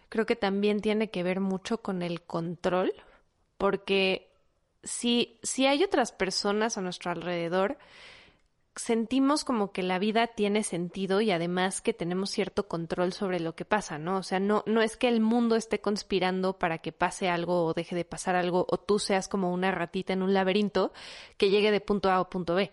creo 0.08 0.26
que 0.26 0.36
también 0.36 0.80
tiene 0.80 1.10
que 1.10 1.22
ver 1.22 1.40
mucho 1.40 1.82
con 1.82 2.02
el 2.02 2.22
control, 2.22 2.92
porque 3.58 4.30
si, 4.82 5.38
si 5.42 5.66
hay 5.66 5.84
otras 5.84 6.12
personas 6.12 6.78
a 6.78 6.82
nuestro 6.82 7.10
alrededor, 7.10 7.78
sentimos 8.74 9.44
como 9.44 9.72
que 9.72 9.82
la 9.82 9.98
vida 9.98 10.28
tiene 10.28 10.62
sentido 10.62 11.20
y 11.20 11.30
además 11.30 11.80
que 11.80 11.92
tenemos 11.92 12.30
cierto 12.30 12.68
control 12.68 13.12
sobre 13.12 13.40
lo 13.40 13.54
que 13.54 13.64
pasa, 13.64 13.98
¿no? 13.98 14.16
O 14.16 14.22
sea, 14.22 14.40
no, 14.40 14.62
no 14.66 14.80
es 14.82 14.96
que 14.96 15.08
el 15.08 15.20
mundo 15.20 15.56
esté 15.56 15.80
conspirando 15.80 16.58
para 16.58 16.78
que 16.78 16.92
pase 16.92 17.28
algo 17.28 17.64
o 17.64 17.74
deje 17.74 17.94
de 17.94 18.04
pasar 18.04 18.34
algo 18.34 18.66
o 18.68 18.78
tú 18.78 18.98
seas 18.98 19.28
como 19.28 19.52
una 19.52 19.70
ratita 19.70 20.12
en 20.12 20.22
un 20.22 20.32
laberinto 20.32 20.92
que 21.36 21.50
llegue 21.50 21.70
de 21.70 21.80
punto 21.80 22.10
A 22.10 22.16
a 22.16 22.30
punto 22.30 22.54
B. 22.54 22.72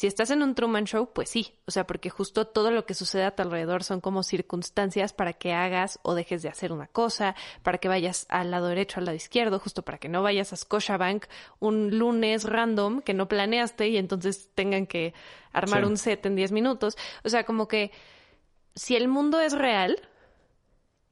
Si 0.00 0.06
estás 0.06 0.30
en 0.30 0.42
un 0.42 0.54
Truman 0.54 0.86
Show, 0.86 1.10
pues 1.12 1.28
sí, 1.28 1.52
o 1.66 1.70
sea, 1.70 1.86
porque 1.86 2.08
justo 2.08 2.46
todo 2.46 2.70
lo 2.70 2.86
que 2.86 2.94
sucede 2.94 3.24
a 3.24 3.36
tu 3.36 3.42
alrededor 3.42 3.84
son 3.84 4.00
como 4.00 4.22
circunstancias 4.22 5.12
para 5.12 5.34
que 5.34 5.52
hagas 5.52 5.98
o 6.00 6.14
dejes 6.14 6.40
de 6.40 6.48
hacer 6.48 6.72
una 6.72 6.86
cosa, 6.86 7.36
para 7.62 7.76
que 7.76 7.88
vayas 7.88 8.24
al 8.30 8.50
lado 8.50 8.68
derecho, 8.68 8.98
al 8.98 9.04
lado 9.04 9.16
izquierdo, 9.16 9.58
justo 9.58 9.82
para 9.82 9.98
que 9.98 10.08
no 10.08 10.22
vayas 10.22 10.54
a 10.54 10.56
Scotiabank 10.56 11.26
un 11.58 11.98
lunes 11.98 12.44
random 12.44 13.02
que 13.02 13.12
no 13.12 13.28
planeaste 13.28 13.88
y 13.90 13.98
entonces 13.98 14.48
tengan 14.54 14.86
que 14.86 15.12
armar 15.52 15.82
Sí. 15.82 15.90
un 15.90 15.98
set 15.98 16.24
en 16.24 16.34
10 16.34 16.50
minutos. 16.52 16.96
O 17.22 17.28
sea, 17.28 17.44
como 17.44 17.68
que 17.68 17.90
si 18.74 18.96
el 18.96 19.06
mundo 19.06 19.38
es 19.38 19.52
real 19.52 20.00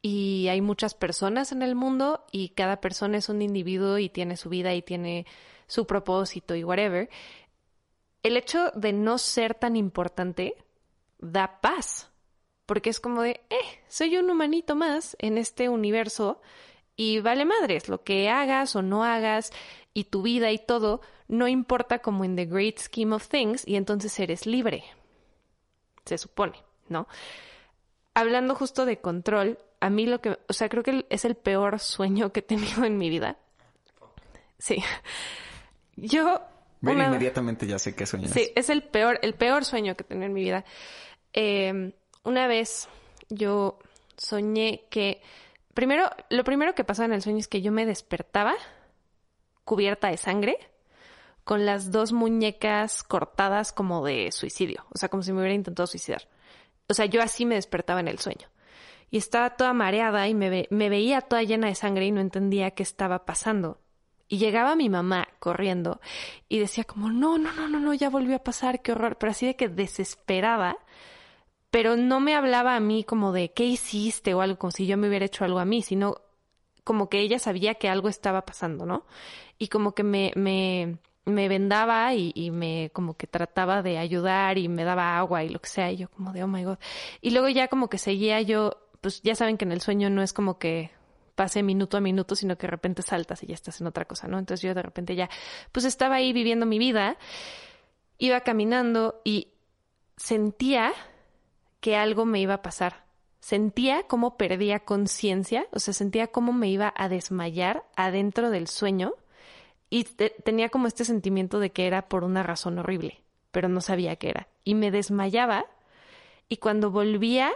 y 0.01 0.48
hay 0.48 0.62
muchas 0.62 0.94
personas 0.94 1.53
en 1.53 1.61
el 1.61 1.74
mundo 1.74 2.24
y 2.33 2.48
cada 2.55 2.81
persona 2.81 3.18
es 3.18 3.29
un 3.29 3.42
individuo 3.42 3.98
y 3.98 4.09
tiene 4.09 4.38
su 4.38 4.48
vida 4.48 4.72
y 4.72 4.81
tiene 4.81 5.27
su 5.66 5.87
propósito 5.87 6.55
y 6.55 6.64
whatever, 6.64 7.11
el 8.22 8.37
hecho 8.37 8.70
de 8.74 8.92
no 8.92 9.18
ser 9.18 9.54
tan 9.54 9.76
importante 9.76 10.54
da 11.18 11.61
paz. 11.61 12.11
Porque 12.66 12.90
es 12.90 13.00
como 13.00 13.22
de, 13.22 13.40
eh, 13.50 13.83
soy 13.88 14.16
un 14.16 14.31
humanito 14.31 14.76
más 14.76 15.16
en 15.20 15.38
este 15.38 15.68
universo 15.68 16.40
y 16.96 17.20
vale 17.20 17.44
madres, 17.44 17.88
lo 17.88 18.02
que 18.02 18.28
hagas 18.28 18.76
o 18.76 18.83
no 18.83 19.04
hagas 19.04 19.52
y 19.94 20.04
tu 20.04 20.22
vida 20.22 20.50
y 20.50 20.59
todo 20.59 21.00
no 21.28 21.46
importa 21.46 22.00
como 22.00 22.24
en 22.24 22.37
the 22.37 22.46
great 22.46 22.78
scheme 22.78 23.14
of 23.14 23.28
things 23.28 23.66
y 23.66 23.76
entonces 23.76 24.18
eres 24.18 24.46
libre. 24.46 24.85
Se 26.04 26.18
supone, 26.18 26.62
¿no? 26.88 27.07
Hablando 28.14 28.54
justo 28.54 28.87
de 28.87 29.00
control, 29.00 29.59
a 29.81 29.90
mí 29.90 30.07
lo 30.07 30.20
que, 30.20 30.38
o 30.48 30.52
sea, 30.52 30.68
creo 30.68 30.83
que 30.83 31.07
es 31.11 31.24
el 31.24 31.37
peor 31.37 31.78
sueño 31.78 32.33
que 32.33 32.40
he 32.40 32.42
tenido 32.42 32.85
en 32.85 32.98
mi 32.98 33.11
vida. 33.11 33.38
Sí. 34.59 34.83
Yo 35.96 36.40
Una- 36.82 37.06
inmediatamente 37.06 37.66
ya 37.66 37.78
sé 37.78 37.94
qué 37.94 38.06
sueñas. 38.06 38.30
Sí, 38.32 38.50
es 38.54 38.70
el 38.70 38.82
peor, 38.82 39.18
el 39.22 39.34
peor 39.34 39.64
sueño 39.64 39.96
que 39.96 40.02
he 40.04 40.06
tenido 40.06 40.26
en 40.26 40.32
mi 40.32 40.42
vida. 40.42 40.64
Eh, 41.32 41.92
una 42.24 42.46
vez 42.46 42.88
yo 43.28 43.78
soñé 44.16 44.86
que, 44.90 45.20
primero, 45.74 46.08
lo 46.30 46.44
primero 46.44 46.74
que 46.74 46.84
pasaba 46.84 47.06
en 47.06 47.12
el 47.12 47.22
sueño 47.22 47.38
es 47.38 47.48
que 47.48 47.62
yo 47.62 47.72
me 47.72 47.86
despertaba 47.86 48.54
cubierta 49.64 50.08
de 50.08 50.16
sangre, 50.16 50.58
con 51.44 51.64
las 51.66 51.90
dos 51.90 52.12
muñecas 52.12 53.02
cortadas 53.02 53.72
como 53.72 54.04
de 54.04 54.32
suicidio, 54.32 54.84
o 54.94 54.98
sea, 54.98 55.08
como 55.08 55.22
si 55.22 55.32
me 55.32 55.38
hubiera 55.40 55.54
intentado 55.54 55.86
suicidar. 55.86 56.28
O 56.88 56.94
sea, 56.94 57.06
yo 57.06 57.22
así 57.22 57.44
me 57.46 57.54
despertaba 57.54 58.00
en 58.00 58.08
el 58.08 58.18
sueño. 58.18 58.48
Y 59.10 59.16
estaba 59.16 59.56
toda 59.56 59.72
mareada 59.72 60.29
y 60.29 60.35
me, 60.35 60.50
ve- 60.50 60.68
me 60.70 60.90
veía 60.90 61.22
toda 61.22 61.42
llena 61.42 61.68
de 61.68 61.74
sangre 61.74 62.04
y 62.06 62.10
no 62.10 62.20
entendía 62.20 62.72
qué 62.72 62.83
estaba 62.83 63.24
pasando. 63.24 63.81
Y 64.29 64.38
llegaba 64.38 64.76
mi 64.76 64.90
mamá 64.90 65.29
corriendo 65.38 66.00
y 66.48 66.58
decía 66.58 66.85
como, 66.85 67.10
no, 67.10 67.38
no, 67.38 67.52
no, 67.52 67.68
no, 67.68 67.81
no, 67.81 67.94
ya 67.94 68.10
volvió 68.10 68.37
a 68.37 68.44
pasar, 68.44 68.83
qué 68.83 68.92
horror. 68.92 69.16
Pero 69.16 69.31
así 69.31 69.46
de 69.46 69.56
que 69.56 69.68
desesperada, 69.68 70.76
pero 71.70 71.96
no 71.96 72.20
me 72.20 72.35
hablaba 72.35 72.76
a 72.76 72.81
mí 72.81 73.04
como 73.04 73.33
de 73.33 73.52
qué 73.52 73.64
hiciste 73.64 74.35
o 74.35 74.42
algo, 74.42 74.58
como 74.58 74.70
si 74.70 74.87
yo 74.87 74.98
me 74.98 75.08
hubiera 75.08 75.24
hecho 75.24 75.44
algo 75.44 75.58
a 75.58 75.64
mí, 75.64 75.83
sino 75.83 76.16
como 76.85 77.08
que 77.08 77.20
ella 77.20 77.38
sabía 77.38 77.74
que 77.74 77.88
algo 77.88 78.08
estaba 78.08 78.46
pasando, 78.46 78.87
¿no? 78.87 79.04
Y 79.58 79.68
como 79.68 79.94
que 79.94 80.02
me, 80.02 80.33
me, 80.37 80.98
me 81.24 81.48
vendaba 81.48 82.14
y, 82.14 82.33
y 82.35 82.50
me 82.50 82.90
como 82.92 83.14
que 83.16 83.26
trataba 83.26 83.83
de 83.83 83.98
ayudar 83.98 84.58
y 84.58 84.68
me 84.68 84.85
daba 84.85 85.18
agua 85.18 85.44
y 85.44 85.48
lo 85.50 85.60
que 85.60 85.68
sea, 85.68 85.90
y 85.92 85.96
yo 85.98 86.10
como 86.10 86.33
de, 86.33 86.42
oh 86.44 86.48
my 86.48 86.64
god. 86.64 86.79
Y 87.20 87.31
luego 87.31 87.48
ya 87.48 87.68
como 87.68 87.88
que 87.88 87.98
seguía 87.98 88.40
yo, 88.42 88.79
pues 89.00 89.22
ya 89.22 89.35
saben 89.35 89.56
que 89.58 89.64
en 89.64 89.72
el 89.72 89.81
sueño 89.81 90.10
no 90.10 90.22
es 90.22 90.33
como 90.33 90.58
que 90.58 90.90
pase 91.38 91.62
minuto 91.62 91.96
a 91.96 92.00
minuto, 92.00 92.34
sino 92.34 92.58
que 92.58 92.66
de 92.66 92.72
repente 92.72 93.02
saltas 93.02 93.44
y 93.44 93.46
ya 93.46 93.54
estás 93.54 93.80
en 93.80 93.86
otra 93.86 94.06
cosa, 94.06 94.26
¿no? 94.26 94.40
Entonces 94.40 94.66
yo 94.66 94.74
de 94.74 94.82
repente 94.82 95.14
ya, 95.14 95.30
pues 95.70 95.84
estaba 95.86 96.16
ahí 96.16 96.32
viviendo 96.32 96.66
mi 96.66 96.80
vida, 96.80 97.16
iba 98.18 98.40
caminando 98.40 99.20
y 99.24 99.52
sentía 100.16 100.92
que 101.80 101.94
algo 101.96 102.24
me 102.24 102.40
iba 102.40 102.54
a 102.54 102.62
pasar. 102.62 103.04
Sentía 103.38 104.02
cómo 104.08 104.36
perdía 104.36 104.80
conciencia, 104.80 105.68
o 105.70 105.78
sea, 105.78 105.94
sentía 105.94 106.26
cómo 106.26 106.52
me 106.52 106.68
iba 106.70 106.92
a 106.96 107.08
desmayar 107.08 107.84
adentro 107.94 108.50
del 108.50 108.66
sueño 108.66 109.14
y 109.90 110.02
te- 110.02 110.34
tenía 110.44 110.70
como 110.70 110.88
este 110.88 111.04
sentimiento 111.04 111.60
de 111.60 111.70
que 111.70 111.86
era 111.86 112.08
por 112.08 112.24
una 112.24 112.42
razón 112.42 112.80
horrible, 112.80 113.22
pero 113.52 113.68
no 113.68 113.80
sabía 113.80 114.16
qué 114.16 114.30
era. 114.30 114.48
Y 114.64 114.74
me 114.74 114.90
desmayaba 114.90 115.66
y 116.48 116.56
cuando 116.56 116.90
volvía 116.90 117.52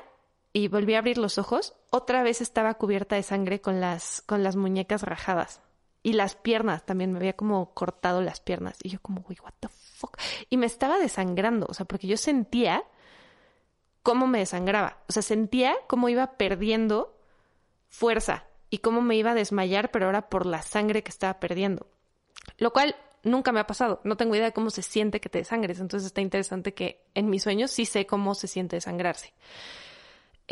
y 0.53 0.69
volví 0.69 0.95
a 0.95 0.99
abrir 0.99 1.19
los 1.19 1.39
ojos, 1.39 1.75
otra 1.91 2.23
vez 2.23 2.41
estaba 2.41 2.75
cubierta 2.75 3.17
de 3.17 3.23
sangre 3.23 3.61
con 3.61 3.81
las, 3.81 4.23
con 4.23 4.43
las 4.43 4.57
muñecas 4.57 5.03
rajadas. 5.03 5.63
Y 6.03 6.15
las 6.15 6.35
piernas 6.35 6.85
también, 6.85 7.13
me 7.13 7.19
había 7.19 7.37
como 7.37 7.73
cortado 7.75 8.23
las 8.23 8.41
piernas. 8.41 8.77
Y 8.83 8.91
yo 8.91 9.01
como, 9.01 9.23
güey, 9.23 9.39
what 9.43 9.55
the 9.61 9.69
fuck. 9.69 10.19
Y 10.51 10.57
me 10.57 10.67
estaba 10.67 10.99
desangrando, 10.99 11.67
o 11.69 11.75
sea, 11.75 11.87
porque 11.87 12.09
yo 12.09 12.17
sentía 12.17 12.85
cómo 14.03 14.27
me 14.27 14.41
desangraba. 14.41 14.99
O 15.09 15.13
sea, 15.13 15.23
sentía 15.23 15.75
cómo 15.87 16.09
iba 16.09 16.37
perdiendo 16.37 17.17
fuerza 17.89 18.47
y 18.69 18.79
cómo 18.79 19.01
me 19.01 19.17
iba 19.17 19.31
a 19.31 19.35
desmayar, 19.35 19.91
pero 19.91 20.07
ahora 20.07 20.29
por 20.29 20.45
la 20.45 20.63
sangre 20.63 21.03
que 21.03 21.11
estaba 21.11 21.39
perdiendo. 21.39 21.87
Lo 22.59 22.73
cual 22.73 22.97
nunca 23.23 23.53
me 23.53 23.61
ha 23.61 23.67
pasado. 23.67 24.01
No 24.03 24.17
tengo 24.17 24.35
idea 24.35 24.47
de 24.47 24.53
cómo 24.53 24.71
se 24.71 24.83
siente 24.83 25.21
que 25.21 25.29
te 25.29 25.39
desangres. 25.39 25.79
Entonces 25.79 26.07
está 26.07 26.21
interesante 26.21 26.75
que 26.75 27.05
en 27.15 27.31
mis 27.31 27.45
sueños 27.45 27.71
sí 27.71 27.87
sé 27.87 28.07
cómo 28.07 28.35
se 28.35 28.49
siente 28.49 28.77
desangrarse. 28.77 29.33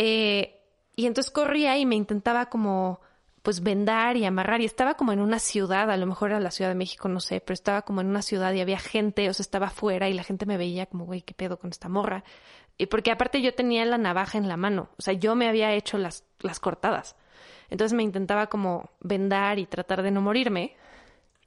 Eh, 0.03 0.59
y 0.97 1.05
entonces 1.05 1.31
corría 1.31 1.77
y 1.77 1.85
me 1.85 1.95
intentaba 1.95 2.47
como 2.47 3.01
pues 3.43 3.63
vendar 3.63 4.17
y 4.17 4.25
amarrar 4.25 4.63
y 4.63 4.65
estaba 4.65 4.95
como 4.95 5.13
en 5.13 5.21
una 5.21 5.39
ciudad, 5.39 5.91
a 5.91 5.97
lo 5.99 6.07
mejor 6.07 6.31
era 6.31 6.41
la 6.41 6.51
Ciudad 6.51 6.71
de 6.71 6.75
México, 6.75 7.07
no 7.09 7.21
sé, 7.21 7.43
pero 7.43 7.53
estaba 7.53 7.83
como 7.83 8.01
en 8.01 8.07
una 8.07 8.23
ciudad 8.23 8.51
y 8.55 8.63
había 8.63 8.79
gente, 8.79 9.29
o 9.29 9.35
sea, 9.35 9.43
estaba 9.43 9.67
afuera 9.67 10.09
y 10.09 10.15
la 10.15 10.25
gente 10.25 10.47
me 10.47 10.57
veía 10.57 10.87
como, 10.87 11.05
güey, 11.05 11.21
¿qué 11.21 11.35
pedo 11.35 11.59
con 11.59 11.69
esta 11.69 11.91
morra? 11.91 12.25
Y 12.79 12.87
porque 12.87 13.11
aparte 13.11 13.43
yo 13.43 13.55
tenía 13.55 13.85
la 13.85 13.99
navaja 13.99 14.39
en 14.39 14.49
la 14.49 14.57
mano, 14.57 14.89
o 14.97 15.03
sea, 15.03 15.13
yo 15.13 15.35
me 15.35 15.49
había 15.49 15.75
hecho 15.75 15.99
las, 15.99 16.25
las 16.41 16.61
cortadas. 16.61 17.15
Entonces 17.69 17.95
me 17.95 18.03
intentaba 18.03 18.47
como 18.47 18.89
vendar 19.01 19.59
y 19.59 19.67
tratar 19.67 20.03
de 20.03 20.11
no 20.11 20.23
morirme. 20.23 20.77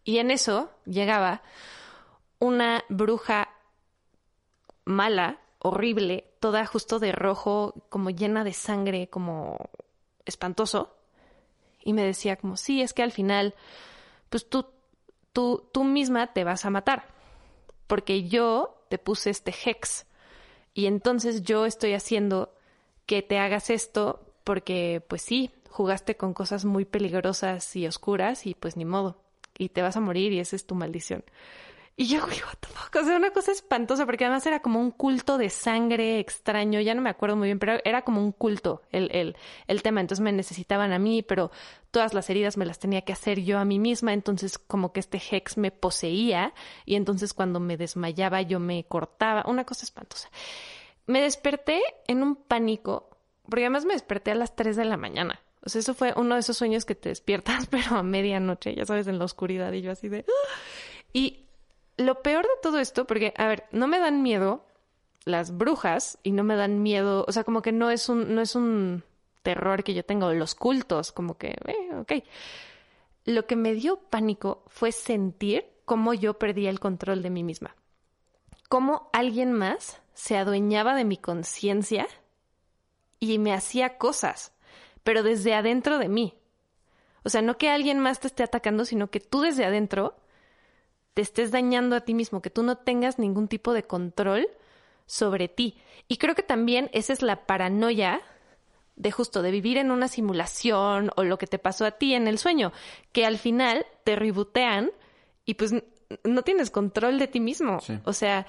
Y 0.03 0.19
en 0.19 0.29
eso 0.29 0.69
llegaba 0.85 1.41
una 2.37 2.83
bruja 2.87 3.49
mala, 4.85 5.39
horrible, 5.63 6.25
toda 6.39 6.65
justo 6.65 6.99
de 6.99 7.11
rojo, 7.11 7.73
como 7.89 8.11
llena 8.11 8.43
de 8.43 8.53
sangre, 8.53 9.07
como 9.07 9.57
espantoso. 10.25 10.95
Y 11.83 11.93
me 11.93 12.03
decía 12.03 12.35
como, 12.35 12.57
sí, 12.57 12.81
es 12.81 12.93
que 12.93 13.01
al 13.01 13.11
final, 13.11 13.55
pues 14.29 14.47
tú, 14.47 14.67
tú, 15.31 15.67
tú 15.71 15.83
misma 15.83 16.27
te 16.33 16.43
vas 16.43 16.65
a 16.65 16.69
matar. 16.69 17.07
Porque 17.87 18.27
yo 18.27 18.85
te 18.89 18.97
puse 18.97 19.29
este 19.29 19.55
hex. 19.65 20.05
Y 20.73 20.85
entonces 20.85 21.43
yo 21.43 21.65
estoy 21.65 21.93
haciendo 21.93 22.53
que 23.05 23.21
te 23.21 23.39
hagas 23.39 23.69
esto 23.69 24.21
porque, 24.43 25.03
pues 25.07 25.21
sí, 25.21 25.51
jugaste 25.69 26.17
con 26.17 26.33
cosas 26.33 26.65
muy 26.65 26.85
peligrosas 26.85 27.75
y 27.75 27.87
oscuras 27.87 28.45
y 28.45 28.53
pues 28.53 28.75
ni 28.75 28.85
modo. 28.85 29.17
Y 29.57 29.69
te 29.69 29.81
vas 29.81 29.95
a 29.95 30.01
morir 30.01 30.33
y 30.33 30.39
esa 30.39 30.55
es 30.55 30.65
tu 30.65 30.75
maldición. 30.75 31.23
Y 31.95 32.07
yo, 32.07 32.25
güey, 32.25 32.39
what 32.41 32.57
the 32.59 32.67
fuck? 32.69 32.95
O 32.95 33.05
sea, 33.05 33.15
una 33.15 33.29
cosa 33.29 33.51
espantosa, 33.51 34.07
porque 34.07 34.25
además 34.25 34.45
era 34.47 34.61
como 34.61 34.79
un 34.79 34.89
culto 34.89 35.37
de 35.37 35.51
sangre 35.51 36.19
extraño, 36.19 36.81
ya 36.81 36.95
no 36.95 37.03
me 37.03 37.11
acuerdo 37.11 37.35
muy 37.35 37.47
bien, 37.47 37.59
pero 37.59 37.77
era 37.85 38.01
como 38.01 38.19
un 38.19 38.31
culto 38.31 38.81
el, 38.89 39.11
el, 39.11 39.35
el 39.67 39.83
tema. 39.83 40.01
Entonces 40.01 40.23
me 40.23 40.31
necesitaban 40.31 40.91
a 40.91 40.97
mí, 40.97 41.21
pero 41.21 41.51
todas 41.91 42.15
las 42.15 42.27
heridas 42.31 42.57
me 42.57 42.65
las 42.65 42.79
tenía 42.79 43.03
que 43.03 43.13
hacer 43.13 43.41
yo 43.41 43.59
a 43.59 43.65
mí 43.65 43.77
misma. 43.77 44.11
Entonces, 44.13 44.57
como 44.57 44.91
que 44.91 45.01
este 45.01 45.21
hex 45.31 45.57
me 45.57 45.69
poseía, 45.69 46.55
y 46.85 46.95
entonces 46.95 47.33
cuando 47.35 47.59
me 47.59 47.77
desmayaba, 47.77 48.41
yo 48.41 48.59
me 48.59 48.85
cortaba. 48.85 49.43
Una 49.45 49.63
cosa 49.63 49.85
espantosa. 49.85 50.31
Me 51.05 51.21
desperté 51.21 51.79
en 52.07 52.23
un 52.23 52.35
pánico, 52.35 53.19
porque 53.43 53.65
además 53.65 53.85
me 53.85 53.93
desperté 53.93 54.31
a 54.31 54.35
las 54.35 54.55
3 54.55 54.75
de 54.77 54.85
la 54.85 54.97
mañana. 54.97 55.41
O 55.61 55.69
sea, 55.69 55.79
eso 55.79 55.93
fue 55.93 56.13
uno 56.15 56.33
de 56.33 56.41
esos 56.41 56.57
sueños 56.57 56.85
que 56.85 56.95
te 56.95 57.09
despiertas, 57.09 57.67
pero 57.69 57.97
a 57.97 58.03
medianoche, 58.03 58.73
ya 58.73 58.85
sabes, 58.87 59.05
en 59.05 59.19
la 59.19 59.25
oscuridad, 59.25 59.71
y 59.73 59.81
yo 59.81 59.91
así 59.91 60.09
de. 60.09 60.25
¡ah! 60.27 60.49
Y 61.13 61.42
lo 61.97 62.21
peor 62.21 62.43
de 62.43 62.61
todo 62.61 62.79
esto, 62.79 63.05
porque, 63.05 63.33
a 63.37 63.47
ver, 63.47 63.65
no 63.71 63.87
me 63.87 63.99
dan 63.99 64.21
miedo 64.21 64.65
las 65.25 65.55
brujas 65.55 66.17
y 66.23 66.31
no 66.31 66.43
me 66.43 66.55
dan 66.55 66.81
miedo, 66.81 67.25
o 67.27 67.31
sea, 67.31 67.43
como 67.43 67.61
que 67.61 67.71
no 67.71 67.89
es 67.89 68.09
un, 68.09 68.35
no 68.35 68.41
es 68.41 68.55
un 68.55 69.03
terror 69.41 69.83
que 69.83 69.93
yo 69.93 70.03
tengo, 70.03 70.33
los 70.33 70.55
cultos, 70.55 71.11
como 71.11 71.37
que, 71.37 71.55
eh, 71.67 71.95
ok. 71.95 72.11
Lo 73.25 73.45
que 73.45 73.55
me 73.55 73.73
dio 73.73 73.97
pánico 73.97 74.63
fue 74.67 74.91
sentir 74.91 75.65
cómo 75.85 76.13
yo 76.13 76.37
perdía 76.39 76.69
el 76.69 76.79
control 76.79 77.21
de 77.21 77.29
mí 77.29 77.43
misma. 77.43 77.75
Cómo 78.69 79.09
alguien 79.13 79.53
más 79.53 80.01
se 80.13 80.37
adueñaba 80.37 80.95
de 80.95 81.05
mi 81.05 81.17
conciencia 81.17 82.07
y 83.19 83.39
me 83.39 83.53
hacía 83.53 83.97
cosas, 83.97 84.51
pero 85.03 85.23
desde 85.23 85.53
adentro 85.53 85.99
de 85.99 86.09
mí. 86.09 86.37
O 87.23 87.29
sea, 87.29 87.41
no 87.41 87.57
que 87.57 87.69
alguien 87.69 87.99
más 87.99 88.19
te 88.19 88.27
esté 88.27 88.43
atacando, 88.43 88.83
sino 88.83 89.09
que 89.09 89.21
tú 89.21 89.41
desde 89.41 89.63
adentro 89.63 90.15
te 91.13 91.21
estés 91.21 91.51
dañando 91.51 91.95
a 91.95 92.01
ti 92.01 92.13
mismo, 92.13 92.41
que 92.41 92.49
tú 92.49 92.63
no 92.63 92.77
tengas 92.77 93.19
ningún 93.19 93.47
tipo 93.47 93.73
de 93.73 93.83
control 93.83 94.47
sobre 95.05 95.47
ti. 95.47 95.77
Y 96.07 96.17
creo 96.17 96.35
que 96.35 96.43
también 96.43 96.89
esa 96.93 97.13
es 97.13 97.21
la 97.21 97.45
paranoia 97.45 98.21
de 98.95 99.11
justo 99.11 99.41
de 99.41 99.51
vivir 99.51 99.77
en 99.77 99.91
una 99.91 100.07
simulación 100.07 101.11
o 101.15 101.23
lo 101.23 101.37
que 101.37 101.47
te 101.47 101.59
pasó 101.59 101.85
a 101.85 101.91
ti 101.91 102.13
en 102.13 102.27
el 102.27 102.37
sueño, 102.37 102.71
que 103.11 103.25
al 103.25 103.37
final 103.37 103.85
te 104.03 104.15
rebotean 104.15 104.91
y 105.45 105.55
pues 105.55 105.73
no 106.23 106.41
tienes 106.43 106.69
control 106.69 107.17
de 107.19 107.27
ti 107.27 107.39
mismo. 107.39 107.79
Sí. 107.81 107.99
O 108.05 108.13
sea, 108.13 108.45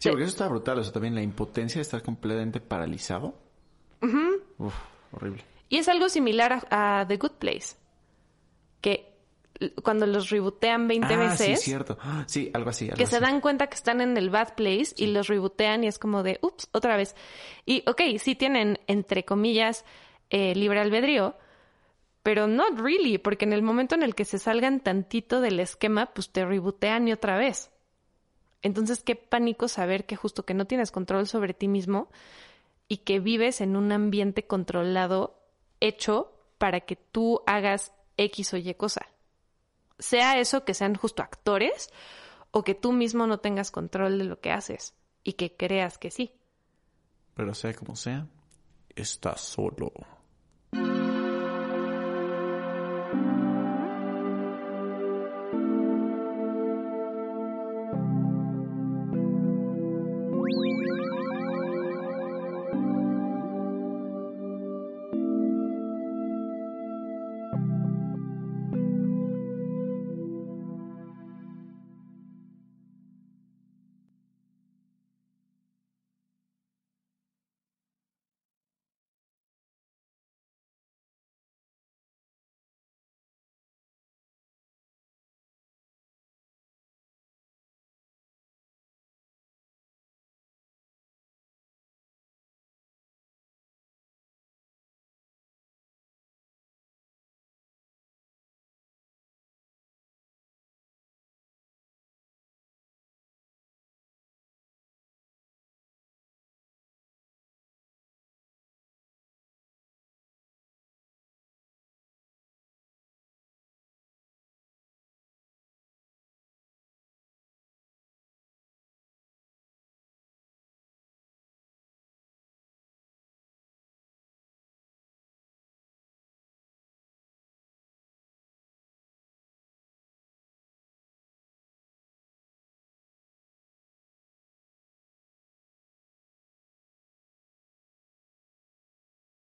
Sí, 0.00 0.08
porque 0.08 0.24
eso 0.24 0.30
está 0.32 0.48
brutal. 0.48 0.78
O 0.78 0.82
sea, 0.82 0.92
también 0.92 1.14
la 1.14 1.22
impotencia 1.22 1.78
de 1.78 1.82
estar 1.82 2.02
completamente 2.02 2.60
paralizado. 2.60 3.34
Uf, 4.58 4.74
horrible. 5.12 5.44
y 5.68 5.78
es 5.78 5.88
algo 5.88 6.08
similar 6.08 6.64
a, 6.70 7.00
a 7.00 7.06
The 7.06 7.16
Good 7.16 7.32
Place, 7.38 7.76
que 8.80 9.13
cuando 9.82 10.06
los 10.06 10.30
rebotean 10.30 10.88
20 10.88 11.14
ah, 11.14 11.16
veces, 11.16 11.60
sí, 11.60 11.70
cierto. 11.70 11.98
Sí, 12.26 12.50
algo 12.52 12.70
así. 12.70 12.86
algo 12.86 12.96
que 12.96 13.06
se 13.06 13.20
dan 13.20 13.40
cuenta 13.40 13.68
que 13.68 13.76
están 13.76 14.00
en 14.00 14.16
el 14.16 14.30
bad 14.30 14.54
place 14.54 14.94
y 14.96 15.06
los 15.06 15.28
rebotean 15.28 15.84
y 15.84 15.86
es 15.86 15.98
como 15.98 16.22
de, 16.22 16.38
ups, 16.42 16.68
otra 16.72 16.96
vez. 16.96 17.14
Y 17.64 17.82
ok, 17.88 18.00
sí 18.18 18.34
tienen, 18.34 18.80
entre 18.86 19.24
comillas, 19.24 19.84
eh, 20.30 20.54
libre 20.54 20.80
albedrío, 20.80 21.36
pero 22.22 22.46
not 22.46 22.78
really, 22.78 23.18
porque 23.18 23.44
en 23.44 23.52
el 23.52 23.62
momento 23.62 23.94
en 23.94 24.02
el 24.02 24.14
que 24.14 24.24
se 24.24 24.38
salgan 24.38 24.80
tantito 24.80 25.40
del 25.40 25.60
esquema, 25.60 26.06
pues 26.06 26.30
te 26.30 26.44
rebotean 26.44 27.06
y 27.08 27.12
otra 27.12 27.36
vez. 27.36 27.70
Entonces, 28.62 29.02
qué 29.02 29.14
pánico 29.14 29.68
saber 29.68 30.06
que 30.06 30.16
justo 30.16 30.44
que 30.46 30.54
no 30.54 30.64
tienes 30.64 30.90
control 30.90 31.26
sobre 31.26 31.52
ti 31.52 31.68
mismo 31.68 32.08
y 32.88 32.98
que 32.98 33.20
vives 33.20 33.60
en 33.60 33.76
un 33.76 33.92
ambiente 33.92 34.46
controlado 34.46 35.38
hecho 35.80 36.32
para 36.56 36.80
que 36.80 36.96
tú 36.96 37.42
hagas 37.46 37.92
X 38.16 38.54
o 38.54 38.56
Y 38.56 38.72
cosa. 38.74 39.06
Sea 39.98 40.38
eso 40.38 40.64
que 40.64 40.74
sean 40.74 40.94
justo 40.94 41.22
actores 41.22 41.90
o 42.50 42.64
que 42.64 42.74
tú 42.74 42.92
mismo 42.92 43.26
no 43.26 43.38
tengas 43.40 43.70
control 43.70 44.18
de 44.18 44.24
lo 44.24 44.40
que 44.40 44.50
haces 44.50 44.94
y 45.22 45.34
que 45.34 45.56
creas 45.56 45.98
que 45.98 46.10
sí. 46.10 46.34
Pero 47.34 47.54
sea 47.54 47.74
como 47.74 47.96
sea, 47.96 48.26
estás 48.94 49.40
solo. 49.40 49.92